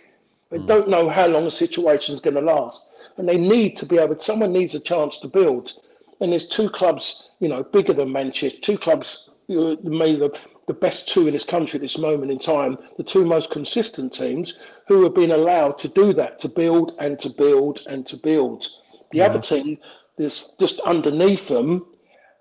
They 0.49 0.57
mm. 0.57 0.67
don't 0.67 0.87
know 0.87 1.09
how 1.09 1.27
long 1.27 1.43
the 1.43 1.51
situation 1.51 2.15
is 2.15 2.21
going 2.21 2.35
to 2.35 2.41
last, 2.41 2.81
and 3.17 3.27
they 3.27 3.37
need 3.37 3.75
to 3.77 3.85
be 3.85 3.97
able. 3.97 4.17
Someone 4.19 4.53
needs 4.53 4.73
a 4.73 4.79
chance 4.79 5.19
to 5.19 5.27
build, 5.27 5.73
and 6.21 6.31
there's 6.31 6.47
two 6.47 6.69
clubs, 6.69 7.29
you 7.41 7.49
know, 7.49 7.61
bigger 7.61 7.93
than 7.93 8.11
Manchester, 8.11 8.57
two 8.61 8.77
clubs. 8.77 9.29
You 9.47 9.59
know, 9.59 9.77
maybe 9.83 10.29
the, 10.67 10.73
best 10.73 11.07
two 11.07 11.27
in 11.27 11.33
this 11.33 11.45
country 11.45 11.77
at 11.77 11.81
this 11.81 11.97
moment 11.97 12.31
in 12.31 12.39
time, 12.39 12.77
the 12.97 13.03
two 13.03 13.25
most 13.25 13.49
consistent 13.49 14.13
teams 14.13 14.57
who 14.87 15.03
have 15.03 15.15
been 15.15 15.31
allowed 15.31 15.79
to 15.79 15.87
do 15.87 16.13
that, 16.13 16.39
to 16.41 16.49
build 16.49 16.93
and 16.99 17.19
to 17.19 17.29
build 17.29 17.81
and 17.87 18.05
to 18.07 18.17
build. 18.17 18.67
The 19.11 19.19
yeah. 19.19 19.25
other 19.25 19.39
team 19.39 19.77
that's 20.17 20.45
just 20.59 20.79
underneath 20.81 21.47
them 21.47 21.85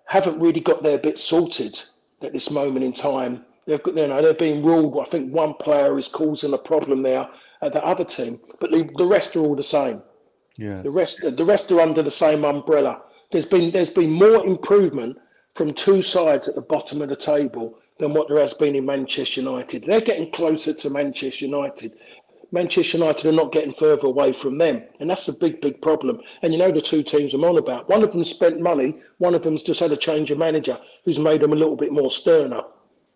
haven't 0.07 0.41
really 0.41 0.61
got 0.61 0.83
their 0.83 0.99
bit 0.99 1.19
sorted 1.19 1.81
at 2.23 2.33
this 2.33 2.51
moment 2.51 2.85
in 2.85 2.93
time. 2.93 3.45
They've 3.67 3.83
got, 3.83 3.97
you 3.97 4.07
know, 4.07 4.23
they're 4.23 4.35
being 4.35 4.65
ruled. 4.65 5.05
I 5.05 5.11
think 5.11 5.33
one 5.33 5.55
player 5.55 5.99
is 5.99 6.09
causing 6.09 6.53
a 6.53 6.59
problem 6.59 7.03
there 7.03 7.29
at 7.63 7.73
the 7.73 7.85
other 7.85 8.05
team, 8.05 8.39
but 8.61 8.71
the, 8.71 8.89
the 8.97 9.07
rest 9.07 9.35
are 9.37 9.41
all 9.41 9.57
the 9.57 9.65
same. 9.65 10.03
Yeah. 10.57 10.83
The 10.83 10.91
rest, 10.91 11.21
the 11.23 11.45
rest 11.45 11.71
are 11.73 11.81
under 11.81 12.03
the 12.03 12.11
same 12.11 12.45
umbrella. 12.45 13.03
There's 13.31 13.47
been 13.47 13.73
there's 13.73 13.91
been 13.91 14.11
more 14.11 14.47
improvement 14.47 15.19
from 15.55 15.75
two 15.75 16.03
sides 16.03 16.49
at 16.49 16.55
the 16.55 16.61
bottom 16.61 17.03
of 17.03 17.09
the 17.09 17.17
table 17.17 17.79
than 17.99 18.13
what 18.13 18.29
there 18.29 18.41
has 18.41 18.55
been 18.55 18.77
in 18.77 18.85
Manchester 18.85 19.41
United. 19.41 19.85
They're 19.87 20.01
getting 20.01 20.31
closer 20.33 20.75
to 20.75 20.91
Manchester 20.91 21.47
United. 21.47 21.97
Manchester 22.53 22.99
United 22.99 23.27
are 23.27 23.33
not 23.33 23.53
getting 23.53 23.75
further 23.75 24.07
away 24.07 24.33
from 24.33 24.59
them. 24.59 24.83
And 25.01 25.11
that's 25.11 25.29
a 25.29 25.33
big, 25.33 25.61
big 25.61 25.81
problem. 25.83 26.21
And 26.43 26.53
you 26.53 26.59
know 26.59 26.71
the 26.71 26.81
two 26.81 27.03
teams 27.03 27.35
I'm 27.35 27.45
on 27.45 27.59
about. 27.59 27.89
One 27.89 28.03
of 28.03 28.13
them 28.13 28.25
spent 28.25 28.61
money, 28.61 28.97
one 29.19 29.35
of 29.35 29.43
them's 29.43 29.63
just 29.63 29.81
had 29.81 29.93
a 29.93 29.97
change 29.97 30.31
of 30.31 30.39
manager 30.39 30.79
who's 31.05 31.19
made 31.19 31.41
them 31.41 31.53
a 31.53 31.57
little 31.57 31.77
bit 31.77 31.93
more 31.93 32.11
sterner. 32.11 32.63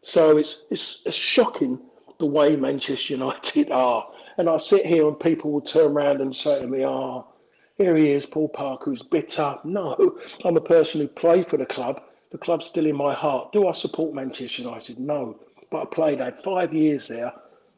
So 0.02 0.38
it's 0.38 0.62
it's, 0.70 1.00
it's 1.04 1.16
shocking 1.16 1.78
the 2.18 2.26
way 2.26 2.56
Manchester 2.56 3.14
United 3.14 3.70
are. 3.72 4.06
And 4.38 4.48
I 4.48 4.58
sit 4.58 4.86
here 4.86 5.06
and 5.06 5.18
people 5.18 5.52
will 5.52 5.60
turn 5.60 5.92
around 5.92 6.20
and 6.20 6.34
say 6.34 6.60
to 6.60 6.66
me, 6.66 6.84
oh, 6.84 7.26
here 7.76 7.96
he 7.96 8.10
is, 8.10 8.26
Paul 8.26 8.48
Parker, 8.48 8.90
who's 8.90 9.02
bitter. 9.02 9.58
No, 9.64 10.18
I'm 10.44 10.56
a 10.56 10.60
person 10.60 11.00
who 11.00 11.08
played 11.08 11.48
for 11.48 11.56
the 11.56 11.66
club. 11.66 12.02
The 12.30 12.38
club's 12.38 12.66
still 12.66 12.86
in 12.86 12.96
my 12.96 13.14
heart. 13.14 13.52
Do 13.52 13.66
I 13.66 13.72
support 13.72 14.14
Manchester 14.14 14.62
United? 14.62 14.98
No. 14.98 15.36
But 15.70 15.82
I 15.82 15.84
played, 15.86 16.20
I 16.20 16.26
had 16.26 16.42
five 16.44 16.72
years 16.72 17.08
there 17.08 17.32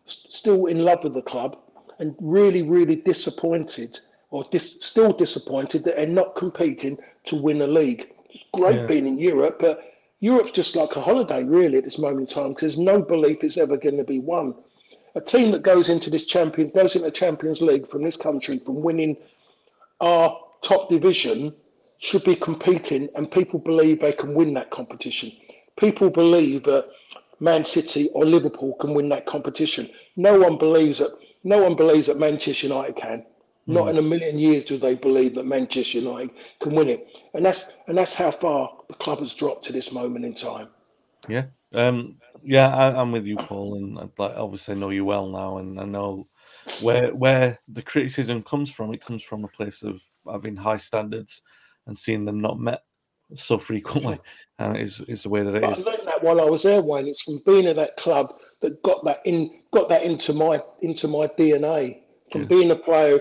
still 0.04 0.66
in 0.66 0.84
love 0.84 1.04
with 1.04 1.14
the 1.14 1.22
club 1.22 1.56
and 1.98 2.14
really, 2.20 2.62
really 2.62 2.96
disappointed 2.96 3.98
or 4.30 4.44
dis- 4.50 4.76
still 4.80 5.12
disappointed 5.12 5.84
that 5.84 5.96
they're 5.96 6.06
not 6.06 6.34
competing 6.36 6.98
to 7.26 7.36
win 7.36 7.60
a 7.62 7.66
league. 7.66 8.08
It's 8.30 8.44
great 8.54 8.76
yeah. 8.76 8.86
being 8.86 9.06
in 9.06 9.18
Europe, 9.18 9.58
but 9.60 9.92
Europe's 10.20 10.52
just 10.52 10.74
like 10.74 10.96
a 10.96 11.00
holiday, 11.00 11.44
really, 11.44 11.78
at 11.78 11.84
this 11.84 11.98
moment 11.98 12.30
in 12.30 12.34
time, 12.34 12.48
because 12.50 12.74
there's 12.74 12.78
no 12.78 13.02
belief 13.02 13.42
it's 13.42 13.58
ever 13.58 13.76
going 13.76 13.98
to 13.98 14.04
be 14.04 14.18
won. 14.18 14.54
A 15.14 15.20
team 15.20 15.50
that 15.52 15.62
goes 15.62 15.90
into 15.90 16.08
this 16.08 16.24
champion 16.24 16.70
goes 16.70 16.96
into 16.96 17.06
the 17.06 17.10
Champions 17.10 17.60
League 17.60 17.90
from 17.90 18.02
this 18.02 18.16
country 18.16 18.58
from 18.58 18.82
winning 18.82 19.16
our 20.00 20.40
top 20.62 20.88
division 20.88 21.54
should 22.02 22.24
be 22.24 22.34
competing, 22.34 23.08
and 23.14 23.30
people 23.30 23.60
believe 23.60 24.00
they 24.00 24.12
can 24.12 24.34
win 24.34 24.52
that 24.54 24.70
competition. 24.72 25.30
People 25.78 26.10
believe 26.10 26.64
that 26.64 26.86
Man 27.38 27.64
City 27.64 28.10
or 28.12 28.24
Liverpool 28.24 28.74
can 28.80 28.92
win 28.92 29.08
that 29.10 29.24
competition. 29.24 29.88
No 30.16 30.36
one 30.36 30.58
believes 30.58 30.98
that. 30.98 31.12
No 31.44 31.62
one 31.62 31.76
believes 31.76 32.08
that 32.08 32.18
Manchester 32.18 32.66
United 32.66 32.96
can. 32.96 33.24
Not 33.68 33.88
in 33.88 33.98
a 33.98 34.02
million 34.02 34.36
years 34.36 34.64
do 34.64 34.76
they 34.78 34.96
believe 34.96 35.36
that 35.36 35.46
Manchester 35.46 35.98
United 35.98 36.30
can 36.60 36.74
win 36.74 36.88
it, 36.88 37.06
and 37.34 37.46
that's 37.46 37.70
and 37.86 37.96
that's 37.96 38.14
how 38.14 38.32
far 38.32 38.78
the 38.88 38.94
club 38.94 39.20
has 39.20 39.32
dropped 39.34 39.64
to 39.66 39.72
this 39.72 39.92
moment 39.92 40.24
in 40.24 40.34
time. 40.34 40.68
Yeah, 41.28 41.44
um, 41.72 42.16
yeah, 42.42 42.74
I, 42.74 43.00
I'm 43.00 43.12
with 43.12 43.26
you, 43.26 43.36
Paul, 43.36 43.76
and 43.76 43.96
I 43.96 44.08
like, 44.18 44.36
obviously 44.36 44.74
I 44.74 44.78
know 44.78 44.90
you 44.90 45.04
well 45.04 45.28
now, 45.28 45.58
and 45.58 45.80
I 45.80 45.84
know 45.84 46.26
where 46.80 47.14
where 47.14 47.60
the 47.68 47.82
criticism 47.82 48.42
comes 48.42 48.70
from. 48.72 48.92
It 48.92 49.04
comes 49.04 49.22
from 49.22 49.44
a 49.44 49.48
place 49.48 49.84
of 49.84 50.00
having 50.28 50.56
high 50.56 50.78
standards 50.78 51.42
and 51.86 51.96
seeing 51.96 52.24
them 52.24 52.40
not 52.40 52.58
met 52.58 52.82
so 53.34 53.58
frequently, 53.58 54.20
and 54.58 54.76
is 54.76 55.00
is 55.02 55.22
the 55.22 55.28
way 55.28 55.42
that 55.42 55.54
it 55.54 55.62
But 55.62 55.78
is. 55.78 55.86
I 55.86 55.90
learned 55.90 56.06
that 56.06 56.22
while 56.22 56.40
I 56.40 56.44
was 56.44 56.62
there, 56.62 56.82
Wayne. 56.82 57.06
It's 57.08 57.22
from 57.22 57.42
being 57.46 57.66
at 57.66 57.76
that 57.76 57.96
club 57.96 58.34
that 58.60 58.82
got 58.82 59.04
that 59.04 59.20
in, 59.24 59.60
got 59.72 59.88
that 59.88 60.02
into 60.02 60.32
my 60.32 60.62
into 60.82 61.08
my 61.08 61.26
DNA. 61.28 61.98
From 62.30 62.42
Yeah. 62.42 62.48
being 62.48 62.70
a 62.70 62.76
player, 62.76 63.20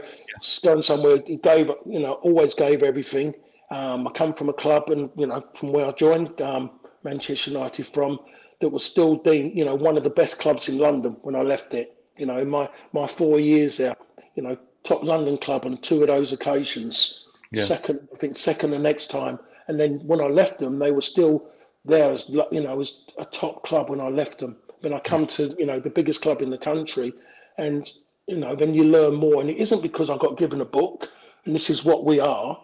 going 0.64 0.82
somewhere, 0.82 1.22
he 1.26 1.38
gave 1.38 1.68
you 1.86 2.00
know 2.00 2.14
always 2.24 2.54
gave 2.56 2.84
everything. 2.84 3.34
Um, 3.72 4.08
I 4.08 4.12
come 4.12 4.34
from 4.34 4.50
a 4.50 4.54
club, 4.54 4.90
and 4.90 5.10
you 5.18 5.28
know 5.28 5.44
from 5.56 5.72
where 5.72 5.86
I 5.86 5.92
joined 5.94 6.40
um, 6.42 6.80
Manchester 7.04 7.52
United 7.52 7.88
from, 7.94 8.20
that 8.62 8.70
was 8.70 8.84
still 8.86 9.16
deemed 9.18 9.56
you 9.58 9.66
know 9.66 9.76
one 9.76 9.98
of 9.98 10.04
the 10.04 10.10
best 10.10 10.40
clubs 10.40 10.70
in 10.70 10.78
London 10.78 11.18
when 11.22 11.36
I 11.36 11.42
left 11.42 11.74
it. 11.74 11.96
You 12.18 12.26
know 12.26 12.38
in 12.40 12.50
my 12.50 12.70
my 12.94 13.08
four 13.08 13.40
years 13.40 13.78
there, 13.78 13.96
you 14.36 14.44
know 14.44 14.58
top 14.84 15.04
London 15.04 15.38
club 15.38 15.66
on 15.66 15.78
two 15.78 16.02
of 16.02 16.08
those 16.08 16.34
occasions. 16.34 17.26
Yeah. 17.52 17.66
Second, 17.66 18.08
I 18.14 18.18
think 18.18 18.38
second 18.38 18.72
the 18.72 18.80
next 18.80 19.08
time, 19.12 19.40
and 19.68 19.80
then 19.80 20.00
when 20.06 20.22
I 20.22 20.28
left 20.28 20.60
them, 20.60 20.80
they 20.80 20.92
were 20.92 21.02
still 21.02 21.48
there 21.86 22.12
as 22.12 22.26
you 22.30 22.62
know 22.62 22.80
as 22.80 22.94
a 23.18 23.26
top 23.26 23.64
club 23.64 23.90
when 23.90 24.00
I 24.00 24.10
left 24.10 24.40
them. 24.40 24.56
Then 24.82 24.94
I 24.94 25.00
come 25.00 25.28
to 25.28 25.56
you 25.60 25.66
know 25.66 25.80
the 25.80 25.90
biggest 25.90 26.22
club 26.22 26.42
in 26.42 26.50
the 26.50 26.58
country, 26.58 27.14
and 27.58 27.90
you 28.28 28.38
know 28.38 28.56
then 28.56 28.74
you 28.74 28.84
learn 28.84 29.16
more. 29.16 29.42
And 29.42 29.50
it 29.50 29.58
isn't 29.58 29.82
because 29.82 30.10
I 30.10 30.18
got 30.18 30.38
given 30.38 30.62
a 30.62 30.66
book 30.66 31.10
and 31.46 31.56
this 31.56 31.70
is 31.70 31.84
what 31.84 32.06
we 32.06 32.20
are. 32.20 32.60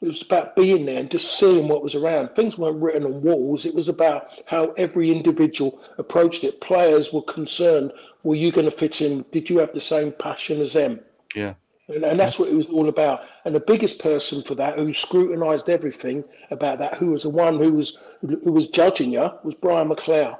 It 0.00 0.08
was 0.08 0.22
about 0.22 0.56
being 0.56 0.84
there 0.84 0.98
and 0.98 1.10
just 1.10 1.38
seeing 1.38 1.68
what 1.68 1.82
was 1.82 1.94
around. 1.94 2.30
Things 2.34 2.58
weren't 2.58 2.82
written 2.82 3.04
on 3.04 3.22
walls. 3.22 3.64
It 3.64 3.74
was 3.74 3.88
about 3.88 4.28
how 4.46 4.72
every 4.72 5.12
individual 5.12 5.80
approached 5.96 6.42
it. 6.42 6.60
Players 6.60 7.12
were 7.12 7.22
concerned: 7.22 7.92
Were 8.24 8.34
you 8.34 8.50
going 8.50 8.68
to 8.68 8.76
fit 8.76 9.00
in? 9.00 9.24
Did 9.30 9.48
you 9.48 9.58
have 9.58 9.72
the 9.72 9.80
same 9.80 10.12
passion 10.18 10.60
as 10.60 10.72
them? 10.72 11.00
Yeah, 11.36 11.54
And, 11.88 12.04
and 12.04 12.18
that's 12.18 12.38
what 12.38 12.48
it 12.48 12.54
was 12.54 12.68
all 12.68 12.88
about. 12.88 13.20
And 13.44 13.54
the 13.54 13.60
biggest 13.60 13.98
person 13.98 14.42
for 14.44 14.54
that, 14.54 14.78
who 14.78 14.94
scrutinised 14.94 15.68
everything 15.68 16.24
about 16.50 16.78
that, 16.78 16.96
who 16.98 17.06
was 17.06 17.22
the 17.22 17.28
one 17.28 17.58
who 17.58 17.72
was 17.72 17.98
who 18.20 18.52
was 18.52 18.68
judging 18.68 19.12
you, 19.12 19.30
was 19.42 19.54
Brian 19.60 19.88
McClair. 19.88 20.38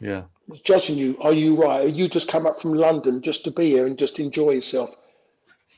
yeah, 0.00 0.24
Was 0.48 0.60
judging 0.60 0.96
you. 0.98 1.16
Are 1.20 1.32
you 1.32 1.56
right? 1.56 1.84
Are 1.84 1.88
you 1.88 2.08
just 2.08 2.28
come 2.28 2.46
up 2.46 2.60
from 2.60 2.74
London 2.74 3.22
just 3.22 3.44
to 3.44 3.50
be 3.50 3.70
here 3.70 3.86
and 3.86 3.96
just 3.96 4.18
enjoy 4.18 4.52
yourself? 4.52 4.90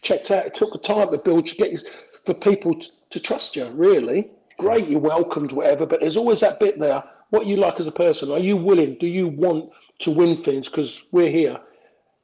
Checked 0.02 0.30
out. 0.30 0.46
It 0.46 0.54
took 0.54 0.72
the 0.72 0.78
time 0.78 1.10
to 1.10 1.18
build, 1.18 1.46
to 1.48 1.56
get 1.56 1.70
his, 1.70 1.84
for 2.24 2.34
people 2.34 2.74
to, 2.74 2.86
to 3.10 3.20
trust 3.20 3.56
you. 3.56 3.68
Really 3.70 4.30
great. 4.58 4.88
You're 4.88 5.00
welcomed, 5.00 5.52
whatever. 5.52 5.86
But 5.86 6.00
there's 6.00 6.16
always 6.16 6.40
that 6.40 6.60
bit 6.60 6.78
there. 6.78 7.02
What 7.30 7.46
you 7.46 7.56
like 7.56 7.78
as 7.78 7.86
a 7.86 7.92
person? 7.92 8.30
Are 8.30 8.38
you 8.38 8.56
willing? 8.56 8.96
Do 8.98 9.06
you 9.06 9.28
want 9.28 9.70
to 10.00 10.10
win 10.10 10.42
things? 10.42 10.68
Because 10.68 11.02
we're 11.12 11.30
here. 11.30 11.58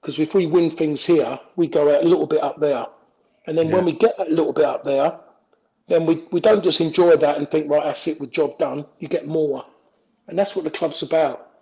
Because 0.05 0.18
if 0.18 0.34
we 0.34 0.46
win 0.46 0.76
things 0.76 1.02
here, 1.02 1.38
we 1.57 1.66
go 1.66 1.94
out 1.94 2.05
a 2.05 2.07
little 2.07 2.26
bit 2.26 2.42
up 2.42 2.61
there. 2.61 2.84
And 3.46 3.57
then 3.57 3.70
when 3.70 3.86
we 3.86 3.92
get 3.92 4.18
that 4.18 4.30
little 4.30 4.52
bit 4.52 4.66
up 4.66 4.84
there, 4.84 5.18
then 5.88 6.05
we, 6.05 6.26
we 6.30 6.40
don't 6.40 6.62
just 6.62 6.80
enjoy 6.82 7.16
that 7.16 7.38
and 7.38 7.50
think, 7.50 7.70
right, 7.70 7.84
that's 7.84 8.07
it, 8.07 8.20
we're 8.20 8.26
job 8.26 8.59
done. 8.59 8.84
You 8.98 9.09
get 9.09 9.26
more. 9.26 9.64
And 10.28 10.38
that's 10.38 10.55
what 10.55 10.64
the 10.64 10.70
club's 10.70 11.02
about. 11.02 11.52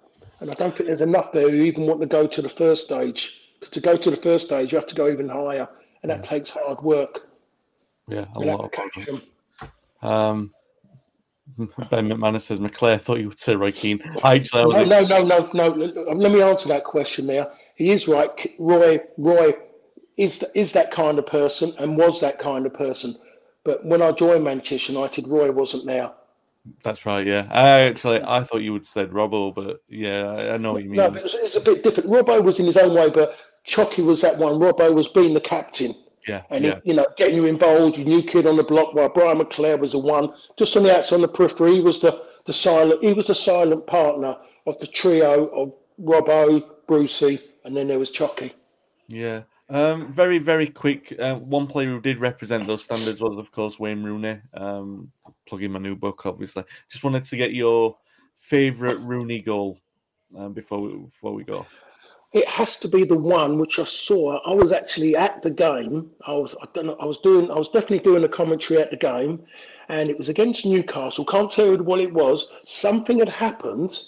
And 0.41 0.51
I 0.51 0.55
don't 0.55 0.77
think 0.77 0.87
there's 0.89 1.01
enough 1.01 1.31
there 1.33 1.49
who 1.49 1.57
even 1.63 1.87
want 1.87 2.01
to 2.01 2.07
go 2.07 2.27
to 2.27 2.43
the 2.43 2.49
first 2.49 2.85
stage. 2.85 3.33
'Cause 3.61 3.71
to 3.71 3.81
go 3.81 3.97
to 3.97 4.11
the 4.11 4.17
first 4.17 4.47
stage, 4.47 4.73
you 4.73 4.79
have 4.79 4.89
to 4.89 4.95
go 4.97 5.09
even 5.09 5.29
higher. 5.29 5.69
And 6.03 6.11
that 6.11 6.25
takes 6.25 6.51
hard 6.51 6.83
work 6.83 7.29
yeah. 8.09 8.27
A 8.35 8.41
lot 8.41 8.73
of. 10.03 10.09
Um, 10.09 10.51
Ben 11.59 12.09
McManus 12.09 12.43
says 12.43 12.59
McClair 12.59 13.01
thought 13.01 13.21
you 13.21 13.29
would 13.29 13.39
say 13.39 13.55
Roy 13.55 13.73
Keane. 13.73 14.01
I 14.23 14.37
actually, 14.37 14.85
No, 14.85 14.85
no, 14.85 15.23
no, 15.23 15.51
no, 15.53 15.69
no. 15.75 16.03
Let 16.13 16.33
me 16.33 16.43
answer 16.43 16.69
that 16.69 16.85
question 16.85 17.27
there. 17.27 17.51
He 17.77 17.91
is 17.91 18.09
right. 18.09 18.31
Roy, 18.59 19.01
Roy 19.19 19.55
is 20.17 20.45
is 20.55 20.73
that 20.73 20.91
kind 20.91 21.19
of 21.19 21.27
person 21.27 21.75
and 21.79 21.97
was 21.97 22.21
that 22.21 22.39
kind 22.39 22.67
of 22.67 22.75
person. 22.75 23.17
But 23.65 23.85
when 23.85 24.03
I 24.03 24.13
joined 24.13 24.45
Manchester 24.45 24.93
United, 24.93 25.27
Roy 25.29 25.51
wasn't 25.51 25.87
there. 25.87 26.13
That's 26.85 27.07
right. 27.07 27.27
Yeah, 27.27 27.49
I 27.51 27.81
actually 27.81 28.23
I 28.23 28.45
thought 28.45 28.63
you 28.63 28.73
would 28.73 28.87
said 28.87 29.11
Robbo, 29.11 29.55
but 29.55 29.81
yeah, 29.89 30.27
I, 30.27 30.55
I 30.55 30.57
know 30.59 30.75
what 30.75 30.85
you 30.85 30.91
mean. 30.91 30.99
No, 30.99 31.11
but 31.11 31.25
it 31.25 31.35
it's 31.35 31.57
a 31.57 31.61
bit 31.61 31.83
different. 31.83 32.09
Robbo 32.09 32.43
was 32.43 32.61
in 32.61 32.67
his 32.67 32.77
own 32.77 32.95
way, 32.95 33.11
but 33.11 33.35
Choccy 33.69 34.05
was 34.05 34.21
that 34.23 34.39
one. 34.39 34.55
Robbo 34.61 34.95
was 34.95 35.09
being 35.09 35.35
the 35.35 35.41
captain. 35.41 35.95
yeah, 36.29 36.43
And 36.51 36.65
yeah, 36.65 36.81
he, 36.85 36.91
you 36.91 36.97
know, 36.97 37.07
getting 37.17 37.35
you 37.37 37.47
involved, 37.47 37.99
you 37.99 38.05
new 38.05 38.23
kid 38.23 38.47
on 38.47 38.57
the 38.57 38.63
block. 38.63 38.95
While 38.95 39.09
Brian 39.09 39.39
McClair 39.39 39.79
was 39.79 39.93
the 39.93 39.99
one, 39.99 40.33
just 40.57 40.77
on 40.77 40.85
the 40.85 40.97
outside, 40.97 41.17
on 41.17 41.23
the 41.23 41.29
periphery, 41.29 41.75
he 41.75 41.81
was 41.81 42.01
the 42.01 42.23
the 42.47 42.53
silent. 42.53 43.03
He 43.03 43.13
was 43.13 43.27
the 43.27 43.35
silent 43.35 43.87
partner 43.87 44.37
of 44.67 44.79
the 44.79 44.87
trio 44.87 45.47
of 45.49 45.73
Robbo, 46.01 46.63
Brucey, 46.87 47.41
and 47.65 47.77
then 47.77 47.89
there 47.89 47.99
was 47.99 48.11
Choccy. 48.11 48.53
yeah. 49.09 49.43
Um, 49.69 50.13
very, 50.13 50.39
very 50.39 50.67
quick. 50.67 51.15
Uh, 51.19 51.37
one 51.37 51.67
player 51.67 51.89
who 51.89 52.01
did 52.01 52.19
represent 52.19 52.67
those 52.67 52.85
standards 52.85 53.23
was, 53.23 53.39
of 53.39 53.51
course, 53.53 53.79
Wayne 53.79 54.03
Rooney. 54.03 54.39
Um, 54.53 55.11
plugging 55.47 55.73
my 55.73 55.79
new 55.79 55.97
book, 55.97 56.27
obviously. 56.27 56.65
Just 56.91 57.05
wanted 57.05 57.25
to 57.25 57.37
get 57.37 57.55
your 57.55 57.97
favourite 58.35 59.01
Rooney 59.01 59.41
goal 59.41 59.79
um, 60.37 60.53
before 60.53 60.81
we 60.81 60.95
before 60.95 61.33
we 61.33 61.45
go. 61.45 61.65
It 62.33 62.49
has 62.49 62.79
to 62.81 62.89
be 62.89 63.05
the 63.05 63.17
one 63.17 63.59
which 63.59 63.79
I 63.79 63.85
saw. 63.85 64.39
I 64.47 64.55
was 64.55 64.73
actually 64.73 65.17
at 65.17 65.43
the 65.43 65.51
game. 65.51 66.11
I 66.27 66.33
was 66.33 66.55
I 66.61 66.67
don't 66.75 66.87
know. 66.87 66.97
I 67.01 67.07
was 67.07 67.19
doing. 67.21 67.51
I 67.51 67.55
was 67.55 67.69
definitely 67.69 68.01
doing 68.01 68.25
a 68.25 68.29
commentary 68.29 68.81
at 68.81 68.91
the 68.91 68.97
game, 68.97 69.43
and 69.89 70.11
it 70.11 70.19
was 70.19 70.29
against 70.29 70.67
Newcastle. 70.67 71.25
Can't 71.25 71.51
tell 71.51 71.67
you 71.67 71.83
what 71.83 72.01
it 72.01 72.13
was. 72.13 72.49
Something 72.65 73.21
had 73.21 73.29
happened. 73.29 73.99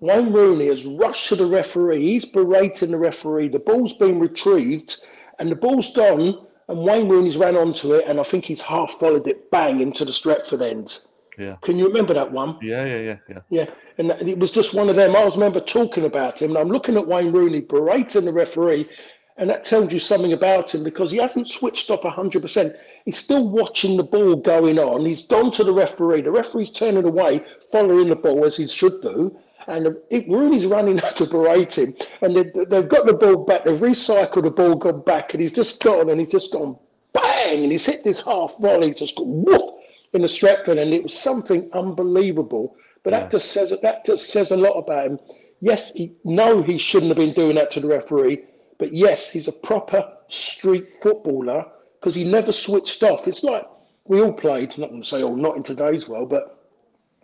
Wayne 0.00 0.32
Rooney 0.32 0.68
has 0.68 0.84
rushed 0.84 1.28
to 1.28 1.36
the 1.36 1.46
referee. 1.46 2.02
He's 2.12 2.24
berating 2.24 2.90
the 2.90 2.98
referee. 2.98 3.48
The 3.48 3.58
ball's 3.58 3.94
been 3.94 4.18
retrieved, 4.20 5.04
and 5.38 5.50
the 5.50 5.56
ball's 5.56 5.92
gone. 5.94 6.46
And 6.68 6.78
Wayne 6.82 7.08
Rooney's 7.08 7.36
ran 7.36 7.56
onto 7.56 7.94
it, 7.94 8.04
and 8.06 8.18
I 8.18 8.24
think 8.24 8.44
he's 8.46 8.60
half 8.60 8.90
followed 8.98 9.26
it 9.28 9.50
bang 9.50 9.80
into 9.80 10.04
the 10.04 10.12
Stretford 10.12 10.62
end. 10.62 10.98
Yeah, 11.38 11.56
Can 11.62 11.78
you 11.78 11.86
remember 11.88 12.14
that 12.14 12.30
one? 12.30 12.58
yeah, 12.62 12.84
yeah, 12.84 13.00
yeah, 13.00 13.16
yeah. 13.28 13.38
Yeah, 13.50 13.66
and 13.98 14.10
it 14.28 14.38
was 14.38 14.52
just 14.52 14.72
one 14.72 14.88
of 14.88 14.96
them. 14.96 15.16
I 15.16 15.24
was 15.24 15.34
remember 15.34 15.60
talking 15.60 16.04
about 16.04 16.40
him, 16.40 16.50
and 16.50 16.58
I'm 16.58 16.68
looking 16.68 16.96
at 16.96 17.06
Wayne 17.06 17.32
Rooney 17.32 17.60
berating 17.60 18.24
the 18.24 18.32
referee, 18.32 18.88
and 19.36 19.50
that 19.50 19.64
tells 19.64 19.92
you 19.92 19.98
something 19.98 20.32
about 20.32 20.72
him 20.72 20.84
because 20.84 21.10
he 21.10 21.16
hasn't 21.18 21.48
switched 21.48 21.90
off 21.90 22.02
100%. 22.02 22.76
He's 23.04 23.18
still 23.18 23.48
watching 23.48 23.96
the 23.96 24.04
ball 24.04 24.36
going 24.36 24.78
on. 24.78 25.04
He's 25.04 25.26
gone 25.26 25.50
to 25.54 25.64
the 25.64 25.72
referee. 25.72 26.22
The 26.22 26.30
referee's 26.30 26.70
turning 26.70 27.04
away, 27.04 27.44
following 27.72 28.08
the 28.10 28.16
ball 28.16 28.44
as 28.44 28.56
he 28.56 28.68
should 28.68 29.02
do. 29.02 29.36
And 29.66 29.96
it, 30.10 30.28
Rooney's 30.28 30.66
running 30.66 31.00
out 31.02 31.16
to 31.16 31.26
berate 31.26 31.78
him, 31.78 31.94
and 32.20 32.36
they, 32.36 32.44
they've 32.68 32.88
got 32.88 33.06
the 33.06 33.14
ball 33.14 33.44
back. 33.44 33.64
They've 33.64 33.80
recycled 33.80 34.42
the 34.42 34.50
ball, 34.50 34.74
gone 34.74 35.02
back, 35.02 35.32
and 35.32 35.42
he's 35.42 35.52
just 35.52 35.82
gone, 35.82 36.10
and 36.10 36.20
he's 36.20 36.30
just 36.30 36.52
gone 36.52 36.78
bang, 37.12 37.62
and 37.62 37.72
he's 37.72 37.86
hit 37.86 38.04
this 38.04 38.22
half 38.22 38.52
volley, 38.60 38.92
just 38.92 39.16
gone 39.16 39.44
whoop 39.44 39.76
in 40.12 40.22
the 40.22 40.28
Stretford, 40.28 40.78
and 40.80 40.92
it 40.92 41.02
was 41.02 41.18
something 41.18 41.70
unbelievable. 41.72 42.76
But 43.02 43.10
that 43.10 43.30
just 43.30 43.52
says 43.52 43.72
that 43.82 44.06
just 44.06 44.30
says 44.30 44.50
a 44.50 44.56
lot 44.56 44.78
about 44.78 45.06
him. 45.06 45.18
Yes, 45.60 45.92
he, 45.92 46.14
no, 46.24 46.62
he 46.62 46.78
shouldn't 46.78 47.10
have 47.10 47.16
been 47.16 47.34
doing 47.34 47.54
that 47.56 47.70
to 47.72 47.80
the 47.80 47.88
referee, 47.88 48.44
but 48.78 48.92
yes, 48.92 49.30
he's 49.30 49.48
a 49.48 49.52
proper 49.52 50.04
street 50.28 50.88
footballer 51.02 51.66
because 52.00 52.14
he 52.14 52.24
never 52.24 52.52
switched 52.52 53.02
off. 53.02 53.26
It's 53.26 53.42
like 53.42 53.66
we 54.04 54.20
all 54.20 54.32
played. 54.32 54.76
Not 54.78 54.90
going 54.90 55.02
to 55.02 55.08
say, 55.08 55.22
oh, 55.22 55.34
not 55.34 55.56
in 55.56 55.62
today's 55.62 56.08
world, 56.08 56.30
but 56.30 56.53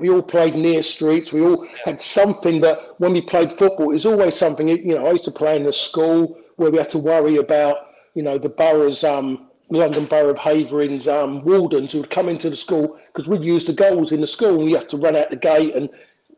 we 0.00 0.10
all 0.10 0.22
played 0.22 0.54
near 0.54 0.82
streets. 0.82 1.32
We 1.32 1.42
all 1.42 1.66
had 1.84 2.00
something 2.00 2.60
that 2.60 2.78
when 2.98 3.12
we 3.12 3.20
played 3.20 3.58
football, 3.58 3.90
it 3.90 3.94
was 3.94 4.06
always 4.06 4.36
something. 4.36 4.68
You 4.68 4.94
know, 4.96 5.06
I 5.06 5.12
used 5.12 5.24
to 5.24 5.30
play 5.30 5.56
in 5.56 5.66
a 5.66 5.72
school 5.72 6.38
where 6.56 6.70
we 6.70 6.78
had 6.78 6.90
to 6.90 6.98
worry 6.98 7.36
about, 7.36 7.76
you 8.14 8.22
know, 8.22 8.38
the 8.38 8.48
borough's, 8.48 9.04
um, 9.04 9.46
London 9.70 10.06
Borough 10.06 10.30
of 10.30 10.38
Havering's 10.38 11.06
um, 11.06 11.44
wardens 11.44 11.92
who 11.92 12.00
would 12.00 12.10
come 12.10 12.28
into 12.28 12.50
the 12.50 12.56
school 12.56 12.98
because 13.12 13.28
we'd 13.28 13.44
use 13.44 13.64
the 13.64 13.72
goals 13.72 14.10
in 14.10 14.20
the 14.20 14.26
school 14.26 14.56
and 14.56 14.64
we 14.64 14.72
had 14.72 14.88
to 14.90 14.96
run 14.96 15.14
out 15.14 15.30
the 15.30 15.36
gate. 15.36 15.74
And 15.76 15.88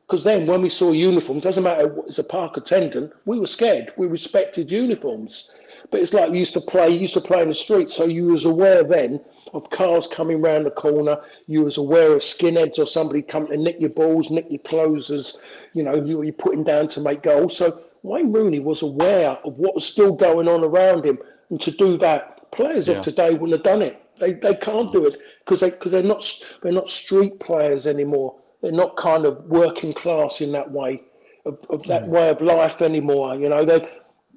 because 0.06 0.22
then 0.22 0.46
when 0.46 0.60
we 0.60 0.68
saw 0.68 0.92
uniforms, 0.92 1.42
doesn't 1.42 1.62
matter 1.62 1.88
what- 1.88 2.08
as 2.08 2.18
a 2.18 2.24
park 2.24 2.58
attendant, 2.58 3.12
we 3.24 3.40
were 3.40 3.46
scared. 3.46 3.92
We 3.96 4.06
respected 4.06 4.70
uniforms. 4.70 5.50
But 5.90 6.00
it's 6.00 6.12
like 6.12 6.30
we 6.30 6.40
used 6.40 6.52
to 6.54 6.60
play, 6.60 6.90
you 6.90 7.00
used 7.00 7.14
to 7.14 7.20
play 7.22 7.42
in 7.42 7.48
the 7.48 7.54
street, 7.54 7.90
so 7.90 8.04
you 8.04 8.26
was 8.26 8.44
aware 8.44 8.82
then 8.82 9.20
of 9.52 9.68
cars 9.70 10.06
coming 10.06 10.40
round 10.40 10.66
the 10.66 10.70
corner. 10.70 11.18
You 11.46 11.62
was 11.62 11.76
aware 11.78 12.12
of 12.12 12.22
skinheads 12.22 12.78
or 12.78 12.86
somebody 12.86 13.22
coming 13.22 13.50
to 13.50 13.56
nick 13.56 13.80
your 13.80 13.90
balls, 13.90 14.30
nick 14.30 14.46
your 14.50 14.60
clothes 14.60 15.10
as 15.10 15.38
you 15.74 15.82
know 15.82 15.94
you 15.94 16.18
were 16.18 16.32
putting 16.32 16.64
down 16.64 16.88
to 16.88 17.00
make 17.00 17.22
goals. 17.22 17.56
So 17.56 17.80
Wayne 18.02 18.32
Rooney 18.32 18.60
was 18.60 18.82
aware 18.82 19.30
of 19.44 19.58
what 19.58 19.74
was 19.74 19.84
still 19.84 20.12
going 20.12 20.48
on 20.48 20.64
around 20.64 21.04
him, 21.04 21.18
and 21.50 21.60
to 21.60 21.70
do 21.70 21.96
that, 21.98 22.50
players 22.52 22.88
Yeah. 22.88 22.98
of 22.98 23.04
today 23.04 23.30
wouldn't 23.32 23.52
have 23.52 23.62
done 23.62 23.82
it. 23.82 23.98
They 24.20 24.34
they 24.34 24.54
can't 24.54 24.92
do 24.92 25.06
it 25.06 25.18
because 25.44 25.60
they 25.60 25.70
because 25.70 25.92
they're 25.92 26.02
not 26.02 26.24
they're 26.62 26.72
not 26.72 26.90
street 26.90 27.38
players 27.40 27.86
anymore. 27.86 28.34
They're 28.60 28.72
not 28.72 28.96
kind 28.96 29.24
of 29.26 29.44
working 29.46 29.92
class 29.92 30.40
in 30.40 30.52
that 30.52 30.70
way 30.70 31.02
of, 31.44 31.58
of 31.68 31.82
that 31.84 32.04
mm. 32.04 32.08
way 32.08 32.28
of 32.28 32.40
life 32.40 32.80
anymore. 32.80 33.34
You 33.34 33.48
know 33.48 33.64
they 33.64 33.88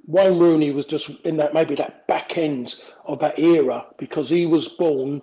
Wayne 0.08 0.40
Rooney 0.40 0.72
was 0.72 0.86
just 0.86 1.10
in 1.24 1.38
that 1.38 1.54
maybe 1.54 1.76
that 1.76 2.08
back 2.08 2.38
end 2.38 2.76
of 3.06 3.20
that 3.20 3.40
era 3.40 3.86
because 3.98 4.30
he 4.30 4.46
was 4.46 4.68
born 4.68 5.22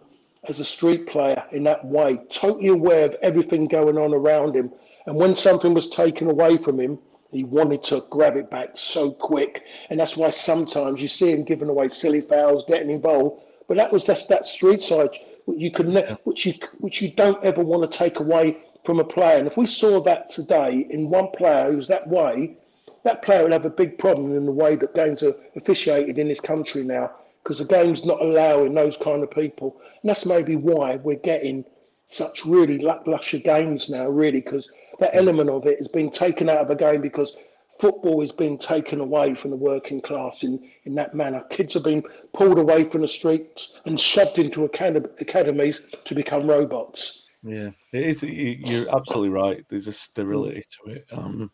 as 0.48 0.58
a 0.58 0.64
street 0.64 1.06
player 1.06 1.42
in 1.52 1.62
that 1.64 1.84
way, 1.84 2.18
totally 2.30 2.68
aware 2.68 3.04
of 3.04 3.16
everything 3.22 3.68
going 3.68 3.96
on 3.96 4.12
around 4.12 4.56
him. 4.56 4.72
And 5.06 5.16
when 5.16 5.36
something 5.36 5.72
was 5.74 5.88
taken 5.88 6.28
away 6.28 6.56
from 6.58 6.80
him, 6.80 6.98
he 7.30 7.44
wanted 7.44 7.84
to 7.84 8.04
grab 8.10 8.36
it 8.36 8.50
back 8.50 8.70
so 8.74 9.12
quick. 9.12 9.62
And 9.88 9.98
that's 10.00 10.16
why 10.16 10.30
sometimes 10.30 11.00
you 11.00 11.08
see 11.08 11.30
him 11.30 11.44
giving 11.44 11.68
away 11.68 11.88
silly 11.88 12.20
fouls, 12.20 12.64
getting 12.66 12.90
involved. 12.90 13.42
But 13.68 13.76
that 13.76 13.92
was 13.92 14.04
just 14.04 14.28
that 14.28 14.44
street 14.44 14.82
side 14.82 15.10
you 15.46 15.70
could 15.70 15.88
ne- 15.88 16.16
which 16.24 16.46
you 16.46 16.54
which 16.78 17.02
you 17.02 17.12
don't 17.12 17.42
ever 17.44 17.62
want 17.62 17.90
to 17.90 17.98
take 17.98 18.20
away 18.20 18.58
from 18.84 19.00
a 19.00 19.04
player. 19.04 19.38
And 19.38 19.46
if 19.46 19.56
we 19.56 19.66
saw 19.66 20.00
that 20.02 20.30
today 20.30 20.86
in 20.90 21.08
one 21.08 21.28
player 21.36 21.72
who's 21.72 21.88
that 21.88 22.06
way, 22.08 22.56
that 23.04 23.22
player 23.22 23.44
will 23.44 23.52
have 23.52 23.64
a 23.64 23.70
big 23.70 23.98
problem 23.98 24.36
in 24.36 24.46
the 24.46 24.52
way 24.52 24.76
that 24.76 24.94
games 24.94 25.22
are 25.22 25.34
officiated 25.56 26.18
in 26.18 26.28
this 26.28 26.40
country 26.40 26.84
now 26.84 27.10
because 27.42 27.58
the 27.58 27.64
game's 27.64 28.04
not 28.04 28.22
allowing 28.22 28.74
those 28.74 28.96
kind 28.98 29.22
of 29.22 29.30
people. 29.30 29.80
And 30.02 30.08
that's 30.08 30.26
maybe 30.26 30.56
why 30.56 30.96
we're 30.96 31.16
getting 31.16 31.64
such 32.06 32.44
really 32.44 32.78
lackluster 32.78 33.38
games 33.38 33.88
now, 33.88 34.08
really, 34.08 34.40
because 34.40 34.70
that 35.00 35.16
element 35.16 35.50
of 35.50 35.66
it 35.66 35.78
has 35.78 35.88
been 35.88 36.10
taken 36.10 36.48
out 36.48 36.58
of 36.58 36.68
the 36.68 36.74
game 36.74 37.00
because 37.00 37.34
football 37.80 38.22
is 38.22 38.30
being 38.30 38.58
taken 38.58 39.00
away 39.00 39.34
from 39.34 39.50
the 39.50 39.56
working 39.56 40.00
class 40.00 40.44
in, 40.44 40.70
in 40.84 40.94
that 40.94 41.14
manner. 41.14 41.42
Kids 41.50 41.74
are 41.74 41.80
being 41.80 42.04
pulled 42.32 42.58
away 42.58 42.88
from 42.88 43.02
the 43.02 43.08
streets 43.08 43.72
and 43.86 44.00
shoved 44.00 44.38
into 44.38 44.64
academies 44.64 45.80
to 46.04 46.14
become 46.14 46.46
robots. 46.46 47.22
Yeah, 47.42 47.70
it 47.92 48.06
is. 48.06 48.22
You're 48.22 48.94
absolutely 48.94 49.30
right. 49.30 49.64
There's 49.68 49.88
a 49.88 49.92
sterility 49.92 50.64
to 50.84 50.92
it. 50.92 51.06
Um, 51.10 51.50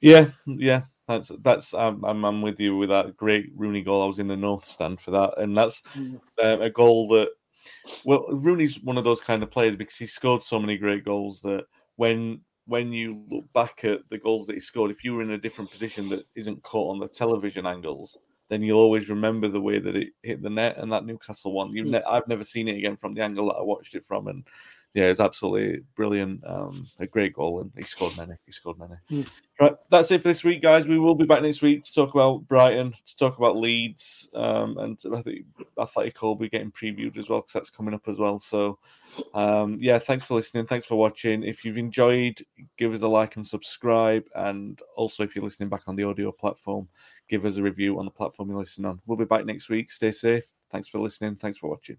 yeah, 0.00 0.30
yeah. 0.46 0.82
That's 1.08 1.30
that's. 1.42 1.72
I'm, 1.72 2.04
I'm 2.04 2.42
with 2.42 2.58
you 2.58 2.76
with 2.76 2.88
that 2.88 3.16
great 3.16 3.50
Rooney 3.54 3.82
goal. 3.82 4.02
I 4.02 4.06
was 4.06 4.18
in 4.18 4.28
the 4.28 4.36
North 4.36 4.64
stand 4.64 5.00
for 5.00 5.12
that, 5.12 5.38
and 5.38 5.56
that's 5.56 5.82
mm. 5.94 6.20
uh, 6.42 6.58
a 6.60 6.70
goal 6.70 7.08
that. 7.08 7.30
Well, 8.04 8.26
Rooney's 8.30 8.80
one 8.80 8.96
of 8.96 9.04
those 9.04 9.20
kind 9.20 9.42
of 9.42 9.50
players 9.50 9.76
because 9.76 9.96
he 9.96 10.06
scored 10.06 10.42
so 10.42 10.58
many 10.60 10.76
great 10.78 11.04
goals 11.04 11.40
that 11.42 11.64
when 11.96 12.40
when 12.66 12.92
you 12.92 13.24
look 13.28 13.44
back 13.52 13.84
at 13.84 14.00
the 14.10 14.18
goals 14.18 14.46
that 14.46 14.54
he 14.54 14.60
scored, 14.60 14.90
if 14.90 15.04
you 15.04 15.14
were 15.14 15.22
in 15.22 15.32
a 15.32 15.38
different 15.38 15.70
position 15.70 16.08
that 16.08 16.26
isn't 16.34 16.62
caught 16.62 16.90
on 16.90 16.98
the 16.98 17.08
television 17.08 17.66
angles, 17.66 18.18
then 18.48 18.62
you'll 18.62 18.80
always 18.80 19.08
remember 19.08 19.48
the 19.48 19.60
way 19.60 19.78
that 19.78 19.96
it 19.96 20.08
hit 20.22 20.42
the 20.42 20.50
net 20.50 20.76
and 20.78 20.92
that 20.92 21.04
Newcastle 21.04 21.52
one. 21.52 21.72
You, 21.72 21.84
mm. 21.84 21.90
ne- 21.90 22.02
I've 22.04 22.28
never 22.28 22.44
seen 22.44 22.68
it 22.68 22.76
again 22.76 22.96
from 22.96 23.14
the 23.14 23.22
angle 23.22 23.46
that 23.46 23.56
I 23.56 23.62
watched 23.62 23.94
it 23.94 24.04
from, 24.04 24.28
and 24.28 24.44
yeah, 24.96 25.10
it's 25.10 25.20
absolutely 25.20 25.82
brilliant. 25.94 26.42
Um, 26.46 26.88
a 26.98 27.06
great 27.06 27.34
goal, 27.34 27.60
and 27.60 27.70
he 27.76 27.84
scored 27.84 28.16
many. 28.16 28.32
He 28.46 28.52
scored 28.52 28.78
many. 28.78 28.94
Mm. 29.10 29.28
Right, 29.60 29.74
that's 29.90 30.10
it 30.10 30.22
for 30.22 30.28
this 30.28 30.42
week, 30.42 30.62
guys. 30.62 30.88
We 30.88 30.98
will 30.98 31.14
be 31.14 31.26
back 31.26 31.42
next 31.42 31.60
week 31.60 31.84
to 31.84 31.92
talk 31.92 32.14
about 32.14 32.48
Brighton, 32.48 32.94
to 33.04 33.16
talk 33.16 33.36
about 33.36 33.58
Leeds, 33.58 34.30
um, 34.34 34.78
and 34.78 34.98
I 35.14 35.20
think 35.20 35.44
Atlético 35.76 36.22
will 36.22 36.36
be 36.36 36.48
getting 36.48 36.72
previewed 36.72 37.18
as 37.18 37.28
well 37.28 37.40
because 37.40 37.52
that's 37.52 37.68
coming 37.68 37.92
up 37.92 38.08
as 38.08 38.16
well. 38.16 38.38
So, 38.38 38.78
um, 39.34 39.76
yeah, 39.82 39.98
thanks 39.98 40.24
for 40.24 40.32
listening. 40.32 40.64
Thanks 40.64 40.86
for 40.86 40.96
watching. 40.96 41.42
If 41.42 41.62
you've 41.62 41.76
enjoyed, 41.76 42.42
give 42.78 42.94
us 42.94 43.02
a 43.02 43.08
like 43.08 43.36
and 43.36 43.46
subscribe. 43.46 44.24
And 44.34 44.80
also, 44.96 45.24
if 45.24 45.36
you're 45.36 45.44
listening 45.44 45.68
back 45.68 45.82
on 45.88 45.96
the 45.96 46.04
audio 46.04 46.32
platform, 46.32 46.88
give 47.28 47.44
us 47.44 47.58
a 47.58 47.62
review 47.62 47.98
on 47.98 48.06
the 48.06 48.10
platform 48.10 48.48
you're 48.48 48.60
listening 48.60 48.86
on. 48.86 49.02
We'll 49.04 49.18
be 49.18 49.26
back 49.26 49.44
next 49.44 49.68
week. 49.68 49.90
Stay 49.90 50.12
safe. 50.12 50.46
Thanks 50.72 50.88
for 50.88 51.00
listening. 51.00 51.36
Thanks 51.36 51.58
for 51.58 51.68
watching. 51.68 51.98